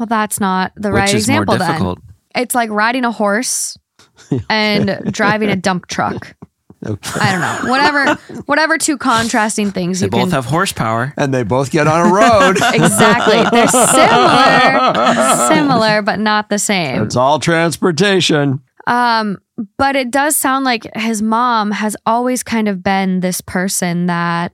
well 0.00 0.06
that's 0.06 0.40
not 0.40 0.72
the 0.74 0.90
which 0.90 0.98
right 0.98 1.14
is 1.14 1.28
more 1.28 1.42
example 1.44 1.94
then. 1.94 1.96
It's 2.34 2.56
like 2.56 2.70
riding 2.70 3.04
a 3.04 3.12
horse 3.12 3.78
and 4.50 5.12
driving 5.12 5.48
a 5.48 5.54
dump 5.56 5.86
truck. 5.86 6.34
Okay. 6.86 7.20
I 7.20 7.32
don't 7.32 7.40
know. 7.64 7.70
Whatever 7.70 8.14
whatever 8.46 8.78
two 8.78 8.96
contrasting 8.98 9.72
things 9.72 9.98
They 10.00 10.06
you 10.06 10.10
both 10.10 10.20
can 10.22 10.30
have 10.30 10.44
horsepower. 10.44 11.12
And 11.16 11.34
they 11.34 11.42
both 11.42 11.70
get 11.72 11.86
on 11.88 12.08
a 12.08 12.12
road. 12.14 12.56
Exactly. 12.74 13.42
They're 13.50 13.66
similar, 13.68 15.48
similar, 15.48 16.02
but 16.02 16.20
not 16.20 16.48
the 16.50 16.58
same. 16.58 17.02
it's 17.02 17.16
all 17.16 17.38
transportation. 17.40 18.60
Um, 18.86 19.38
but 19.76 19.96
it 19.96 20.10
does 20.10 20.36
sound 20.36 20.64
like 20.64 20.86
his 20.96 21.20
mom 21.20 21.72
has 21.72 21.96
always 22.06 22.42
kind 22.42 22.68
of 22.68 22.82
been 22.82 23.20
this 23.20 23.40
person 23.40 24.06
that 24.06 24.52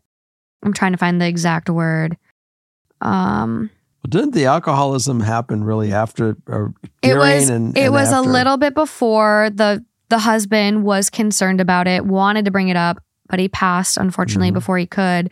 I'm 0.64 0.72
trying 0.72 0.93
to 0.93 0.99
find 0.99 1.20
the 1.20 1.27
exact 1.29 1.68
word. 1.68 2.16
Um, 3.01 3.70
Well, 4.03 4.09
didn't 4.09 4.33
the 4.35 4.47
alcoholism 4.47 5.20
happen 5.20 5.62
really 5.62 5.93
after 5.93 6.37
or 6.47 6.72
it 7.03 7.09
during 7.09 7.18
was 7.18 7.49
and, 7.51 7.77
it 7.77 7.85
and 7.85 7.93
was 7.93 8.12
after? 8.12 8.29
a 8.29 8.33
little 8.33 8.57
bit 8.57 8.75
before 8.75 9.51
the 9.53 9.85
the 10.14 10.20
husband 10.20 10.84
was 10.84 11.10
concerned 11.10 11.60
about 11.60 11.88
it, 11.88 12.06
wanted 12.06 12.44
to 12.44 12.52
bring 12.52 12.68
it 12.68 12.76
up, 12.76 13.02
but 13.28 13.40
he 13.40 13.48
passed 13.48 13.96
unfortunately 13.96 14.52
Mhm. 14.52 14.54
before 14.54 14.78
he 14.78 14.86
could. 14.86 15.28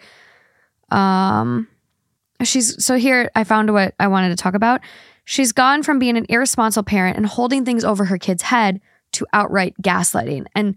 Um, 0.91 1.69
she's 2.43 2.85
so 2.85 2.97
here. 2.97 3.31
I 3.37 3.45
found 3.45 3.73
what 3.73 3.95
I 4.01 4.09
wanted 4.09 4.31
to 4.31 4.37
talk 4.37 4.55
about. 4.55 4.81
She's 5.25 5.53
gone 5.53 5.85
from 5.85 6.01
being 6.01 6.17
an 6.17 6.27
irresponsible 6.29 6.83
parent 6.83 7.17
and 7.17 7.25
holding 7.27 7.65
things 7.65 7.85
over 7.85 8.07
her 8.07 8.19
kid's 8.19 8.43
head 8.43 8.81
to 9.13 9.25
outright 9.33 9.75
gaslighting. 9.81 10.47
And 10.57 10.75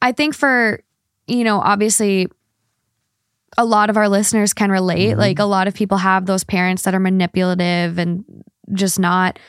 I 0.00 0.12
think 0.12 0.36
for, 0.36 0.78
you 1.26 1.42
know, 1.42 1.58
obviously 1.58 2.28
a 3.58 3.64
lot 3.64 3.90
of 3.90 3.96
our 3.96 4.08
listeners 4.08 4.54
can 4.54 4.70
relate. 4.70 5.14
Mhm. 5.16 5.18
Like 5.18 5.38
a 5.40 5.44
lot 5.44 5.66
of 5.66 5.74
people 5.74 5.98
have 5.98 6.26
those 6.26 6.44
parents 6.44 6.84
that 6.84 6.94
are 6.94 7.00
manipulative 7.00 7.98
and 7.98 8.24
just 8.74 9.00
not 9.00 9.40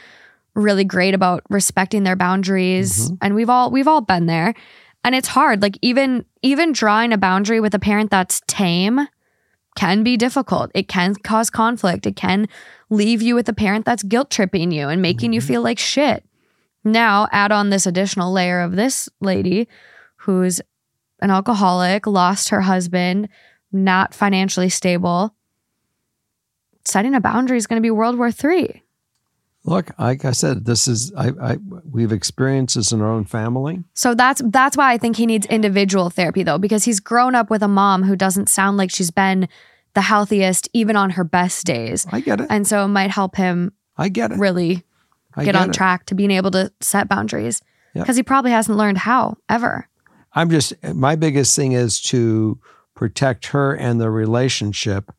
really 0.56 0.84
great 0.84 1.14
about 1.14 1.44
respecting 1.50 2.04
their 2.04 2.16
boundaries. 2.16 3.12
Mhm. 3.12 3.18
And 3.22 3.36
we've 3.36 3.50
all 3.50 3.70
we've 3.72 3.88
all 3.88 4.02
been 4.02 4.26
there. 4.26 4.54
And 5.04 5.14
it's 5.14 5.28
hard. 5.28 5.62
Like 5.62 5.78
even 5.82 6.26
even 6.42 6.72
drawing 6.72 7.14
a 7.14 7.18
boundary 7.18 7.60
with 7.60 7.76
a 7.76 7.80
parent 7.80 8.10
that's 8.10 8.42
tame 8.48 9.08
can 9.76 10.04
be 10.04 10.16
difficult. 10.18 10.72
It 10.74 10.88
can 10.88 11.16
cause 11.16 11.50
conflict. 11.50 12.06
It 12.08 12.16
can 12.16 12.48
leave 12.90 13.22
you 13.22 13.36
with 13.36 13.50
a 13.50 13.54
parent 13.54 13.86
that's 13.86 14.04
guilt 14.04 14.30
tripping 14.32 14.72
you 14.72 14.88
and 14.88 15.02
making 15.02 15.34
you 15.34 15.42
Mhm. 15.42 15.48
feel 15.48 15.62
like 15.62 15.78
shit. 15.80 16.24
Now, 16.84 17.28
add 17.32 17.52
on 17.52 17.70
this 17.72 17.86
additional 17.86 18.32
layer 18.32 18.62
of 18.62 18.76
this 18.76 19.10
lady 19.20 19.68
who's 20.18 20.62
an 21.22 21.32
alcoholic, 21.32 22.08
lost 22.08 22.50
her 22.50 22.62
husband, 22.62 23.28
not 23.72 24.14
financially 24.14 24.70
stable. 24.70 25.36
Setting 26.86 27.16
a 27.16 27.20
boundary 27.22 27.58
is 27.58 27.68
going 27.68 27.82
to 27.82 27.86
be 27.86 27.92
World 27.92 28.18
War 28.18 28.30
III. 28.30 28.84
Look, 29.68 29.92
like 30.00 30.26
I 30.26 30.32
said, 30.32 30.66
this 30.66 30.88
is 30.88 31.12
I, 31.18 31.32
I 31.42 31.58
we've 31.90 32.12
experienced 32.12 32.76
this 32.76 32.92
in 32.92 33.02
our 33.02 33.12
own 33.12 33.26
family. 33.26 33.84
So 33.96 34.14
that's 34.14 34.42
that's 34.46 34.78
why 34.78 34.94
I 34.94 34.98
think 34.98 35.18
he 35.18 35.26
needs 35.26 35.46
individual 35.48 36.10
therapy 36.10 36.44
though 36.44 36.60
because 36.60 36.86
he's 36.86 37.00
grown 37.00 37.34
up 37.36 37.50
with 37.50 37.64
a 37.64 37.68
mom 37.68 38.04
who 38.04 38.16
doesn't 38.16 38.48
sound 38.48 38.78
like 38.78 38.92
she's 38.92 39.12
been 39.12 39.48
the 39.96 40.02
healthiest 40.02 40.70
even 40.74 40.96
on 40.96 41.12
her 41.12 41.24
best 41.24 41.66
days. 41.66 42.06
I 42.12 42.20
get 42.20 42.42
it. 42.42 42.48
And 42.50 42.68
so 42.68 42.86
it 42.86 42.90
might 42.90 43.10
help 43.12 43.36
him 43.38 43.72
I 43.98 44.10
get 44.10 44.32
it. 44.32 44.38
really 44.38 44.84
I 45.36 45.46
get 45.46 45.56
on 45.56 45.70
it. 45.72 45.74
track 45.74 46.06
to 46.08 46.16
being 46.16 46.32
able 46.32 46.52
to 46.52 46.72
set 46.82 47.10
boundaries 47.10 47.62
Yep. 47.96 48.04
because 48.04 48.18
he 48.18 48.24
probably 48.24 48.52
hasn't 48.52 48.78
learned 48.78 48.98
how 49.00 49.38
ever. 49.50 49.88
I'm 50.34 50.50
just 50.50 50.74
my 50.84 51.16
biggest 51.16 51.56
thing 51.56 51.72
is 51.72 52.02
to 52.04 52.60
protect 52.94 53.48
her 53.48 53.74
and 53.74 54.00
the 54.00 54.10
relationship. 54.12 55.12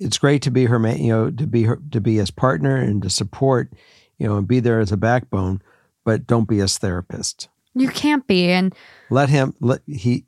It's 0.00 0.18
great 0.18 0.42
to 0.42 0.50
be 0.50 0.64
her, 0.64 0.78
you 0.88 1.08
know, 1.08 1.30
to 1.30 1.46
be 1.46 1.64
her, 1.64 1.78
to 1.90 2.00
be 2.00 2.16
his 2.16 2.30
partner 2.30 2.76
and 2.76 3.02
to 3.02 3.10
support, 3.10 3.72
you 4.18 4.26
know, 4.26 4.38
and 4.38 4.48
be 4.48 4.58
there 4.58 4.80
as 4.80 4.90
a 4.90 4.96
backbone. 4.96 5.62
But 6.04 6.26
don't 6.26 6.48
be 6.48 6.58
his 6.58 6.78
therapist. 6.78 7.48
You 7.74 7.88
can't 7.88 8.26
be 8.26 8.50
and 8.50 8.74
Let 9.10 9.28
him. 9.28 9.54
Let 9.60 9.82
he 9.86 10.24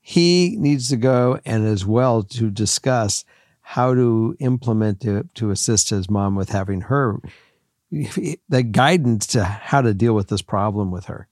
he 0.00 0.56
needs 0.58 0.88
to 0.90 0.96
go 0.96 1.40
and 1.44 1.66
as 1.66 1.86
well 1.86 2.22
to 2.24 2.50
discuss 2.50 3.24
how 3.60 3.94
to 3.94 4.36
implement 4.40 5.00
to 5.02 5.28
to 5.34 5.50
assist 5.50 5.90
his 5.90 6.10
mom 6.10 6.34
with 6.34 6.50
having 6.50 6.82
her 6.82 7.20
the 7.90 8.62
guidance 8.62 9.26
to 9.28 9.44
how 9.44 9.80
to 9.80 9.94
deal 9.94 10.14
with 10.14 10.28
this 10.28 10.42
problem 10.42 10.90
with 10.90 11.06
her. 11.06 11.28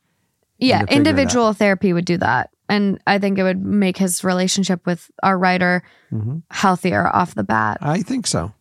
yeah, 0.58 0.80
to 0.80 0.86
figure 0.86 0.92
it 0.92 0.94
out. 0.94 0.96
individual 0.96 1.52
therapy 1.52 1.92
would 1.92 2.04
do 2.04 2.16
that. 2.18 2.50
And 2.68 2.98
I 3.06 3.18
think 3.18 3.38
it 3.38 3.42
would 3.42 3.64
make 3.64 3.96
his 3.98 4.24
relationship 4.24 4.86
with 4.86 5.10
our 5.22 5.36
writer 5.38 5.82
hmm 6.10 6.38
healthier 6.50 7.08
off 7.14 7.34
the 7.34 7.44
bat. 7.44 7.78
I 7.80 8.02
think 8.02 8.26
so. 8.26 8.52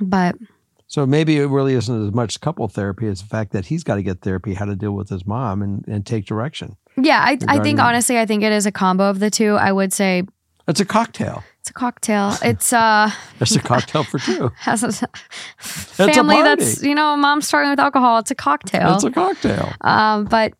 But 0.00 0.34
So 0.86 1.06
maybe 1.06 1.36
it 1.38 1.46
really 1.46 1.74
isn't 1.74 2.06
as 2.08 2.12
much 2.14 2.40
couple 2.40 2.66
therapy 2.68 3.06
as 3.06 3.20
the 3.20 3.26
fact 3.28 3.52
that 3.52 3.66
he's 3.66 3.84
got 3.84 3.96
to 3.96 4.02
get 4.02 4.22
therapy, 4.22 4.54
how 4.54 4.64
to 4.64 4.74
deal 4.76 4.92
with 4.92 5.08
his 5.10 5.26
mom 5.26 5.60
and, 5.62 5.84
and 5.86 6.06
take 6.06 6.24
direction. 6.26 6.76
yeah, 6.96 7.20
I, 7.22 7.38
I 7.48 7.60
think 7.60 7.78
honestly, 7.80 8.18
I 8.18 8.26
think 8.26 8.42
it 8.42 8.52
is 8.52 8.66
a 8.66 8.72
combo 8.72 9.08
of 9.10 9.18
the 9.20 9.30
two. 9.30 9.56
I 9.56 9.72
would 9.72 9.92
say 9.92 10.22
It's 10.66 10.80
a 10.80 10.84
cocktail. 10.84 11.42
it's 11.60 11.70
a 11.70 11.72
cocktail. 11.74 12.34
It's 12.42 12.72
uh 12.72 13.10
It's 13.40 13.54
a 13.56 13.60
cocktail 13.72 14.04
for 14.04 14.18
two. 14.18 14.50
has 14.58 14.82
a 14.82 14.92
family 15.58 16.42
that's 16.42 16.76
party. 16.76 16.88
you 16.88 16.94
know 16.94 17.16
mom's 17.16 17.46
struggling 17.46 17.70
with 17.72 17.80
alcohol. 17.80 18.18
It's 18.18 18.30
a 18.30 18.34
cocktail. 18.34 18.94
It's 18.94 19.04
a 19.04 19.10
cocktail. 19.10 19.72
um, 19.82 20.24
but 20.24 20.54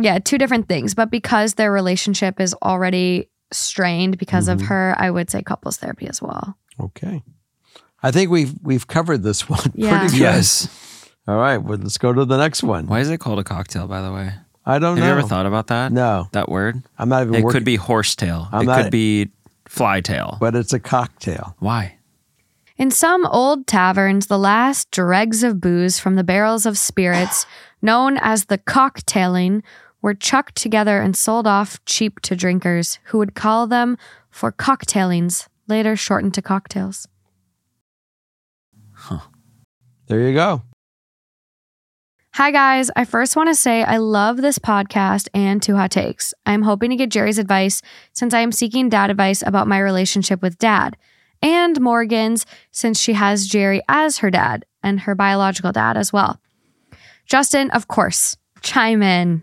yeah, 0.00 0.18
two 0.18 0.38
different 0.38 0.68
things. 0.68 0.94
But 0.94 1.10
because 1.10 1.54
their 1.54 1.72
relationship 1.72 2.40
is 2.40 2.54
already 2.62 3.28
strained 3.52 4.18
because 4.18 4.48
of 4.48 4.58
Mhm. 4.60 4.66
her, 4.66 4.94
I 4.98 5.10
would 5.10 5.30
say 5.30 5.42
couples 5.42 5.76
therapy 5.76 6.06
as 6.08 6.22
well. 6.22 6.56
Okay. 6.80 7.22
I 8.02 8.10
think 8.10 8.30
we've 8.30 8.54
we've 8.62 8.86
covered 8.86 9.22
this 9.22 9.48
one 9.48 9.60
Yeah. 9.74 9.98
pretty 9.98 10.12
good. 10.14 10.20
Yes. 10.22 10.68
All 11.28 11.36
right. 11.36 11.58
Well, 11.58 11.78
let's 11.78 11.98
go 11.98 12.12
to 12.12 12.24
the 12.24 12.36
next 12.38 12.62
one. 12.62 12.86
Why 12.86 13.00
is 13.00 13.08
it 13.10 13.18
called 13.18 13.38
a 13.38 13.44
cocktail, 13.44 13.86
by 13.86 14.00
the 14.02 14.12
way? 14.12 14.32
I 14.66 14.78
don't 14.78 14.96
Have 14.96 15.04
know. 15.06 15.12
you 15.12 15.18
ever 15.18 15.28
thought 15.28 15.46
about 15.46 15.66
that? 15.68 15.92
No, 15.92 16.28
That 16.32 16.48
word? 16.48 16.82
I'm 16.98 17.08
not 17.08 17.22
even 17.22 17.34
It 17.34 17.42
working. 17.44 17.58
could 17.58 17.64
be 17.64 17.76
horsetail. 17.76 18.48
I'm 18.52 18.62
it 18.62 18.66
not- 18.66 18.82
could 18.84 18.90
be 18.92 19.30
flytail. 19.68 20.38
but 20.40 20.54
it's 20.54 20.72
a 20.72 20.78
cocktail. 20.80 21.54
Why? 21.58 21.96
In 22.82 22.90
some 22.90 23.24
old 23.26 23.68
taverns, 23.68 24.26
the 24.26 24.40
last 24.40 24.90
dregs 24.90 25.44
of 25.44 25.60
booze 25.60 26.00
from 26.00 26.16
the 26.16 26.24
barrels 26.24 26.66
of 26.66 26.76
spirits, 26.76 27.46
known 27.80 28.18
as 28.20 28.46
the 28.46 28.58
cocktailing, 28.58 29.62
were 30.00 30.14
chucked 30.14 30.56
together 30.56 31.00
and 31.00 31.16
sold 31.16 31.46
off 31.46 31.78
cheap 31.84 32.18
to 32.22 32.34
drinkers, 32.34 32.98
who 33.04 33.18
would 33.18 33.36
call 33.36 33.68
them 33.68 33.96
for 34.30 34.50
cocktailings, 34.50 35.46
later 35.68 35.94
shortened 35.94 36.34
to 36.34 36.42
cocktails. 36.42 37.06
Huh. 38.94 39.20
There 40.08 40.18
you 40.18 40.34
go. 40.34 40.64
Hi, 42.34 42.50
guys. 42.50 42.90
I 42.96 43.04
first 43.04 43.36
want 43.36 43.48
to 43.48 43.54
say 43.54 43.84
I 43.84 43.98
love 43.98 44.38
this 44.38 44.58
podcast 44.58 45.28
and 45.32 45.62
Two 45.62 45.76
Hot 45.76 45.92
Takes. 45.92 46.34
I'm 46.46 46.62
hoping 46.62 46.90
to 46.90 46.96
get 46.96 47.10
Jerry's 47.10 47.38
advice 47.38 47.80
since 48.12 48.34
I 48.34 48.40
am 48.40 48.50
seeking 48.50 48.88
dad 48.88 49.08
advice 49.08 49.40
about 49.46 49.68
my 49.68 49.78
relationship 49.78 50.42
with 50.42 50.58
dad, 50.58 50.96
and 51.42 51.80
Morgan's 51.80 52.46
since 52.70 52.98
she 52.98 53.14
has 53.14 53.46
Jerry 53.46 53.82
as 53.88 54.18
her 54.18 54.30
dad 54.30 54.64
and 54.82 55.00
her 55.00 55.14
biological 55.14 55.72
dad 55.72 55.96
as 55.96 56.12
well. 56.12 56.40
Justin, 57.26 57.70
of 57.70 57.88
course, 57.88 58.36
chime 58.62 59.02
in. 59.02 59.42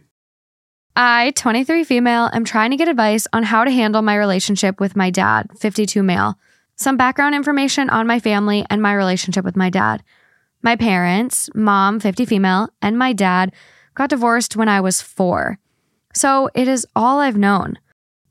I, 0.96 1.32
23 1.36 1.84
female, 1.84 2.30
am 2.34 2.44
trying 2.44 2.72
to 2.72 2.78
get 2.78 2.88
advice 2.88 3.28
on 3.32 3.44
how 3.44 3.64
to 3.64 3.72
handle 3.72 4.02
my 4.02 4.16
relationship 4.16 4.80
with 4.80 4.96
my 4.96 5.10
dad, 5.10 5.48
52 5.58 6.04
male. 6.04 6.36
Some 6.76 6.98
background 6.98 7.36
information 7.36 7.90
on 7.90 8.08
my 8.08 8.20
family 8.20 8.66
and 8.70 8.82
my 8.82 8.94
relationship 8.94 9.46
with 9.46 9.56
my 9.56 9.70
dad. 9.70 10.04
My 10.62 10.76
parents, 10.76 11.50
mom, 11.56 12.00
50 12.00 12.26
female, 12.26 12.70
and 12.82 12.98
my 12.98 13.14
dad 13.14 13.54
got 13.96 14.10
divorced 14.10 14.56
when 14.56 14.68
I 14.68 14.82
was 14.82 15.02
four. 15.02 15.58
So 16.14 16.50
it 16.54 16.68
is 16.68 16.86
all 16.96 17.20
I've 17.20 17.38
known. 17.38 17.80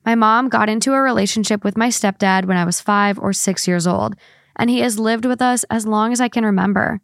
My 0.08 0.14
mom 0.14 0.48
got 0.48 0.70
into 0.70 0.94
a 0.94 1.02
relationship 1.02 1.62
with 1.62 1.76
my 1.76 1.88
stepdad 1.88 2.46
when 2.46 2.56
I 2.56 2.64
was 2.64 2.80
five 2.80 3.18
or 3.18 3.34
six 3.34 3.68
years 3.68 3.86
old, 3.86 4.16
and 4.56 4.70
he 4.70 4.78
has 4.78 4.98
lived 4.98 5.26
with 5.26 5.42
us 5.42 5.64
as 5.64 5.86
long 5.86 6.14
as 6.14 6.20
I 6.22 6.30
can 6.30 6.46
remember. 6.46 7.02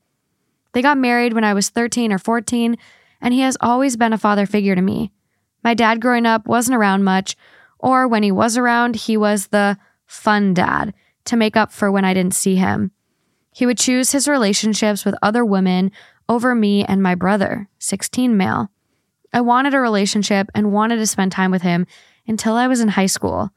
They 0.72 0.80
got 0.80 0.96
married 0.96 1.34
when 1.34 1.44
I 1.44 1.52
was 1.52 1.68
13 1.68 2.14
or 2.14 2.18
14, 2.18 2.78
and 3.20 3.34
he 3.34 3.40
has 3.40 3.58
always 3.60 3.98
been 3.98 4.14
a 4.14 4.16
father 4.16 4.46
figure 4.46 4.74
to 4.74 4.80
me. 4.80 5.12
My 5.62 5.74
dad 5.74 6.00
growing 6.00 6.24
up 6.24 6.46
wasn't 6.46 6.78
around 6.78 7.04
much, 7.04 7.36
or 7.78 8.08
when 8.08 8.22
he 8.22 8.32
was 8.32 8.56
around, 8.56 8.96
he 8.96 9.18
was 9.18 9.48
the 9.48 9.76
fun 10.06 10.54
dad 10.54 10.94
to 11.26 11.36
make 11.36 11.58
up 11.58 11.72
for 11.72 11.92
when 11.92 12.06
I 12.06 12.14
didn't 12.14 12.32
see 12.32 12.54
him. 12.54 12.90
He 13.52 13.66
would 13.66 13.76
choose 13.76 14.12
his 14.12 14.26
relationships 14.26 15.04
with 15.04 15.14
other 15.20 15.44
women 15.44 15.92
over 16.26 16.54
me 16.54 16.86
and 16.86 17.02
my 17.02 17.14
brother, 17.14 17.68
16 17.80 18.34
male. 18.34 18.70
I 19.30 19.42
wanted 19.42 19.74
a 19.74 19.80
relationship 19.80 20.48
and 20.54 20.72
wanted 20.72 20.96
to 20.96 21.06
spend 21.06 21.32
time 21.32 21.50
with 21.50 21.60
him 21.60 21.86
until 22.26 22.54
I 22.54 22.66
was 22.66 22.80
in 22.80 22.88
high 22.88 23.06
school. 23.06 23.50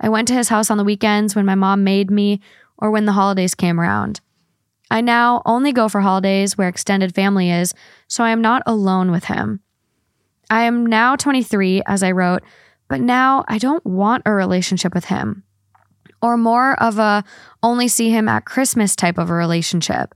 I 0.00 0.08
went 0.08 0.28
to 0.28 0.34
his 0.34 0.48
house 0.48 0.70
on 0.70 0.78
the 0.78 0.84
weekends 0.84 1.34
when 1.34 1.46
my 1.46 1.54
mom 1.54 1.84
made 1.84 2.10
me 2.10 2.40
or 2.78 2.90
when 2.90 3.04
the 3.04 3.12
holidays 3.12 3.54
came 3.54 3.80
around. 3.80 4.20
I 4.90 5.00
now 5.00 5.42
only 5.46 5.72
go 5.72 5.88
for 5.88 6.00
holidays 6.00 6.58
where 6.58 6.68
extended 6.68 7.14
family 7.14 7.50
is, 7.50 7.74
so 8.08 8.24
I 8.24 8.30
am 8.30 8.40
not 8.40 8.62
alone 8.66 9.10
with 9.10 9.24
him. 9.24 9.60
I 10.48 10.62
am 10.62 10.84
now 10.84 11.14
23, 11.14 11.82
as 11.86 12.02
I 12.02 12.10
wrote, 12.10 12.42
but 12.88 13.00
now 13.00 13.44
I 13.46 13.58
don't 13.58 13.84
want 13.86 14.24
a 14.26 14.32
relationship 14.32 14.94
with 14.94 15.04
him 15.04 15.44
or 16.22 16.36
more 16.36 16.80
of 16.82 16.98
a 16.98 17.24
only 17.62 17.88
see 17.88 18.10
him 18.10 18.28
at 18.28 18.44
Christmas 18.44 18.94
type 18.94 19.18
of 19.18 19.30
a 19.30 19.34
relationship. 19.34 20.14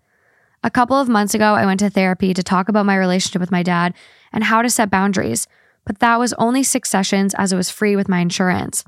A 0.63 0.71
couple 0.71 0.99
of 0.99 1.09
months 1.09 1.35
ago, 1.35 1.55
I 1.55 1.67
went 1.67 1.81
to 1.81 1.91
therapy 1.91 2.33
to 2.35 2.43
talk 2.43 2.69
about 2.69 2.87
my 2.87 2.97
relationship 2.97 3.41
with 3.41 3.51
my 3.51 3.63
dad 3.63 3.95
and 4.33 4.45
how 4.45 4.63
to 4.63 4.71
set 4.71 4.91
boundaries, 4.91 5.47
but 5.85 5.99
that 5.99 6.19
was 6.19 6.33
only 6.35 6.63
six 6.63 6.91
sessions 6.91 7.35
as 7.35 7.53
it 7.53 7.57
was 7.57 7.71
free 7.71 7.97
with 7.97 8.09
my 8.09 8.21
insurance. 8.21 8.85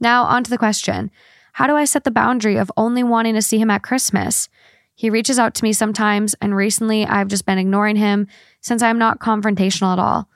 Now, 0.00 0.24
on 0.24 0.44
to 0.44 0.50
the 0.50 0.58
question 0.58 1.10
How 1.54 1.66
do 1.66 1.76
I 1.76 1.84
set 1.84 2.04
the 2.04 2.10
boundary 2.10 2.56
of 2.56 2.72
only 2.76 3.02
wanting 3.02 3.34
to 3.34 3.42
see 3.42 3.58
him 3.58 3.70
at 3.70 3.82
Christmas? 3.82 4.48
He 4.94 5.08
reaches 5.08 5.38
out 5.38 5.54
to 5.54 5.64
me 5.64 5.72
sometimes, 5.72 6.34
and 6.42 6.54
recently 6.54 7.06
I've 7.06 7.28
just 7.28 7.46
been 7.46 7.58
ignoring 7.58 7.96
him 7.96 8.26
since 8.60 8.82
I'm 8.82 8.98
not 8.98 9.18
confrontational 9.18 9.94
at 9.94 9.98
all. 9.98 10.28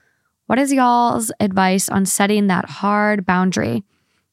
What 0.46 0.58
is 0.58 0.72
y'all's 0.72 1.32
advice 1.40 1.88
on 1.88 2.06
setting 2.06 2.46
that 2.46 2.66
hard 2.66 3.26
boundary? 3.26 3.82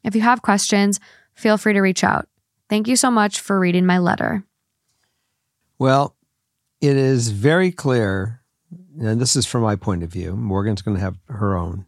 If 0.03 0.15
you 0.15 0.22
have 0.22 0.41
questions, 0.41 0.99
feel 1.34 1.57
free 1.57 1.74
to 1.74 1.82
reach 1.82 2.03
out. 2.03 2.28
Thank 2.69 2.88
you 2.88 2.95
so 2.95 3.11
much 3.11 3.39
for 3.39 3.59
reading 3.59 3.86
my 3.86 3.97
letter. 3.97 4.43
Well, 5.78 6.15
it 6.80 6.95
is 6.95 7.30
very 7.30 7.72
clear, 7.72 8.41
and 9.02 9.20
this 9.20 9.36
is 9.36 9.45
from 9.45 9.64
my 9.64 9.76
point 9.76 10.04
of 10.04 10.12
view, 10.12 10.36
Morgan's 10.36 10.82
going 10.82 10.95
to 10.95 11.04
have 11.04 11.18
her 11.28 11.58
own, 11.58 11.86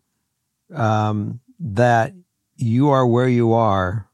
um, 0.74 1.40
that 1.60 2.14
you 2.56 2.90
are 2.90 3.06
where 3.06 3.28
you 3.28 3.54
are 3.54 4.08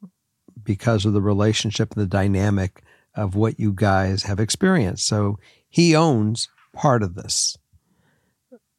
because 0.63 1.05
of 1.05 1.13
the 1.13 1.21
relationship 1.21 1.93
and 1.93 2.01
the 2.01 2.07
dynamic 2.07 2.83
of 3.15 3.35
what 3.35 3.59
you 3.59 3.71
guys 3.73 4.23
have 4.23 4.39
experienced. 4.39 5.07
So 5.07 5.39
he 5.67 5.95
owns 5.95 6.49
part 6.73 7.01
of 7.03 7.15
this, 7.15 7.57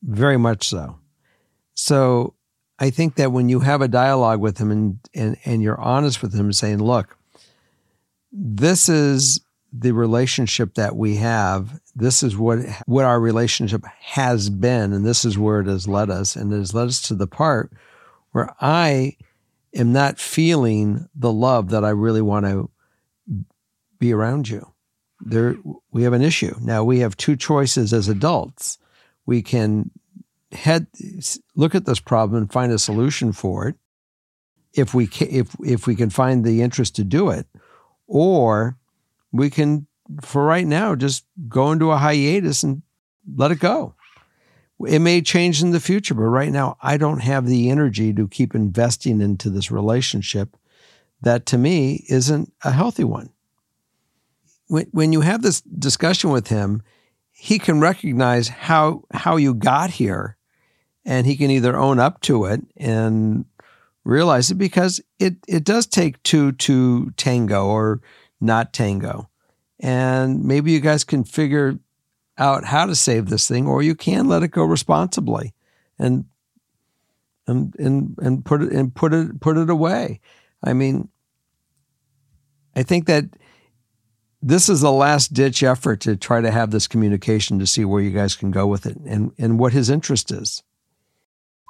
very 0.02 0.36
much 0.36 0.68
so. 0.68 0.98
So 1.74 2.34
I 2.78 2.90
think 2.90 3.16
that 3.16 3.32
when 3.32 3.48
you 3.48 3.60
have 3.60 3.82
a 3.82 3.88
dialogue 3.88 4.40
with 4.40 4.58
him 4.58 4.70
and, 4.70 4.98
and, 5.14 5.36
and 5.44 5.62
you're 5.62 5.80
honest 5.80 6.22
with 6.22 6.34
him 6.34 6.52
saying, 6.52 6.78
look, 6.78 7.16
this 8.32 8.88
is 8.88 9.40
the 9.72 9.92
relationship 9.92 10.74
that 10.74 10.96
we 10.96 11.16
have. 11.16 11.80
This 11.94 12.22
is 12.22 12.36
what 12.36 12.60
what 12.86 13.04
our 13.04 13.20
relationship 13.20 13.84
has 14.00 14.50
been, 14.50 14.92
and 14.92 15.04
this 15.04 15.24
is 15.24 15.38
where 15.38 15.60
it 15.60 15.66
has 15.66 15.86
led 15.86 16.10
us. 16.10 16.36
And 16.36 16.52
it 16.52 16.58
has 16.58 16.74
led 16.74 16.88
us 16.88 17.02
to 17.02 17.14
the 17.14 17.26
part 17.26 17.72
where 18.32 18.54
I 18.60 19.16
am 19.74 19.92
not 19.92 20.18
feeling 20.18 21.08
the 21.14 21.32
love 21.32 21.70
that 21.70 21.84
I 21.84 21.90
really 21.90 22.22
want 22.22 22.46
to 22.46 22.70
be 23.98 24.12
around 24.12 24.48
you. 24.48 24.66
There 25.20 25.56
we 25.90 26.02
have 26.04 26.12
an 26.12 26.22
issue. 26.22 26.54
Now 26.60 26.82
we 26.82 27.00
have 27.00 27.16
two 27.16 27.36
choices 27.36 27.92
as 27.92 28.08
adults. 28.08 28.78
We 29.26 29.42
can 29.42 29.90
head 30.52 30.86
look 31.54 31.74
at 31.74 31.86
this 31.86 32.00
problem 32.00 32.42
and 32.42 32.52
find 32.52 32.72
a 32.72 32.78
solution 32.78 33.32
for 33.32 33.68
it 33.68 33.76
if 34.72 34.94
we 34.94 35.06
can, 35.06 35.28
if 35.30 35.54
if 35.64 35.86
we 35.86 35.94
can 35.94 36.10
find 36.10 36.44
the 36.44 36.62
interest 36.62 36.96
to 36.96 37.04
do 37.04 37.30
it 37.30 37.46
or 38.06 38.76
we 39.32 39.50
can 39.50 39.86
for 40.22 40.44
right 40.44 40.66
now 40.66 40.94
just 40.94 41.24
go 41.48 41.72
into 41.72 41.90
a 41.90 41.96
hiatus 41.96 42.62
and 42.62 42.82
let 43.36 43.52
it 43.52 43.60
go. 43.60 43.94
It 44.86 44.98
may 45.00 45.20
change 45.20 45.62
in 45.62 45.70
the 45.70 45.80
future 45.80 46.14
but 46.14 46.22
right 46.22 46.50
now 46.50 46.78
i 46.80 46.96
don't 46.96 47.20
have 47.20 47.46
the 47.46 47.68
energy 47.68 48.14
to 48.14 48.26
keep 48.26 48.54
investing 48.54 49.20
into 49.20 49.50
this 49.50 49.70
relationship 49.70 50.56
that 51.20 51.44
to 51.46 51.58
me 51.58 52.04
isn't 52.08 52.50
a 52.64 52.70
healthy 52.70 53.04
one. 53.04 53.28
When, 54.68 54.86
when 54.92 55.12
you 55.12 55.20
have 55.20 55.42
this 55.42 55.60
discussion 55.60 56.30
with 56.30 56.48
him 56.48 56.82
he 57.40 57.58
can 57.58 57.80
recognize 57.80 58.48
how 58.48 59.04
how 59.12 59.36
you 59.36 59.54
got 59.54 59.90
here 59.90 60.36
and 61.06 61.26
he 61.26 61.36
can 61.36 61.50
either 61.50 61.74
own 61.74 61.98
up 61.98 62.20
to 62.20 62.44
it 62.44 62.60
and 62.76 63.46
realize 64.04 64.50
it 64.50 64.56
because 64.56 65.00
it 65.18 65.36
it 65.48 65.64
does 65.64 65.86
take 65.86 66.22
two 66.22 66.52
to 66.52 67.10
tango 67.12 67.66
or 67.66 68.00
not 68.40 68.72
tango. 68.72 69.28
And 69.78 70.44
maybe 70.44 70.72
you 70.72 70.80
guys 70.80 71.04
can 71.04 71.24
figure 71.24 71.78
out 72.38 72.64
how 72.64 72.86
to 72.86 72.94
save 72.94 73.28
this 73.28 73.46
thing 73.46 73.66
or 73.66 73.82
you 73.82 73.94
can 73.94 74.28
let 74.28 74.42
it 74.42 74.48
go 74.48 74.64
responsibly 74.64 75.52
and 75.98 76.24
and 77.46 77.74
and 77.78 78.14
and 78.18 78.44
put 78.44 78.62
it 78.62 78.72
and 78.72 78.94
put 78.94 79.12
it 79.12 79.40
put 79.40 79.56
it 79.56 79.68
away. 79.68 80.20
I 80.62 80.72
mean 80.72 81.08
I 82.74 82.82
think 82.82 83.06
that 83.06 83.24
this 84.42 84.68
is 84.68 84.80
the 84.80 84.92
last 84.92 85.34
ditch 85.34 85.62
effort 85.62 86.00
to 86.00 86.16
try 86.16 86.40
to 86.40 86.50
have 86.50 86.70
this 86.70 86.88
communication 86.88 87.58
to 87.58 87.66
see 87.66 87.84
where 87.84 88.00
you 88.00 88.10
guys 88.10 88.36
can 88.36 88.50
go 88.50 88.66
with 88.66 88.86
it 88.86 88.96
and, 88.96 89.32
and 89.38 89.58
what 89.58 89.72
his 89.72 89.90
interest 89.90 90.30
is. 90.30 90.62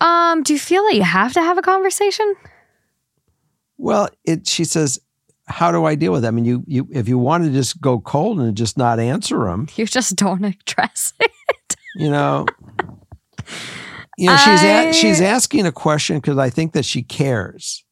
Um, 0.01 0.43
do 0.43 0.53
you 0.53 0.59
feel 0.59 0.85
that 0.85 0.95
you 0.95 1.03
have 1.03 1.33
to 1.33 1.43
have 1.43 1.59
a 1.59 1.63
conversation? 1.63 2.35
Well, 3.77 4.09
it 4.25 4.47
she 4.47 4.65
says, 4.65 5.01
how 5.51 5.73
do 5.73 5.85
I 5.85 5.95
deal 5.95 6.13
with 6.13 6.23
that? 6.23 6.29
I 6.29 6.31
mean, 6.31 6.45
you 6.45 6.65
you 6.67 6.89
if 6.91 7.09
you 7.09 7.19
want 7.19 7.45
to 7.45 7.51
just 7.51 7.81
go 7.81 8.01
cold 8.01 8.41
and 8.41 8.57
just 8.57 8.79
not 8.79 8.99
answer 8.99 9.45
them, 9.45 9.69
you 9.77 9.87
just 9.87 10.17
don't 10.17 10.45
address 10.45 11.13
it. 11.21 11.77
You 11.97 12.11
know, 12.11 12.47
you 14.17 14.27
know 14.27 14.37
she's 14.37 14.63
I, 14.63 14.85
a, 14.85 14.93
she's 14.93 15.21
asking 15.21 15.67
a 15.67 15.73
question 15.73 16.17
because 16.19 16.39
I 16.39 16.51
think 16.51 16.73
that 16.73 16.85
she 16.85 17.03
cares. 17.03 17.85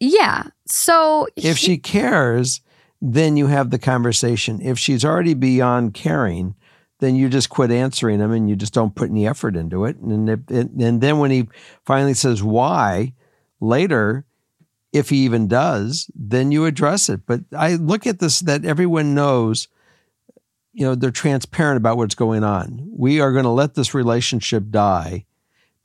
Yeah. 0.00 0.44
So 0.66 1.26
if 1.36 1.58
he, 1.58 1.66
she 1.66 1.78
cares, 1.78 2.60
then 3.00 3.36
you 3.36 3.48
have 3.48 3.70
the 3.70 3.78
conversation. 3.78 4.60
If 4.62 4.78
she's 4.78 5.04
already 5.04 5.34
beyond 5.34 5.94
caring, 5.94 6.54
then 7.00 7.16
you 7.16 7.28
just 7.28 7.48
quit 7.48 7.70
answering 7.70 8.20
him 8.20 8.30
and 8.30 8.48
you 8.48 8.54
just 8.54 8.74
don't 8.74 8.94
put 8.94 9.10
any 9.10 9.26
effort 9.26 9.56
into 9.56 9.84
it. 9.84 9.96
And 9.98 10.28
it, 10.28 10.40
it, 10.48 10.70
and 10.70 11.00
then 11.00 11.18
when 11.18 11.30
he 11.30 11.48
finally 11.84 12.14
says 12.14 12.42
why 12.42 13.14
later, 13.60 14.24
if 14.98 15.10
he 15.10 15.18
even 15.18 15.48
does, 15.48 16.10
then 16.14 16.52
you 16.52 16.66
address 16.66 17.08
it. 17.08 17.22
But 17.26 17.40
I 17.56 17.74
look 17.74 18.06
at 18.06 18.18
this 18.18 18.40
that 18.40 18.64
everyone 18.64 19.14
knows, 19.14 19.68
you 20.72 20.84
know, 20.84 20.94
they're 20.94 21.10
transparent 21.10 21.78
about 21.78 21.96
what's 21.96 22.14
going 22.14 22.44
on. 22.44 22.88
We 22.92 23.20
are 23.20 23.32
going 23.32 23.44
to 23.44 23.50
let 23.50 23.74
this 23.74 23.94
relationship 23.94 24.64
die 24.70 25.24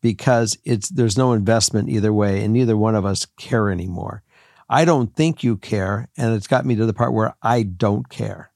because 0.01 0.57
it's 0.66 0.89
there's 0.89 1.18
no 1.18 1.34
investment 1.34 1.89
either 1.89 2.11
way, 2.11 2.43
and 2.43 2.53
neither 2.53 2.76
one 2.76 2.95
of 2.95 3.05
us 3.05 3.26
care 3.38 3.70
anymore. 3.70 4.24
I 4.70 4.86
don't 4.86 5.16
think 5.16 5.43
you 5.43 5.57
care, 5.57 6.09
and 6.18 6.36
it's 6.36 6.47
got 6.47 6.66
me 6.66 6.76
to 6.76 6.86
the 6.86 6.93
part 6.93 7.14
where 7.14 7.36
I 7.41 7.64
don't 7.64 8.09
care. 8.09 8.51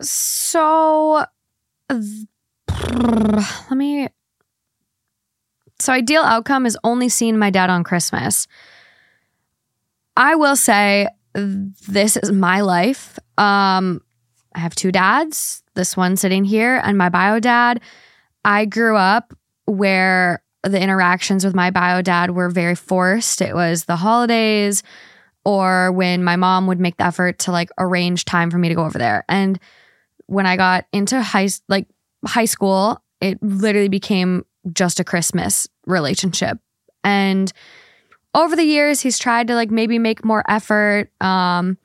So 0.00 1.24
let 1.88 3.70
me. 3.72 4.08
So, 5.78 5.92
ideal 5.92 6.22
outcome 6.22 6.64
is 6.64 6.78
only 6.84 7.08
seeing 7.08 7.38
my 7.38 7.50
dad 7.50 7.68
on 7.68 7.84
Christmas. 7.84 8.46
I 10.16 10.34
will 10.36 10.56
say 10.56 11.08
this 11.34 12.16
is 12.16 12.32
my 12.32 12.60
life. 12.62 13.18
Um, 13.36 14.00
I 14.54 14.60
have 14.60 14.74
two 14.74 14.90
dads, 14.90 15.62
this 15.74 15.96
one 15.96 16.16
sitting 16.16 16.44
here, 16.44 16.80
and 16.82 16.96
my 16.96 17.08
bio 17.08 17.40
dad. 17.40 17.80
I 18.44 18.64
grew 18.64 18.96
up 18.96 19.34
where 19.66 20.42
the 20.62 20.80
interactions 20.80 21.44
with 21.44 21.54
my 21.54 21.70
bio 21.70 22.00
dad 22.00 22.30
were 22.30 22.48
very 22.48 22.74
forced. 22.74 23.40
It 23.42 23.54
was 23.54 23.84
the 23.84 23.96
holidays 23.96 24.82
or 25.44 25.92
when 25.92 26.24
my 26.24 26.36
mom 26.36 26.66
would 26.66 26.80
make 26.80 26.96
the 26.96 27.04
effort 27.04 27.38
to 27.40 27.52
like 27.52 27.70
arrange 27.78 28.24
time 28.24 28.50
for 28.50 28.58
me 28.58 28.68
to 28.68 28.74
go 28.74 28.84
over 28.84 28.98
there. 28.98 29.24
And 29.28 29.60
when 30.26 30.46
I 30.46 30.56
got 30.56 30.86
into 30.92 31.22
high 31.22 31.48
like 31.68 31.86
high 32.24 32.46
school, 32.46 33.00
it 33.20 33.40
literally 33.42 33.88
became 33.88 34.44
just 34.72 34.98
a 34.98 35.04
Christmas 35.04 35.68
relationship. 35.86 36.58
And 37.04 37.52
over 38.36 38.54
the 38.54 38.62
years, 38.62 39.00
he's 39.00 39.18
tried 39.18 39.48
to 39.48 39.54
like 39.54 39.70
maybe 39.70 39.98
make 39.98 40.24
more 40.24 40.44
effort. 40.48 41.10
Um, 41.20 41.78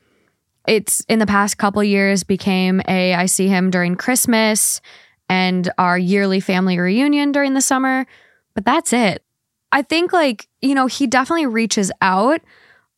it's 0.68 1.04
in 1.08 1.18
the 1.18 1.26
past 1.26 1.58
couple 1.58 1.84
years 1.84 2.24
became 2.24 2.82
a 2.88 3.16
I 3.16 3.26
see 3.26 3.48
him 3.48 3.72
during 3.72 3.96
Christmas 3.96 4.82
and 5.30 5.72
our 5.78 5.98
yearly 5.98 6.42
family 6.42 6.78
reunion 6.78 7.32
during 7.32 7.54
the 7.54 7.62
summer, 7.62 8.06
but 8.54 8.66
that's 8.66 8.92
it. 8.92 9.24
I 9.72 9.82
think 9.82 10.12
like, 10.12 10.50
you 10.62 10.76
know, 10.76 10.88
he 10.88 11.08
definitely 11.08 11.46
reaches 11.46 11.90
out, 12.02 12.42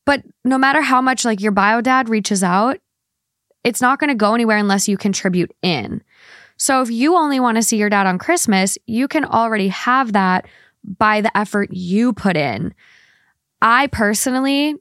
but 0.03 0.23
no 0.43 0.57
matter 0.57 0.81
how 0.81 0.99
much 0.99 1.23
like 1.23 1.39
your 1.39 1.51
bio 1.51 1.79
dad 1.79 2.09
reaches 2.09 2.43
out, 2.43 2.79
it's 3.63 3.81
not 3.81 3.99
going 3.99 4.09
to 4.09 4.15
go 4.15 4.33
anywhere 4.33 4.57
unless 4.57 4.89
you 4.89 4.97
contribute 4.97 5.51
in. 5.61 6.03
So 6.57 6.81
if 6.81 6.89
you 6.89 7.15
only 7.15 7.39
want 7.39 7.57
to 7.57 7.63
see 7.63 7.77
your 7.77 7.89
dad 7.89 8.07
on 8.07 8.17
Christmas, 8.17 8.79
you 8.87 9.07
can 9.07 9.25
already 9.25 9.67
have 9.67 10.13
that 10.13 10.47
by 10.83 11.21
the 11.21 11.35
effort 11.37 11.71
you 11.71 12.13
put 12.13 12.35
in. 12.35 12.73
I 13.63 13.87
personally, 13.87 14.75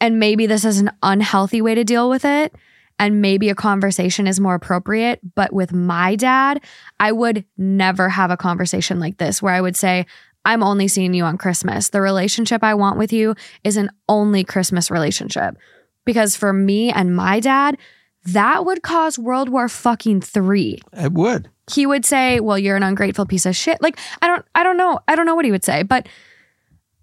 and 0.00 0.18
maybe 0.18 0.46
this 0.46 0.64
is 0.64 0.80
an 0.80 0.90
unhealthy 1.02 1.62
way 1.62 1.76
to 1.76 1.84
deal 1.84 2.10
with 2.10 2.24
it, 2.24 2.54
and 2.98 3.22
maybe 3.22 3.48
a 3.48 3.54
conversation 3.54 4.26
is 4.26 4.40
more 4.40 4.54
appropriate, 4.54 5.20
but 5.34 5.52
with 5.52 5.72
my 5.72 6.16
dad, 6.16 6.62
I 6.98 7.12
would 7.12 7.46
never 7.56 8.10
have 8.10 8.30
a 8.30 8.36
conversation 8.36 9.00
like 9.00 9.16
this 9.16 9.40
where 9.40 9.54
I 9.54 9.60
would 9.60 9.76
say, 9.76 10.04
I'm 10.44 10.62
only 10.62 10.88
seeing 10.88 11.14
you 11.14 11.24
on 11.24 11.38
Christmas. 11.38 11.90
The 11.90 12.00
relationship 12.00 12.64
I 12.64 12.74
want 12.74 12.98
with 12.98 13.12
you 13.12 13.34
is 13.62 13.76
an 13.76 13.90
only 14.08 14.42
Christmas 14.42 14.90
relationship. 14.90 15.56
Because 16.04 16.34
for 16.34 16.52
me 16.52 16.90
and 16.90 17.14
my 17.14 17.40
dad, 17.40 17.78
that 18.24 18.64
would 18.64 18.82
cause 18.82 19.18
World 19.18 19.48
War 19.48 19.68
fucking 19.68 20.22
3. 20.22 20.80
It 20.94 21.12
would. 21.12 21.48
He 21.70 21.86
would 21.86 22.04
say, 22.04 22.40
"Well, 22.40 22.58
you're 22.58 22.76
an 22.76 22.82
ungrateful 22.82 23.26
piece 23.26 23.46
of 23.46 23.54
shit." 23.54 23.80
Like, 23.80 23.98
I 24.20 24.26
don't 24.26 24.44
I 24.54 24.62
don't 24.62 24.76
know. 24.76 24.98
I 25.06 25.14
don't 25.14 25.26
know 25.26 25.36
what 25.36 25.44
he 25.44 25.52
would 25.52 25.64
say, 25.64 25.84
but 25.84 26.08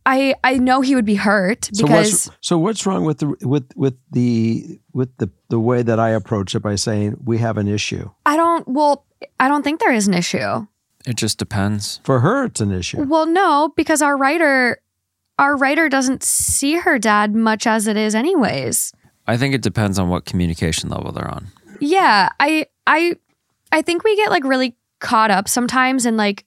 I 0.08 0.36
I 0.42 0.58
know 0.58 0.80
he 0.80 0.96
would 0.96 1.06
be 1.06 1.16
hurt 1.16 1.70
So 1.74 1.86
because 1.86 2.28
what's 2.28 2.38
so 2.42 2.58
what's 2.58 2.86
wrong 2.86 3.04
with 3.04 3.20
the 3.20 3.36
with 3.42 3.70
with 3.76 3.96
the 4.12 4.80
with 4.94 5.16
the 5.18 5.30
the 5.50 5.60
way 5.60 5.84
that 5.84 6.00
I 6.00 6.12
approach 6.12 6.56
it 6.56 6.62
by 6.62 6.76
saying 6.76 7.18
we 7.26 7.38
have 7.40 7.58
an 7.58 7.68
issue? 7.68 8.10
I 8.26 8.38
don't 8.38 8.66
well, 8.68 9.06
I 9.40 9.50
don't 9.50 9.64
think 9.64 9.82
there 9.82 9.94
is 9.94 10.08
an 10.08 10.14
issue. 10.14 10.66
It 11.06 11.18
just 11.18 11.38
depends. 11.38 12.00
For 12.04 12.22
her, 12.22 12.46
it's 12.46 12.62
an 12.62 12.72
issue. 12.72 13.04
Well, 13.04 13.26
no, 13.26 13.74
because 13.76 14.02
our 14.02 14.18
writer 14.18 14.82
our 15.38 15.58
writer 15.58 15.90
doesn't 15.90 16.24
see 16.24 16.78
her 16.78 16.98
dad 16.98 17.36
much 17.36 17.68
as 17.68 17.86
it 17.86 17.98
is 17.98 18.16
anyways. 18.16 18.94
I 19.28 19.36
think 19.36 19.54
it 19.54 19.62
depends 19.62 20.00
on 20.00 20.08
what 20.08 20.26
communication 20.26 20.90
level 20.90 21.12
they're 21.12 21.30
on. 21.30 21.48
Yeah, 21.82 22.30
I 22.40 22.68
I 22.88 23.18
I 23.74 23.82
think 23.82 24.06
we 24.06 24.16
get 24.16 24.30
like 24.30 24.46
really 24.46 24.78
caught 25.00 25.32
up 25.32 25.50
sometimes 25.50 26.06
in 26.06 26.16
like 26.16 26.46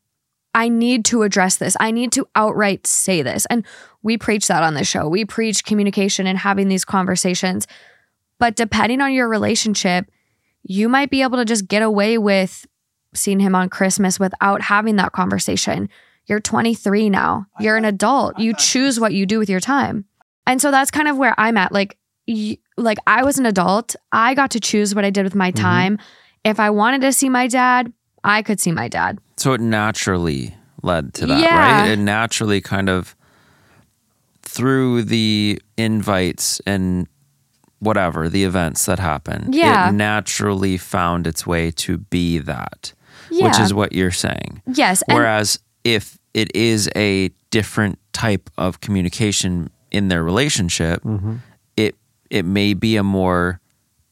I 0.54 0.68
need 0.68 1.04
to 1.06 1.22
address 1.22 1.56
this. 1.56 1.76
I 1.78 1.90
need 1.90 2.12
to 2.12 2.26
outright 2.34 2.86
say 2.86 3.22
this. 3.22 3.46
And 3.46 3.64
we 4.02 4.18
preach 4.18 4.48
that 4.48 4.62
on 4.62 4.74
the 4.74 4.84
show. 4.84 5.08
We 5.08 5.24
preach 5.24 5.64
communication 5.64 6.26
and 6.26 6.38
having 6.38 6.68
these 6.68 6.84
conversations. 6.84 7.66
But 8.38 8.56
depending 8.56 9.00
on 9.00 9.12
your 9.12 9.28
relationship, 9.28 10.10
you 10.62 10.88
might 10.88 11.10
be 11.10 11.22
able 11.22 11.38
to 11.38 11.44
just 11.44 11.68
get 11.68 11.82
away 11.82 12.18
with 12.18 12.66
seeing 13.14 13.40
him 13.40 13.54
on 13.54 13.68
Christmas 13.68 14.18
without 14.18 14.62
having 14.62 14.96
that 14.96 15.12
conversation. 15.12 15.88
You're 16.26 16.40
23 16.40 17.10
now. 17.10 17.46
You're 17.58 17.76
an 17.76 17.84
adult. 17.84 18.38
You 18.38 18.54
choose 18.54 19.00
what 19.00 19.12
you 19.12 19.26
do 19.26 19.38
with 19.38 19.50
your 19.50 19.60
time. 19.60 20.04
And 20.46 20.60
so 20.60 20.70
that's 20.70 20.90
kind 20.90 21.08
of 21.08 21.16
where 21.16 21.34
I'm 21.38 21.56
at. 21.56 21.72
Like, 21.72 21.96
y- 22.26 22.58
like 22.76 22.98
I 23.06 23.24
was 23.24 23.38
an 23.38 23.46
adult. 23.46 23.96
I 24.12 24.34
got 24.34 24.52
to 24.52 24.60
choose 24.60 24.94
what 24.94 25.04
I 25.04 25.10
did 25.10 25.24
with 25.24 25.34
my 25.34 25.50
mm-hmm. 25.50 25.62
time. 25.62 25.98
If 26.44 26.60
I 26.60 26.70
wanted 26.70 27.02
to 27.02 27.12
see 27.12 27.28
my 27.28 27.46
dad, 27.46 27.92
I 28.24 28.42
could 28.42 28.60
see 28.60 28.72
my 28.72 28.88
dad. 28.88 29.18
So 29.40 29.54
it 29.54 29.60
naturally 29.62 30.54
led 30.82 31.14
to 31.14 31.24
that, 31.26 31.40
Yeah. 31.40 31.56
right? 31.82 31.90
It 31.92 31.98
naturally 31.98 32.60
kind 32.60 32.90
of 32.90 33.16
through 34.42 35.04
the 35.04 35.58
invites 35.78 36.60
and 36.66 37.06
whatever 37.78 38.28
the 38.28 38.44
events 38.44 38.84
that 38.84 38.98
happened, 38.98 39.54
Yeah. 39.54 39.88
it 39.88 39.92
naturally 39.92 40.76
found 40.76 41.26
its 41.26 41.46
way 41.46 41.70
to 41.70 41.96
be 41.96 42.36
that, 42.38 42.92
Yeah. 43.30 43.46
which 43.46 43.58
is 43.58 43.72
what 43.72 43.92
you're 43.94 44.10
saying. 44.10 44.60
yes. 44.66 45.02
And 45.08 45.16
Whereas 45.16 45.58
if 45.84 46.18
it 46.34 46.54
is 46.54 46.90
a 46.94 47.30
different 47.50 47.98
type 48.12 48.50
of 48.58 48.80
communication 48.82 49.70
in 49.90 50.08
their 50.08 50.22
relationship, 50.22 51.02
Mm-hmm. 51.02 51.36
it 51.78 51.96
it 52.28 52.44
may 52.44 52.74
be 52.74 52.96
a 52.96 53.02
more 53.02 53.59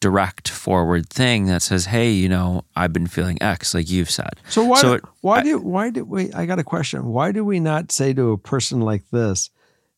direct 0.01 0.49
forward 0.49 1.09
thing 1.09 1.47
that 1.47 1.63
says, 1.63 1.87
"Hey, 1.87 2.11
you 2.13 2.29
know, 2.29 2.63
I've 2.77 2.93
been 2.93 3.07
feeling 3.07 3.41
X, 3.43 3.75
like 3.75 3.91
you've 3.91 4.11
said." 4.11 4.31
So 4.49 4.65
why 4.65 4.81
So 4.81 4.93
it- 4.95 5.05
why 5.21 5.39
I- 5.39 5.43
do 5.43 5.59
why 5.59 5.91
do 5.91 6.05
we? 6.05 6.33
I 6.33 6.47
got 6.47 6.59
a 6.59 6.65
question. 6.65 7.07
Why 7.07 7.33
do 7.33 7.45
we 7.45 7.61
not 7.61 7.91
say 7.93 8.13
to 8.15 8.31
a 8.33 8.39
person 8.39 8.81
like 8.81 9.05
this, 9.11 9.51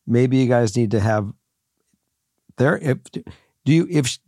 maybe 0.07 0.39
you 0.39 0.47
guys 0.49 0.77
need 0.77 0.91
to 0.93 1.01
have 1.01 1.33
there? 2.57 2.79
If 2.79 2.99
do 3.13 3.73
you 3.73 3.87
if 3.91 4.19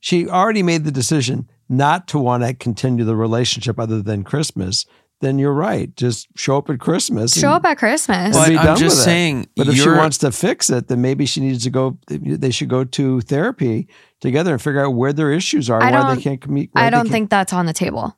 she 0.00 0.28
already 0.28 0.62
made 0.62 0.84
the 0.84 0.90
decision 0.92 1.48
not 1.68 2.08
to 2.08 2.18
want 2.18 2.42
to 2.42 2.54
continue 2.54 3.04
the 3.04 3.14
relationship 3.16 3.78
other 3.78 4.02
than 4.02 4.24
Christmas, 4.24 4.86
then 5.20 5.38
you're 5.38 5.52
right. 5.52 5.94
Just 5.96 6.28
show 6.36 6.56
up 6.56 6.68
at 6.70 6.80
Christmas. 6.80 7.38
show 7.38 7.50
up 7.50 7.64
at 7.64 7.78
Christmas. 7.78 8.18
and 8.18 8.32
But 8.34 8.48
be 8.48 8.58
I'm 8.58 8.64
done 8.64 8.76
just 8.78 8.96
with 8.96 9.00
it. 9.00 9.04
saying, 9.04 9.48
But 9.56 9.68
if 9.68 9.76
she 9.76 9.88
wants 9.88 10.18
to 10.18 10.32
fix 10.32 10.70
it, 10.70 10.88
then 10.88 11.00
maybe 11.00 11.26
she 11.26 11.40
needs 11.40 11.62
to 11.64 11.70
go. 11.70 11.98
They 12.08 12.50
should 12.50 12.68
go 12.68 12.84
to 12.84 13.20
therapy 13.20 13.88
together 14.20 14.52
and 14.52 14.62
figure 14.62 14.84
out 14.84 14.90
where 14.90 15.12
their 15.12 15.32
issues 15.32 15.70
are, 15.70 15.82
I 15.82 15.90
why 15.92 16.14
they 16.14 16.22
can't 16.22 16.46
meet. 16.48 16.70
I 16.74 16.90
don't 16.90 17.08
think 17.08 17.30
that's 17.30 17.52
on 17.52 17.66
the 17.66 17.72
table. 17.72 18.16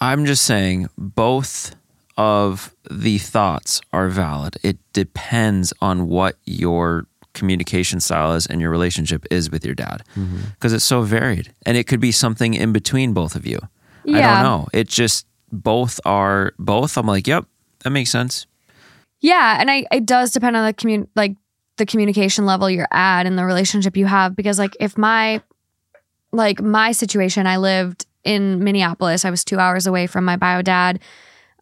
I'm 0.00 0.26
just 0.26 0.44
saying 0.44 0.88
both 0.98 1.74
of 2.16 2.74
the 2.90 3.18
thoughts 3.18 3.80
are 3.92 4.08
valid. 4.08 4.56
It 4.62 4.78
depends 4.92 5.72
on 5.80 6.08
what 6.08 6.36
your 6.44 7.06
communication 7.32 8.00
style 8.00 8.34
is 8.34 8.46
and 8.46 8.60
your 8.60 8.70
relationship 8.70 9.26
is 9.30 9.50
with 9.50 9.64
your 9.64 9.74
dad 9.74 10.04
mm-hmm. 10.16 10.42
because 10.54 10.72
it's 10.72 10.84
so 10.84 11.02
varied 11.02 11.52
and 11.66 11.76
it 11.76 11.84
could 11.88 12.00
be 12.00 12.12
something 12.12 12.54
in 12.54 12.72
between 12.72 13.12
both 13.12 13.34
of 13.34 13.44
you. 13.44 13.58
I 14.06 14.20
don't 14.20 14.42
know. 14.42 14.68
It 14.72 14.88
just 14.88 15.26
both 15.62 16.00
are 16.04 16.52
both. 16.58 16.98
I'm 16.98 17.06
like, 17.06 17.26
yep, 17.26 17.46
that 17.80 17.90
makes 17.90 18.10
sense. 18.10 18.46
Yeah, 19.20 19.56
and 19.58 19.70
I 19.70 19.86
it 19.90 20.04
does 20.04 20.32
depend 20.32 20.56
on 20.56 20.66
the 20.66 20.72
commun 20.72 21.08
like 21.16 21.36
the 21.76 21.86
communication 21.86 22.46
level 22.46 22.68
you're 22.68 22.88
at 22.90 23.26
and 23.26 23.38
the 23.38 23.44
relationship 23.44 23.96
you 23.96 24.06
have 24.06 24.36
because 24.36 24.58
like 24.58 24.76
if 24.80 24.98
my 24.98 25.40
like 26.32 26.60
my 26.60 26.92
situation 26.92 27.46
I 27.46 27.56
lived 27.56 28.06
in 28.22 28.62
Minneapolis, 28.62 29.24
I 29.24 29.30
was 29.30 29.44
2 29.44 29.58
hours 29.58 29.86
away 29.86 30.06
from 30.06 30.24
my 30.24 30.36
bio 30.36 30.62
dad. 30.62 31.00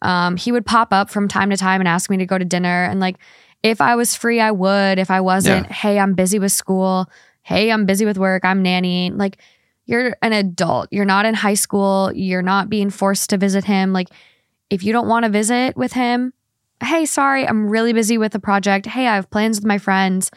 Um 0.01 0.36
he 0.36 0.51
would 0.51 0.66
pop 0.66 0.93
up 0.93 1.11
from 1.11 1.28
time 1.28 1.51
to 1.51 1.57
time 1.57 1.80
and 1.80 1.88
ask 1.88 2.11
me 2.11 2.16
to 2.16 2.26
go 2.26 2.36
to 2.36 2.45
dinner 2.45 2.84
and 2.84 2.99
like 3.01 3.16
if 3.62 3.80
I 3.80 3.95
was 3.95 4.16
free 4.16 4.40
I 4.40 4.51
would, 4.51 4.99
if 4.99 5.11
I 5.11 5.20
wasn't, 5.20 5.66
hey, 5.70 6.01
I'm 6.01 6.14
busy 6.14 6.40
with 6.40 6.51
school. 6.51 7.09
Hey, 7.43 7.70
I'm 7.70 7.86
busy 7.86 8.05
with 8.05 8.18
work. 8.18 8.45
I'm 8.45 8.64
nannying. 8.64 9.16
Like 9.18 9.38
you're 9.87 10.16
an 10.22 10.33
adult. 10.33 10.89
You're 10.91 11.05
not 11.05 11.26
in 11.26 11.35
high 11.35 11.55
school. 11.55 12.12
You're 12.14 12.43
not 12.43 12.70
being 12.70 12.91
forced 12.91 13.30
to 13.30 13.37
visit 13.37 13.64
him. 13.64 13.93
Like 13.93 14.09
if 14.70 14.83
you 14.83 14.93
don't 14.93 15.09
want 15.09 15.24
to 15.24 15.30
visit 15.30 15.76
with 15.76 15.93
him, 15.93 16.33
hey, 16.83 17.05
sorry, 17.05 17.47
I'm 17.47 17.68
really 17.68 17.93
busy 17.93 18.18
with 18.18 18.33
the 18.33 18.41
project. 18.41 18.87
Hey, 18.87 19.07
I 19.07 19.16
have 19.16 19.30
plans 19.30 19.59
with 19.59 19.66
my 19.66 19.78
friends, 19.78 20.30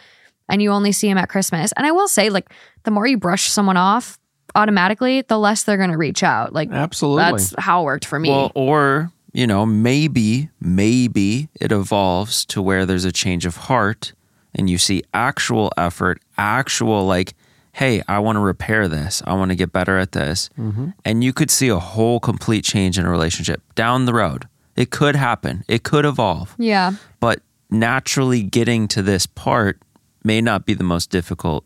and 0.50 0.62
you 0.62 0.72
only 0.72 0.92
see 0.92 1.10
him 1.10 1.18
at 1.18 1.30
Christmas. 1.30 1.72
And 1.74 1.86
I 1.86 1.92
will 1.92 2.08
say, 2.08 2.30
like, 2.30 2.50
the 2.84 2.92
more 2.92 3.08
you 3.08 3.18
brush 3.18 3.50
someone 3.50 3.78
off 3.78 4.20
automatically, 4.54 5.22
the 5.22 5.40
less 5.40 5.64
they're 5.64 5.78
going 5.78 5.92
to 5.92 5.98
reach 5.98 6.24
out. 6.24 6.54
Like, 6.54 6.72
Absolutely. 6.72 7.24
that's 7.24 7.56
how 7.58 7.82
it 7.82 7.86
worked 7.86 8.06
for 8.06 8.20
me. 8.20 8.30
Well, 8.30 8.52
or 8.56 9.12
you 9.34 9.46
know, 9.46 9.66
maybe 9.66 10.50
maybe 10.62 11.50
it 11.60 11.72
evolves 11.72 12.46
to 12.46 12.62
where 12.62 12.86
there's 12.86 13.04
a 13.04 13.12
change 13.12 13.46
of 13.46 13.58
heart 13.58 14.14
and 14.54 14.70
you 14.70 14.78
see 14.78 15.04
actual 15.14 15.72
effort, 15.78 16.22
actual 16.38 17.06
like, 17.06 17.34
hey, 17.76 18.02
I 18.08 18.20
want 18.20 18.38
to 18.38 18.40
repair 18.40 18.88
this. 18.88 19.22
I 19.26 19.34
want 19.34 19.52
to 19.52 19.56
get 19.56 19.74
better 19.74 19.98
at 19.98 20.14
this. 20.14 20.50
Mm-hmm. 20.58 20.92
And 21.04 21.24
you 21.26 21.34
could 21.34 21.52
see 21.52 21.68
a 21.68 21.78
whole 21.80 22.22
complete 22.22 22.64
change 22.64 22.98
in 22.98 23.06
a 23.06 23.10
relationship 23.10 23.62
down 23.76 24.06
the 24.06 24.14
road. 24.14 24.48
It 24.78 24.92
could 24.92 25.16
happen. 25.18 25.66
It 25.68 25.84
could 25.84 26.06
evolve. 26.06 26.56
yeah. 26.58 26.94
But 27.20 27.42
naturally 27.70 28.44
getting 28.44 28.88
to 28.90 29.02
this 29.02 29.26
part 29.26 29.82
may 30.24 30.40
not 30.40 30.66
be 30.66 30.74
the 30.74 30.86
most 30.86 31.10
difficult 31.10 31.66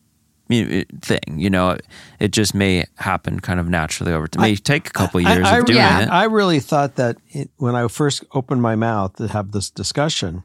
thing. 0.50 1.20
You 1.38 1.52
know, 1.52 1.78
it 2.20 2.32
just 2.32 2.56
may 2.56 2.86
happen 2.98 3.40
kind 3.40 3.60
of 3.60 3.68
naturally 3.70 4.12
over 4.12 4.28
time. 4.28 4.42
May 4.42 4.56
take 4.56 4.88
a 4.88 4.92
couple 4.92 5.22
years 5.22 5.46
I, 5.48 5.58
I, 5.58 5.60
of 5.60 5.66
doing 5.66 5.78
Yeah. 5.78 6.02
it. 6.04 6.10
I 6.10 6.24
really 6.24 6.60
thought 6.60 6.96
that 6.96 7.18
it, 7.30 7.52
when 7.58 7.76
I 7.76 7.88
first 7.88 8.24
opened 8.34 8.64
my 8.64 8.76
mouth 8.76 9.16
to 9.18 9.28
have 9.28 9.52
this 9.52 9.70
discussion, 9.70 10.42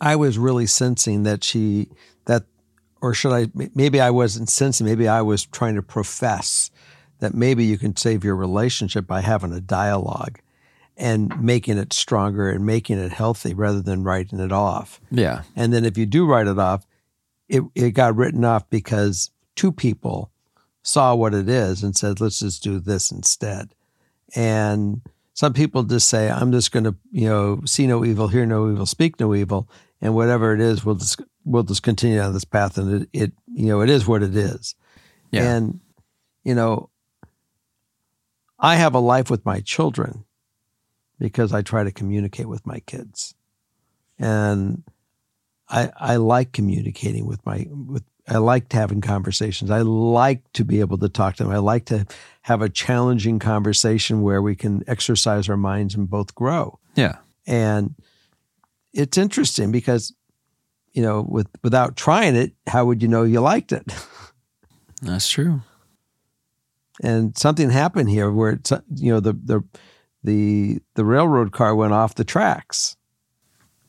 I 0.00 0.14
was 0.14 0.38
really 0.38 0.66
sensing 0.66 1.24
that 1.24 1.42
she 1.42 1.88
or 3.00 3.14
should 3.14 3.32
I? 3.32 3.46
Maybe 3.74 4.00
I 4.00 4.10
wasn't 4.10 4.50
sensing. 4.50 4.86
Maybe 4.86 5.08
I 5.08 5.22
was 5.22 5.44
trying 5.46 5.74
to 5.76 5.82
profess 5.82 6.70
that 7.20 7.34
maybe 7.34 7.64
you 7.64 7.78
can 7.78 7.96
save 7.96 8.24
your 8.24 8.36
relationship 8.36 9.06
by 9.06 9.20
having 9.20 9.52
a 9.52 9.60
dialogue 9.60 10.38
and 10.96 11.40
making 11.42 11.78
it 11.78 11.92
stronger 11.92 12.50
and 12.50 12.66
making 12.66 12.98
it 12.98 13.12
healthy 13.12 13.54
rather 13.54 13.80
than 13.80 14.02
writing 14.02 14.40
it 14.40 14.52
off. 14.52 15.00
yeah. 15.10 15.42
And 15.54 15.72
then 15.72 15.84
if 15.84 15.96
you 15.96 16.06
do 16.06 16.26
write 16.26 16.48
it 16.48 16.58
off, 16.58 16.86
it, 17.48 17.62
it 17.74 17.90
got 17.90 18.16
written 18.16 18.44
off 18.44 18.68
because 18.68 19.30
two 19.54 19.72
people 19.72 20.30
saw 20.82 21.14
what 21.14 21.34
it 21.34 21.48
is 21.48 21.82
and 21.82 21.96
said, 21.96 22.20
let's 22.20 22.40
just 22.40 22.62
do 22.62 22.80
this 22.80 23.10
instead. 23.10 23.74
And 24.34 25.02
some 25.34 25.52
people 25.52 25.84
just 25.84 26.08
say, 26.08 26.30
I'm 26.30 26.50
just 26.50 26.72
going 26.72 26.84
to, 26.84 26.96
you 27.12 27.28
know, 27.28 27.60
see 27.64 27.86
no 27.86 28.04
evil, 28.04 28.28
hear 28.28 28.44
no 28.44 28.70
evil, 28.70 28.86
speak 28.86 29.20
no 29.20 29.34
evil. 29.34 29.68
And 30.00 30.14
whatever 30.14 30.52
it 30.52 30.60
is, 30.60 30.84
we'll 30.84 30.96
just, 30.96 31.20
we'll 31.48 31.62
just 31.62 31.82
continue 31.82 32.18
down 32.18 32.32
this 32.32 32.44
path. 32.44 32.78
And 32.78 33.02
it, 33.02 33.08
it 33.12 33.32
you 33.46 33.66
know, 33.66 33.80
it 33.80 33.90
is 33.90 34.06
what 34.06 34.22
it 34.22 34.36
is. 34.36 34.74
Yeah. 35.30 35.54
And, 35.54 35.80
you 36.44 36.54
know, 36.54 36.90
I 38.58 38.76
have 38.76 38.94
a 38.94 39.00
life 39.00 39.30
with 39.30 39.44
my 39.44 39.60
children 39.60 40.24
because 41.18 41.52
I 41.52 41.62
try 41.62 41.84
to 41.84 41.92
communicate 41.92 42.48
with 42.48 42.66
my 42.66 42.80
kids. 42.80 43.34
And 44.18 44.82
I, 45.68 45.90
I 45.96 46.16
like 46.16 46.52
communicating 46.52 47.26
with 47.26 47.44
my 47.46 47.66
with 47.70 48.04
I 48.26 48.38
liked 48.38 48.72
having 48.72 49.00
conversations. 49.00 49.70
I 49.70 49.80
like 49.80 50.52
to 50.52 50.64
be 50.64 50.80
able 50.80 50.98
to 50.98 51.08
talk 51.08 51.36
to 51.36 51.44
them. 51.44 51.52
I 51.52 51.58
like 51.58 51.86
to 51.86 52.06
have 52.42 52.60
a 52.60 52.68
challenging 52.68 53.38
conversation 53.38 54.20
where 54.20 54.42
we 54.42 54.54
can 54.54 54.84
exercise 54.86 55.48
our 55.48 55.56
minds 55.56 55.94
and 55.94 56.10
both 56.10 56.34
grow. 56.34 56.78
Yeah. 56.94 57.16
And 57.46 57.94
it's 58.92 59.16
interesting 59.16 59.72
because, 59.72 60.12
you 60.98 61.04
know, 61.04 61.24
with 61.28 61.46
without 61.62 61.94
trying 61.96 62.34
it, 62.34 62.52
how 62.66 62.84
would 62.86 63.00
you 63.02 63.08
know 63.08 63.22
you 63.22 63.40
liked 63.40 63.70
it? 63.72 63.84
That's 65.02 65.28
true. 65.30 65.60
and 67.02 67.36
something 67.38 67.70
happened 67.70 68.10
here 68.10 68.30
where 68.32 68.50
it's 68.50 68.72
you 68.96 69.12
know 69.12 69.20
the 69.20 69.32
the 69.32 69.62
the 70.24 70.80
the 70.96 71.04
railroad 71.04 71.52
car 71.52 71.74
went 71.76 71.92
off 71.92 72.16
the 72.16 72.24
tracks. 72.24 72.96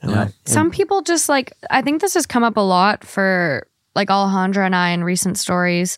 And 0.01 0.11
Yeah. 0.11 0.19
I- 0.19 0.23
and- 0.25 0.33
Some 0.45 0.69
people 0.71 1.01
just 1.01 1.27
like, 1.27 1.51
I 1.71 1.81
think 1.81 1.99
this 2.01 2.13
has 2.13 2.25
come 2.27 2.43
up 2.43 2.57
a 2.57 2.61
lot 2.61 3.03
for 3.03 3.65
like 3.95 4.09
Alejandra 4.09 4.65
and 4.65 4.75
I 4.75 4.89
in 4.91 5.03
recent 5.03 5.37
stories, 5.39 5.97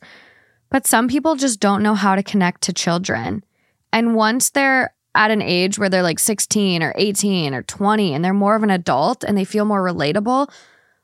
but 0.70 0.88
some 0.88 1.07
people 1.09 1.36
just 1.36 1.59
don't 1.59 1.84
know 1.84 1.93
how 1.95 2.16
to 2.16 2.24
connect 2.24 2.62
to 2.64 2.74
children. 2.74 3.43
And 3.91 4.16
once 4.16 4.49
they're 4.51 4.93
at 5.14 5.30
an 5.32 5.41
age 5.41 5.78
where 5.78 5.89
they're 5.89 6.01
like 6.01 6.20
16 6.20 6.82
or 6.82 6.93
18 6.95 7.53
or 7.53 7.64
20 7.64 8.14
and 8.14 8.24
they're 8.24 8.34
more 8.34 8.55
of 8.55 8.64
an 8.64 8.70
adult 8.72 9.26
and 9.26 9.38
they 9.38 9.43
feel 9.43 9.66
more 9.66 9.84
relatable, 9.84 10.49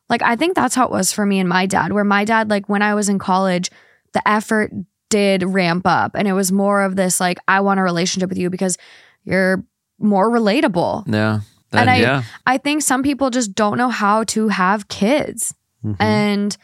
like 0.10 0.22
I 0.22 0.36
think 0.36 0.56
that's 0.56 0.76
how 0.76 0.86
it 0.86 0.92
was 0.92 1.12
for 1.12 1.26
me 1.26 1.40
and 1.40 1.50
my 1.50 1.66
dad, 1.66 1.92
where 1.94 2.04
my 2.04 2.24
dad, 2.26 2.50
like 2.50 2.68
when 2.70 2.82
I 2.82 2.94
was 2.96 3.10
in 3.10 3.20
college, 3.20 3.70
the 4.14 4.28
effort 4.28 4.72
did 5.10 5.44
ramp 5.44 5.86
up 5.86 6.12
and 6.16 6.28
it 6.28 6.34
was 6.34 6.52
more 6.52 6.84
of 6.84 6.96
this, 6.96 7.20
like, 7.20 7.38
I 7.48 7.62
want 7.62 7.80
a 7.80 7.84
relationship 7.84 8.30
with 8.30 8.38
you 8.38 8.50
because 8.50 8.78
you're 9.24 9.64
more 10.00 10.30
relatable. 10.30 11.04
Yeah. 11.14 11.40
And 11.72 11.90
I- 11.90 11.98
yeah. 12.00 12.24
I 12.46 12.58
think 12.58 12.82
some 12.82 13.04
people 13.04 13.30
just 13.30 13.54
don't 13.56 13.78
know 13.78 13.90
how 13.90 14.24
to 14.26 14.48
have 14.50 14.88
kids. 14.88 15.54
Mhm. 15.86 15.96
And 16.00 16.58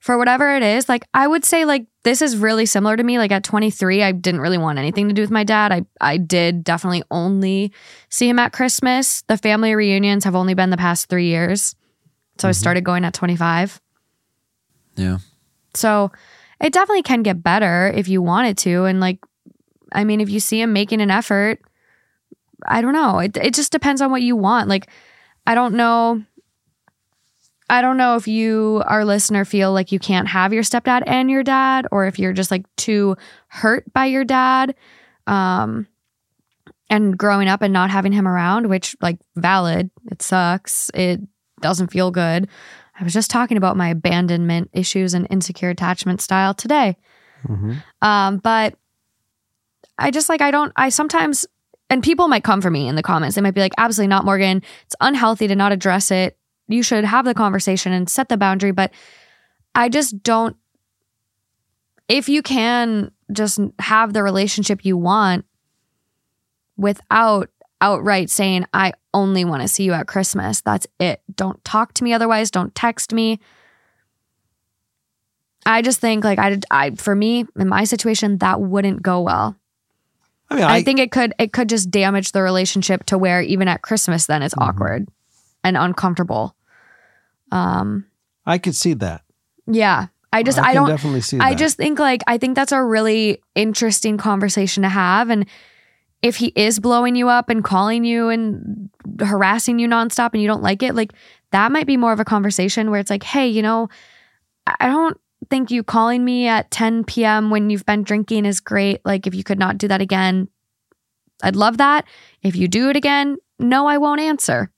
for 0.00 0.16
whatever 0.18 0.54
it 0.56 0.62
is, 0.62 0.88
like 0.88 1.04
I 1.14 1.26
would 1.26 1.44
say 1.44 1.64
like 1.64 1.86
this 2.04 2.22
is 2.22 2.36
really 2.36 2.64
similar 2.66 2.96
to 2.96 3.02
me. 3.02 3.18
Like 3.18 3.32
at 3.32 3.42
23, 3.44 4.02
I 4.02 4.12
didn't 4.12 4.40
really 4.40 4.58
want 4.58 4.78
anything 4.78 5.08
to 5.08 5.14
do 5.14 5.20
with 5.22 5.30
my 5.30 5.42
dad. 5.44 5.72
I 5.72 5.84
I 6.00 6.16
did 6.16 6.62
definitely 6.64 7.02
only 7.10 7.72
see 8.08 8.28
him 8.28 8.38
at 8.38 8.52
Christmas. 8.52 9.22
The 9.26 9.36
family 9.36 9.74
reunions 9.74 10.24
have 10.24 10.36
only 10.36 10.54
been 10.54 10.70
the 10.70 10.76
past 10.76 11.08
3 11.08 11.26
years. 11.26 11.74
So 12.38 12.48
I 12.48 12.52
started 12.52 12.84
going 12.84 13.04
at 13.04 13.14
25. 13.14 13.80
Yeah. 14.96 15.18
So 15.74 16.10
it 16.60 16.72
definitely 16.72 17.02
can 17.02 17.22
get 17.22 17.42
better 17.42 17.92
if 17.94 18.08
you 18.08 18.22
want 18.22 18.48
it 18.48 18.58
to. 18.58 18.84
And 18.84 19.00
like, 19.00 19.18
I 19.92 20.04
mean, 20.04 20.20
if 20.20 20.30
you 20.30 20.40
see 20.40 20.60
him 20.60 20.72
making 20.72 21.00
an 21.00 21.10
effort, 21.10 21.60
I 22.66 22.80
don't 22.80 22.92
know. 22.92 23.18
It, 23.18 23.36
it 23.36 23.54
just 23.54 23.72
depends 23.72 24.00
on 24.00 24.10
what 24.10 24.22
you 24.22 24.36
want. 24.36 24.68
Like, 24.68 24.90
I 25.46 25.54
don't 25.54 25.74
know. 25.74 26.22
I 27.68 27.82
don't 27.82 27.96
know 27.96 28.16
if 28.16 28.28
you, 28.28 28.82
our 28.86 29.04
listener, 29.04 29.44
feel 29.44 29.72
like 29.72 29.90
you 29.90 29.98
can't 29.98 30.28
have 30.28 30.52
your 30.52 30.62
stepdad 30.62 31.02
and 31.06 31.30
your 31.30 31.42
dad, 31.42 31.86
or 31.90 32.06
if 32.06 32.18
you're 32.18 32.32
just 32.32 32.50
like 32.50 32.64
too 32.76 33.16
hurt 33.48 33.92
by 33.92 34.06
your 34.06 34.24
dad. 34.24 34.74
Um, 35.26 35.88
and 36.88 37.18
growing 37.18 37.48
up 37.48 37.62
and 37.62 37.72
not 37.72 37.90
having 37.90 38.12
him 38.12 38.28
around, 38.28 38.68
which 38.68 38.96
like 39.00 39.18
valid, 39.34 39.90
it 40.10 40.22
sucks. 40.22 40.90
It 40.94 41.20
doesn't 41.60 41.88
feel 41.88 42.10
good. 42.10 42.48
I 42.98 43.04
was 43.04 43.12
just 43.12 43.30
talking 43.30 43.56
about 43.56 43.76
my 43.76 43.88
abandonment 43.88 44.70
issues 44.72 45.14
and 45.14 45.26
insecure 45.30 45.70
attachment 45.70 46.20
style 46.20 46.54
today. 46.54 46.96
Mhm. 47.46 47.82
Um, 48.02 48.38
but 48.38 48.74
I 49.98 50.10
just 50.10 50.28
like, 50.28 50.40
I 50.40 50.50
don't, 50.50 50.72
I 50.76 50.88
sometimes, 50.88 51.46
and 51.90 52.02
people 52.02 52.28
might 52.28 52.44
come 52.44 52.60
for 52.60 52.70
me 52.70 52.88
in 52.88 52.96
the 52.96 53.02
comments. 53.02 53.36
They 53.36 53.42
might 53.42 53.54
be 53.54 53.60
like, 53.60 53.74
absolutely 53.78 54.08
not, 54.08 54.24
Morgan. 54.24 54.62
It's 54.84 54.96
unhealthy 55.00 55.46
to 55.48 55.54
not 55.56 55.72
address 55.72 56.10
it. 56.10 56.36
You 56.68 56.82
should 56.82 57.04
have 57.04 57.24
the 57.24 57.34
conversation 57.34 57.92
and 57.92 58.08
set 58.08 58.28
the 58.28 58.36
boundary. 58.36 58.72
But 58.72 58.92
I 59.74 59.88
just 59.88 60.22
don't, 60.22 60.56
if 62.08 62.28
you 62.28 62.42
can 62.42 63.10
just 63.32 63.60
have 63.78 64.12
the 64.12 64.22
relationship 64.22 64.84
you 64.84 64.96
want 64.96 65.44
without 66.76 67.50
outright 67.80 68.30
saying, 68.30 68.64
I 68.72 68.92
only 69.12 69.44
want 69.44 69.62
to 69.62 69.68
see 69.68 69.84
you 69.84 69.92
at 69.92 70.06
Christmas, 70.06 70.60
that's 70.60 70.86
it. 71.00 71.20
Don't 71.34 71.62
talk 71.64 71.92
to 71.94 72.04
me 72.04 72.12
otherwise. 72.12 72.50
Don't 72.50 72.74
text 72.74 73.12
me. 73.12 73.38
I 75.64 75.82
just 75.82 76.00
think 76.00 76.24
like 76.24 76.38
I, 76.38 76.58
I 76.70 76.90
for 76.90 77.14
me 77.14 77.44
in 77.56 77.68
my 77.68 77.84
situation 77.84 78.38
that 78.38 78.60
wouldn't 78.60 79.02
go 79.02 79.20
well. 79.22 79.56
I 80.48 80.54
mean, 80.54 80.64
I, 80.64 80.74
I, 80.76 80.82
think 80.82 81.00
it 81.00 81.10
could 81.10 81.34
it 81.40 81.52
could 81.52 81.68
just 81.68 81.90
damage 81.90 82.30
the 82.32 82.40
relationship 82.42 83.04
to 83.06 83.18
where 83.18 83.42
even 83.42 83.66
at 83.66 83.82
Christmas 83.82 84.26
then 84.26 84.42
it's 84.42 84.54
Mhm. 84.54 84.62
awkward 84.68 85.08
and 85.64 85.76
uncomfortable. 85.76 86.54
Um 87.50 88.06
I 88.44 88.58
could 88.58 88.76
see 88.76 88.94
that. 88.94 89.22
yeah. 89.66 90.06
I 90.32 90.42
just 90.42 90.58
I, 90.58 90.66
can 90.66 90.74
don't 90.74 90.88
definitely 90.88 91.22
see 91.22 91.38
I 91.40 91.50
that. 91.50 91.58
just 91.58 91.76
think 91.78 91.98
like 91.98 92.22
I 92.26 92.36
think 92.38 92.54
that's 92.56 92.72
a 92.72 92.82
really 92.82 93.40
interesting 93.54 94.18
conversation 94.18 94.82
to 94.82 94.88
have 94.88 95.30
and 95.30 95.46
if 96.26 96.36
he 96.36 96.52
is 96.56 96.78
blowing 96.78 97.14
you 97.16 97.28
up 97.28 97.48
and 97.48 97.62
calling 97.64 98.04
you 98.04 98.28
and 98.28 98.90
harassing 99.20 99.78
you 99.78 99.88
nonstop 99.88 100.30
and 100.32 100.42
you 100.42 100.48
don't 100.48 100.62
like 100.62 100.82
it, 100.82 100.94
like 100.94 101.12
that 101.52 101.70
might 101.72 101.86
be 101.86 101.96
more 101.96 102.12
of 102.12 102.20
a 102.20 102.24
conversation 102.24 102.90
where 102.90 103.00
it's 103.00 103.10
like, 103.10 103.22
hey, 103.22 103.46
you 103.48 103.62
know, 103.62 103.88
I 104.66 104.86
don't 104.88 105.16
think 105.48 105.70
you 105.70 105.82
calling 105.82 106.24
me 106.24 106.48
at 106.48 106.70
10 106.70 107.04
p.m. 107.04 107.50
when 107.50 107.70
you've 107.70 107.86
been 107.86 108.02
drinking 108.02 108.44
is 108.46 108.60
great. 108.60 109.00
Like, 109.04 109.26
if 109.26 109.34
you 109.34 109.44
could 109.44 109.58
not 109.58 109.78
do 109.78 109.86
that 109.88 110.00
again, 110.00 110.48
I'd 111.42 111.56
love 111.56 111.78
that. 111.78 112.04
If 112.42 112.56
you 112.56 112.66
do 112.68 112.90
it 112.90 112.96
again, 112.96 113.36
no, 113.58 113.86
I 113.86 113.98
won't 113.98 114.20
answer. 114.20 114.70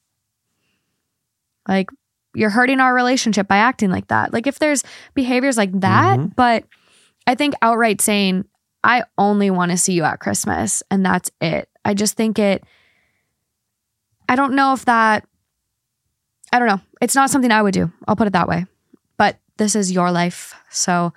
Like, 1.66 1.88
you're 2.34 2.50
hurting 2.50 2.80
our 2.80 2.94
relationship 2.94 3.48
by 3.48 3.56
acting 3.56 3.90
like 3.90 4.08
that. 4.08 4.32
Like, 4.32 4.46
if 4.46 4.58
there's 4.58 4.84
behaviors 5.14 5.56
like 5.56 5.72
that, 5.80 6.18
Mhm. 6.18 6.34
but 6.36 6.64
I 7.26 7.34
think 7.34 7.54
outright 7.62 8.00
saying, 8.00 8.44
I 8.88 9.04
only 9.18 9.50
want 9.50 9.70
to 9.70 9.76
see 9.76 9.92
you 9.92 10.02
at 10.02 10.18
Christmas 10.18 10.82
and 10.90 11.04
that's 11.04 11.30
it. 11.40 11.68
I 11.84 11.94
just 11.94 12.16
think 12.16 12.38
it, 12.38 12.64
I 14.28 14.34
don't 14.34 14.54
know 14.54 14.72
if 14.72 14.84
that, 14.86 15.26
I 16.52 16.58
don't 16.58 16.68
know. 16.68 16.80
It's 17.02 17.14
not 17.14 17.30
something 17.30 17.52
I 17.52 17.60
would 17.62 17.74
do. 17.74 17.92
I'll 18.08 18.16
put 18.16 18.26
it 18.26 18.32
that 18.32 18.48
way. 18.48 18.64
But 19.18 19.38
this 19.58 19.76
is 19.76 19.92
your 19.92 20.10
life. 20.10 20.54
So 20.70 21.12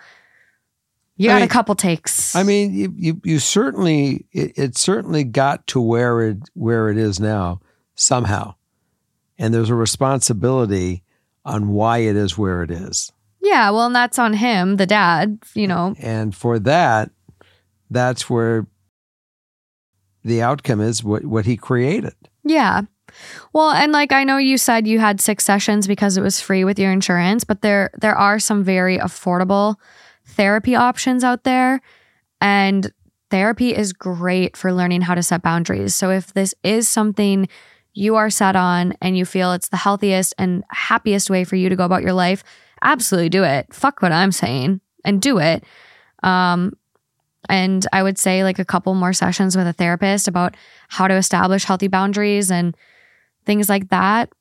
you 1.15 1.30
I 1.30 1.34
got 1.34 1.36
mean- 1.38 1.45
a 1.45 1.47
couple 1.47 1.76
takes. 1.76 2.36
I 2.36 2.43
mean, 2.43 2.74
you 2.74 2.93
you, 2.97 3.22
you 3.24 3.39
certainly 3.39 4.26
it, 4.34 4.57
it 4.57 4.78
certainly 4.78 5.24
got 5.24 5.65
to 5.67 5.80
where 5.80 6.22
it 6.28 6.38
where 6.53 6.89
it 6.89 6.97
is 6.97 7.19
now 7.19 7.61
somehow, 7.95 8.55
and 9.38 9.53
there's 9.53 9.69
a 9.69 9.76
responsibility 9.76 11.03
on 11.45 11.69
why 11.69 11.99
it 11.99 12.15
is 12.15 12.38
where 12.38 12.63
it 12.63 12.72
is, 12.72 13.11
yeah. 13.41 13.69
Well, 13.69 13.86
and 13.86 13.95
that's 13.95 14.17
on 14.17 14.34
him, 14.34 14.78
the 14.78 14.88
dad, 14.88 15.39
you 15.53 15.67
know. 15.67 15.95
and 15.99 16.34
for 16.36 16.57
that, 16.59 17.11
that's 17.92 18.30
where 18.30 18.66
the 20.24 20.42
outcome 20.42 20.82
is 20.82 21.04
what 21.04 21.26
what 21.26 21.46
he 21.46 21.58
created. 21.58 22.16
Yeah. 22.44 22.84
Well, 23.54 23.72
and 23.72 23.92
like 23.92 24.14
I 24.14 24.24
know 24.24 24.38
you 24.38 24.58
said 24.58 24.88
you 24.88 25.00
had 25.00 25.20
six 25.20 25.44
sessions 25.44 25.86
because 25.86 26.18
it 26.18 26.22
was 26.22 26.39
free 26.39 26.64
with 26.64 26.80
your 26.80 26.92
insurance, 26.92 27.44
but 27.44 27.62
there 27.62 27.92
there 28.00 28.16
are 28.16 28.39
some 28.39 28.64
very 28.64 28.98
affordable 28.98 29.76
therapy 30.26 30.76
options 30.76 31.24
out 31.24 31.44
there 31.44 31.82
and 32.39 32.92
therapy 33.30 33.76
is 33.76 33.94
great 33.94 34.56
for 34.56 34.72
learning 34.72 35.02
how 35.02 35.16
to 35.16 35.24
set 35.24 35.42
boundaries. 35.42 35.94
So 35.94 36.10
if 36.10 36.34
this 36.34 36.56
is 36.64 36.88
something 36.88 37.50
you 37.94 38.16
are 38.16 38.30
set 38.30 38.56
on 38.56 38.94
and 39.02 39.18
you 39.18 39.26
feel 39.26 39.52
it's 39.52 39.70
the 39.70 39.78
healthiest 39.78 40.34
and 40.38 40.64
happiest 40.70 41.30
way 41.30 41.44
for 41.44 41.58
you 41.58 41.68
to 41.68 41.76
go 41.76 41.84
about 41.84 42.04
your 42.04 42.14
life, 42.14 42.44
absolutely 42.82 43.30
do 43.30 43.44
it. 43.44 43.74
Fuck 43.74 44.02
what 44.02 44.14
I'm 44.14 44.32
saying 44.32 44.80
and 45.04 45.22
do 45.22 45.39
it. 45.39 45.66
Um 46.24 46.78
and 47.52 47.86
I 47.91 48.02
would 48.02 48.18
say 48.18 48.45
like 48.45 48.60
a 48.60 48.66
couple 48.66 48.95
more 48.95 49.12
sessions 49.12 49.58
with 49.58 49.68
a 49.68 49.74
therapist 49.74 50.30
about 50.30 50.56
how 50.88 51.08
to 51.08 51.16
establish 51.16 51.66
healthy 51.66 51.89
boundaries 51.89 52.49
and 52.49 52.76
things 53.45 53.68
like 53.68 53.89
that. 53.89 54.32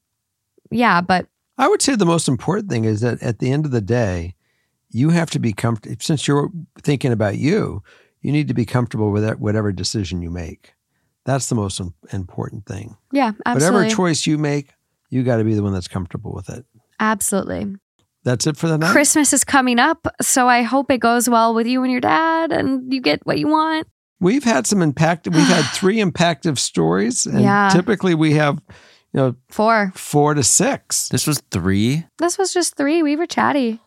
Yeah, 0.70 1.00
but 1.00 1.26
I 1.58 1.66
would 1.66 1.82
say 1.82 1.96
the 1.96 2.06
most 2.06 2.28
important 2.28 2.70
thing 2.70 2.84
is 2.84 3.00
that 3.00 3.20
at 3.20 3.40
the 3.40 3.50
end 3.50 3.66
of 3.66 3.72
the 3.72 3.80
day, 3.80 4.36
you 4.90 5.10
have 5.10 5.28
to 5.30 5.40
be 5.40 5.52
comfortable. 5.52 5.96
Since 6.00 6.28
you're 6.28 6.50
thinking 6.82 7.10
about 7.10 7.36
you, 7.36 7.82
you 8.22 8.30
need 8.30 8.46
to 8.46 8.54
be 8.54 8.64
comfortable 8.64 9.10
with 9.10 9.28
whatever 9.38 9.72
decision 9.72 10.22
you 10.22 10.30
make. 10.30 10.74
That's 11.24 11.48
the 11.48 11.56
most 11.56 11.80
important 12.12 12.66
thing. 12.66 12.96
yeah, 13.10 13.32
absolutely. 13.44 13.76
Whatever 13.82 13.94
choice 13.94 14.24
you 14.26 14.38
make, 14.38 14.70
you 15.10 15.24
got 15.24 15.38
to 15.38 15.44
be 15.44 15.54
the 15.54 15.62
one 15.64 15.72
that's 15.72 15.88
comfortable 15.88 16.32
with 16.32 16.48
it. 16.48 16.64
absolutely. 17.00 17.74
That's 18.24 18.46
it 18.46 18.56
for 18.56 18.68
the 18.68 18.76
night. 18.78 18.92
Christmas 18.92 19.32
is 19.32 19.44
coming 19.44 19.78
up, 19.78 20.06
so 20.20 20.46
I 20.48 20.62
hope 20.62 20.90
it 20.90 20.98
goes 20.98 21.28
well 21.28 21.54
with 21.54 21.66
you 21.66 21.82
and 21.82 21.90
your 21.90 22.00
dad 22.02 22.52
and 22.52 22.92
you 22.92 23.00
get 23.00 23.24
what 23.26 23.38
you 23.38 23.48
want. 23.48 23.86
we've 24.20 24.44
had 24.44 24.66
some 24.66 24.82
impact. 24.82 25.26
We've 25.28 25.46
had 25.46 25.62
three 25.74 25.96
impactive 25.96 26.58
stories, 26.58 27.24
and 27.26 27.40
Yeah. 27.40 27.70
typically 27.72 28.14
we 28.14 28.34
have, 28.34 28.60
you 29.12 29.20
know, 29.20 29.34
Four. 29.48 29.92
four 29.94 30.34
to 30.34 30.42
six. 30.42 31.08
This 31.08 31.26
was 31.26 31.40
three. 31.50 32.04
This 32.18 32.36
was 32.36 32.52
just 32.52 32.76
three. 32.76 33.02
We 33.02 33.16
were 33.16 33.26
chatty. 33.26 33.80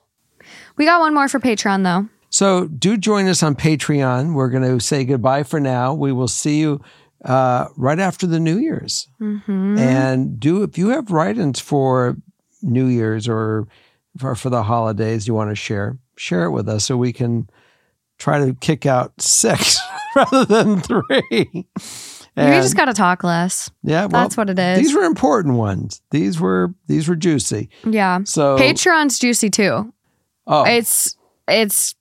We 0.78 0.86
got 0.86 1.00
one 1.02 1.14
more 1.14 1.28
for 1.30 1.40
Patreon 1.40 1.84
though. 1.84 2.10
So 2.32 2.66
do 2.68 2.98
join 2.98 3.28
us 3.28 3.44
on 3.44 3.54
Patreon. 3.56 4.34
We're 4.34 4.50
going 4.50 4.64
to 4.64 4.80
say 4.84 5.06
goodbye 5.06 5.44
for 5.44 5.60
now. 5.60 5.94
We 5.94 6.12
will 6.12 6.28
see 6.28 6.60
you 6.60 6.82
uh, 7.24 7.68
right 7.78 8.00
after 8.00 8.26
the 8.26 8.40
New 8.40 8.58
Year's. 8.58 9.08
Mm-hmm. 9.22 9.78
And 9.78 10.40
do 10.40 10.64
if 10.64 10.76
you 10.80 10.90
have 10.90 11.12
write-ins 11.12 11.60
for 11.60 12.18
New 12.64 12.88
Year's 12.88 13.28
or 13.28 13.68
for, 14.18 14.36
for 14.36 14.50
the 14.50 14.64
holidays 14.64 15.28
you 15.28 15.34
want 15.34 15.50
to 15.52 15.56
share, 15.56 15.98
share 16.18 16.46
it 16.46 16.52
with 16.52 16.68
us 16.70 16.86
so 16.86 16.98
we 16.98 17.14
can 17.14 17.50
try 18.18 18.46
to 18.46 18.54
kick 18.56 18.86
out 18.86 19.14
six 19.22 19.80
rather 20.16 20.46
than 20.46 20.82
three. 20.82 21.48
you 21.52 21.66
just 22.36 22.76
got 22.76 22.86
to 22.86 22.94
talk 22.94 23.24
less. 23.24 23.70
yeah, 23.84 24.02
well, 24.06 24.24
That's 24.24 24.38
what 24.38 24.50
it 24.50 24.60
is. 24.60 24.80
These 24.80 24.96
were 24.96 25.04
important 25.04 25.56
ones. 25.56 26.02
These 26.12 26.40
were 26.40 26.74
these 26.88 27.08
were 27.08 27.16
juicy. 27.16 27.70
yeah. 27.86 28.20
So 28.26 28.58
Patreon's 28.58 29.20
juicy 29.20 29.50
too. 29.50 29.94
oh, 30.48 30.64
It's 30.66 31.18
it's 31.48 31.96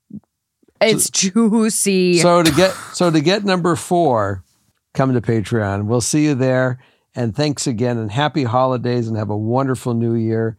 it's 0.79 1.09
juicy. 1.09 2.19
So 2.19 2.43
to 2.43 2.51
get 2.51 2.71
so 2.93 3.09
to 3.11 3.21
get 3.21 3.43
number 3.43 3.75
four, 3.75 4.43
come 4.93 5.13
to 5.13 5.21
Patreon. 5.21 5.85
We'll 5.85 6.01
see 6.01 6.25
you 6.25 6.35
there. 6.35 6.79
And 7.15 7.35
thanks 7.35 7.67
again, 7.67 7.99
and 7.99 8.11
happy 8.11 8.43
holidays, 8.43 9.07
and 9.07 9.15
have 9.17 9.29
a 9.29 9.37
wonderful 9.37 9.93
new 9.93 10.15
year. 10.15 10.57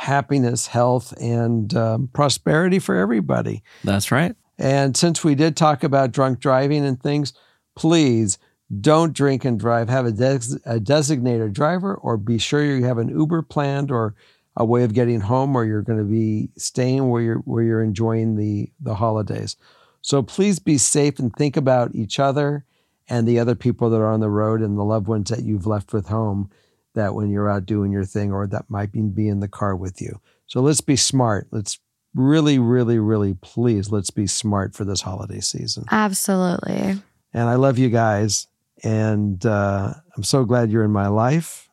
Happiness, 0.00 0.66
health, 0.66 1.12
and 1.20 1.74
um, 1.74 2.08
prosperity 2.14 2.78
for 2.78 2.96
everybody. 2.96 3.62
That's 3.84 4.10
right. 4.10 4.34
And 4.58 4.96
since 4.96 5.22
we 5.22 5.34
did 5.34 5.56
talk 5.56 5.84
about 5.84 6.12
drunk 6.12 6.40
driving 6.40 6.86
and 6.86 7.00
things, 7.00 7.34
please 7.76 8.38
don't 8.80 9.12
drink 9.12 9.44
and 9.44 9.60
drive. 9.60 9.90
Have 9.90 10.06
a, 10.06 10.12
des- 10.12 10.58
a 10.64 10.80
designated 10.80 11.52
driver, 11.52 11.94
or 11.94 12.16
be 12.16 12.38
sure 12.38 12.64
you 12.64 12.84
have 12.84 12.98
an 12.98 13.10
Uber 13.10 13.42
planned 13.42 13.90
or 13.90 14.14
a 14.56 14.64
way 14.64 14.84
of 14.84 14.94
getting 14.94 15.20
home, 15.20 15.54
or 15.54 15.66
you're 15.66 15.82
going 15.82 15.98
to 15.98 16.04
be 16.04 16.48
staying 16.56 17.08
where 17.10 17.20
you're 17.22 17.38
where 17.38 17.62
you're 17.62 17.82
enjoying 17.82 18.36
the 18.36 18.70
the 18.80 18.94
holidays. 18.94 19.56
So 20.02 20.22
please 20.22 20.58
be 20.58 20.78
safe 20.78 21.18
and 21.18 21.34
think 21.34 21.56
about 21.58 21.94
each 21.94 22.18
other 22.18 22.64
and 23.06 23.28
the 23.28 23.38
other 23.38 23.54
people 23.54 23.90
that 23.90 23.98
are 23.98 24.12
on 24.12 24.20
the 24.20 24.30
road 24.30 24.62
and 24.62 24.78
the 24.78 24.84
loved 24.84 25.08
ones 25.08 25.28
that 25.30 25.42
you've 25.42 25.66
left 25.66 25.92
with 25.92 26.08
home. 26.08 26.48
That 26.94 27.14
when 27.14 27.30
you're 27.30 27.48
out 27.48 27.66
doing 27.66 27.92
your 27.92 28.04
thing, 28.04 28.32
or 28.32 28.46
that 28.48 28.68
might 28.68 28.92
be, 28.92 29.28
in 29.28 29.40
the 29.40 29.48
car 29.48 29.76
with 29.76 30.02
you. 30.02 30.20
So 30.46 30.60
let's 30.60 30.80
be 30.80 30.96
smart. 30.96 31.46
Let's 31.50 31.78
really, 32.14 32.58
really, 32.58 32.98
really 32.98 33.34
please 33.34 33.90
let's 33.90 34.10
be 34.10 34.26
smart 34.26 34.74
for 34.74 34.84
this 34.84 35.00
holiday 35.00 35.40
season. 35.40 35.84
Absolutely. 35.90 37.00
And 37.32 37.48
I 37.48 37.54
love 37.54 37.78
you 37.78 37.88
guys. 37.88 38.48
And 38.82 39.44
uh, 39.46 39.94
I'm 40.16 40.24
so 40.24 40.44
glad 40.44 40.70
you're 40.70 40.84
in 40.84 40.90
my 40.90 41.08
life 41.08 41.68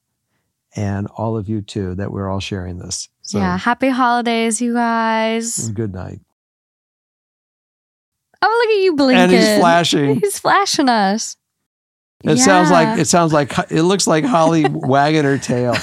and 0.76 1.08
all 1.08 1.38
of 1.38 1.50
you 1.50 1.62
too, 1.62 1.96
that 1.96 2.12
we're 2.12 2.30
all 2.30 2.40
sharing 2.40 2.78
this. 2.78 3.10
So 3.22 3.40
yeah. 3.40 3.58
Happy 3.58 3.90
holidays, 3.90 4.62
you 4.62 4.74
guys. 4.74 5.70
good 5.70 5.94
night. 5.94 6.20
Oh, 8.42 8.64
look 8.66 8.78
at 8.78 8.84
you 8.84 8.96
blinking. 8.96 9.24
And 9.24 9.32
he's 9.32 9.60
flashing. 9.60 10.20
He's 10.22 10.40
flashing 10.40 10.90
us. 10.90 11.38
It 12.24 12.38
yeah. 12.38 12.44
sounds 12.44 12.72
like 12.72 13.00
it 13.00 13.06
sounds 13.06 13.32
like 13.32 13.54
it 13.70 13.84
looks 13.84 14.08
like 14.08 14.24
Holly 14.24 14.66
wagging 14.68 15.24
her 15.24 15.38
tail. 15.38 15.76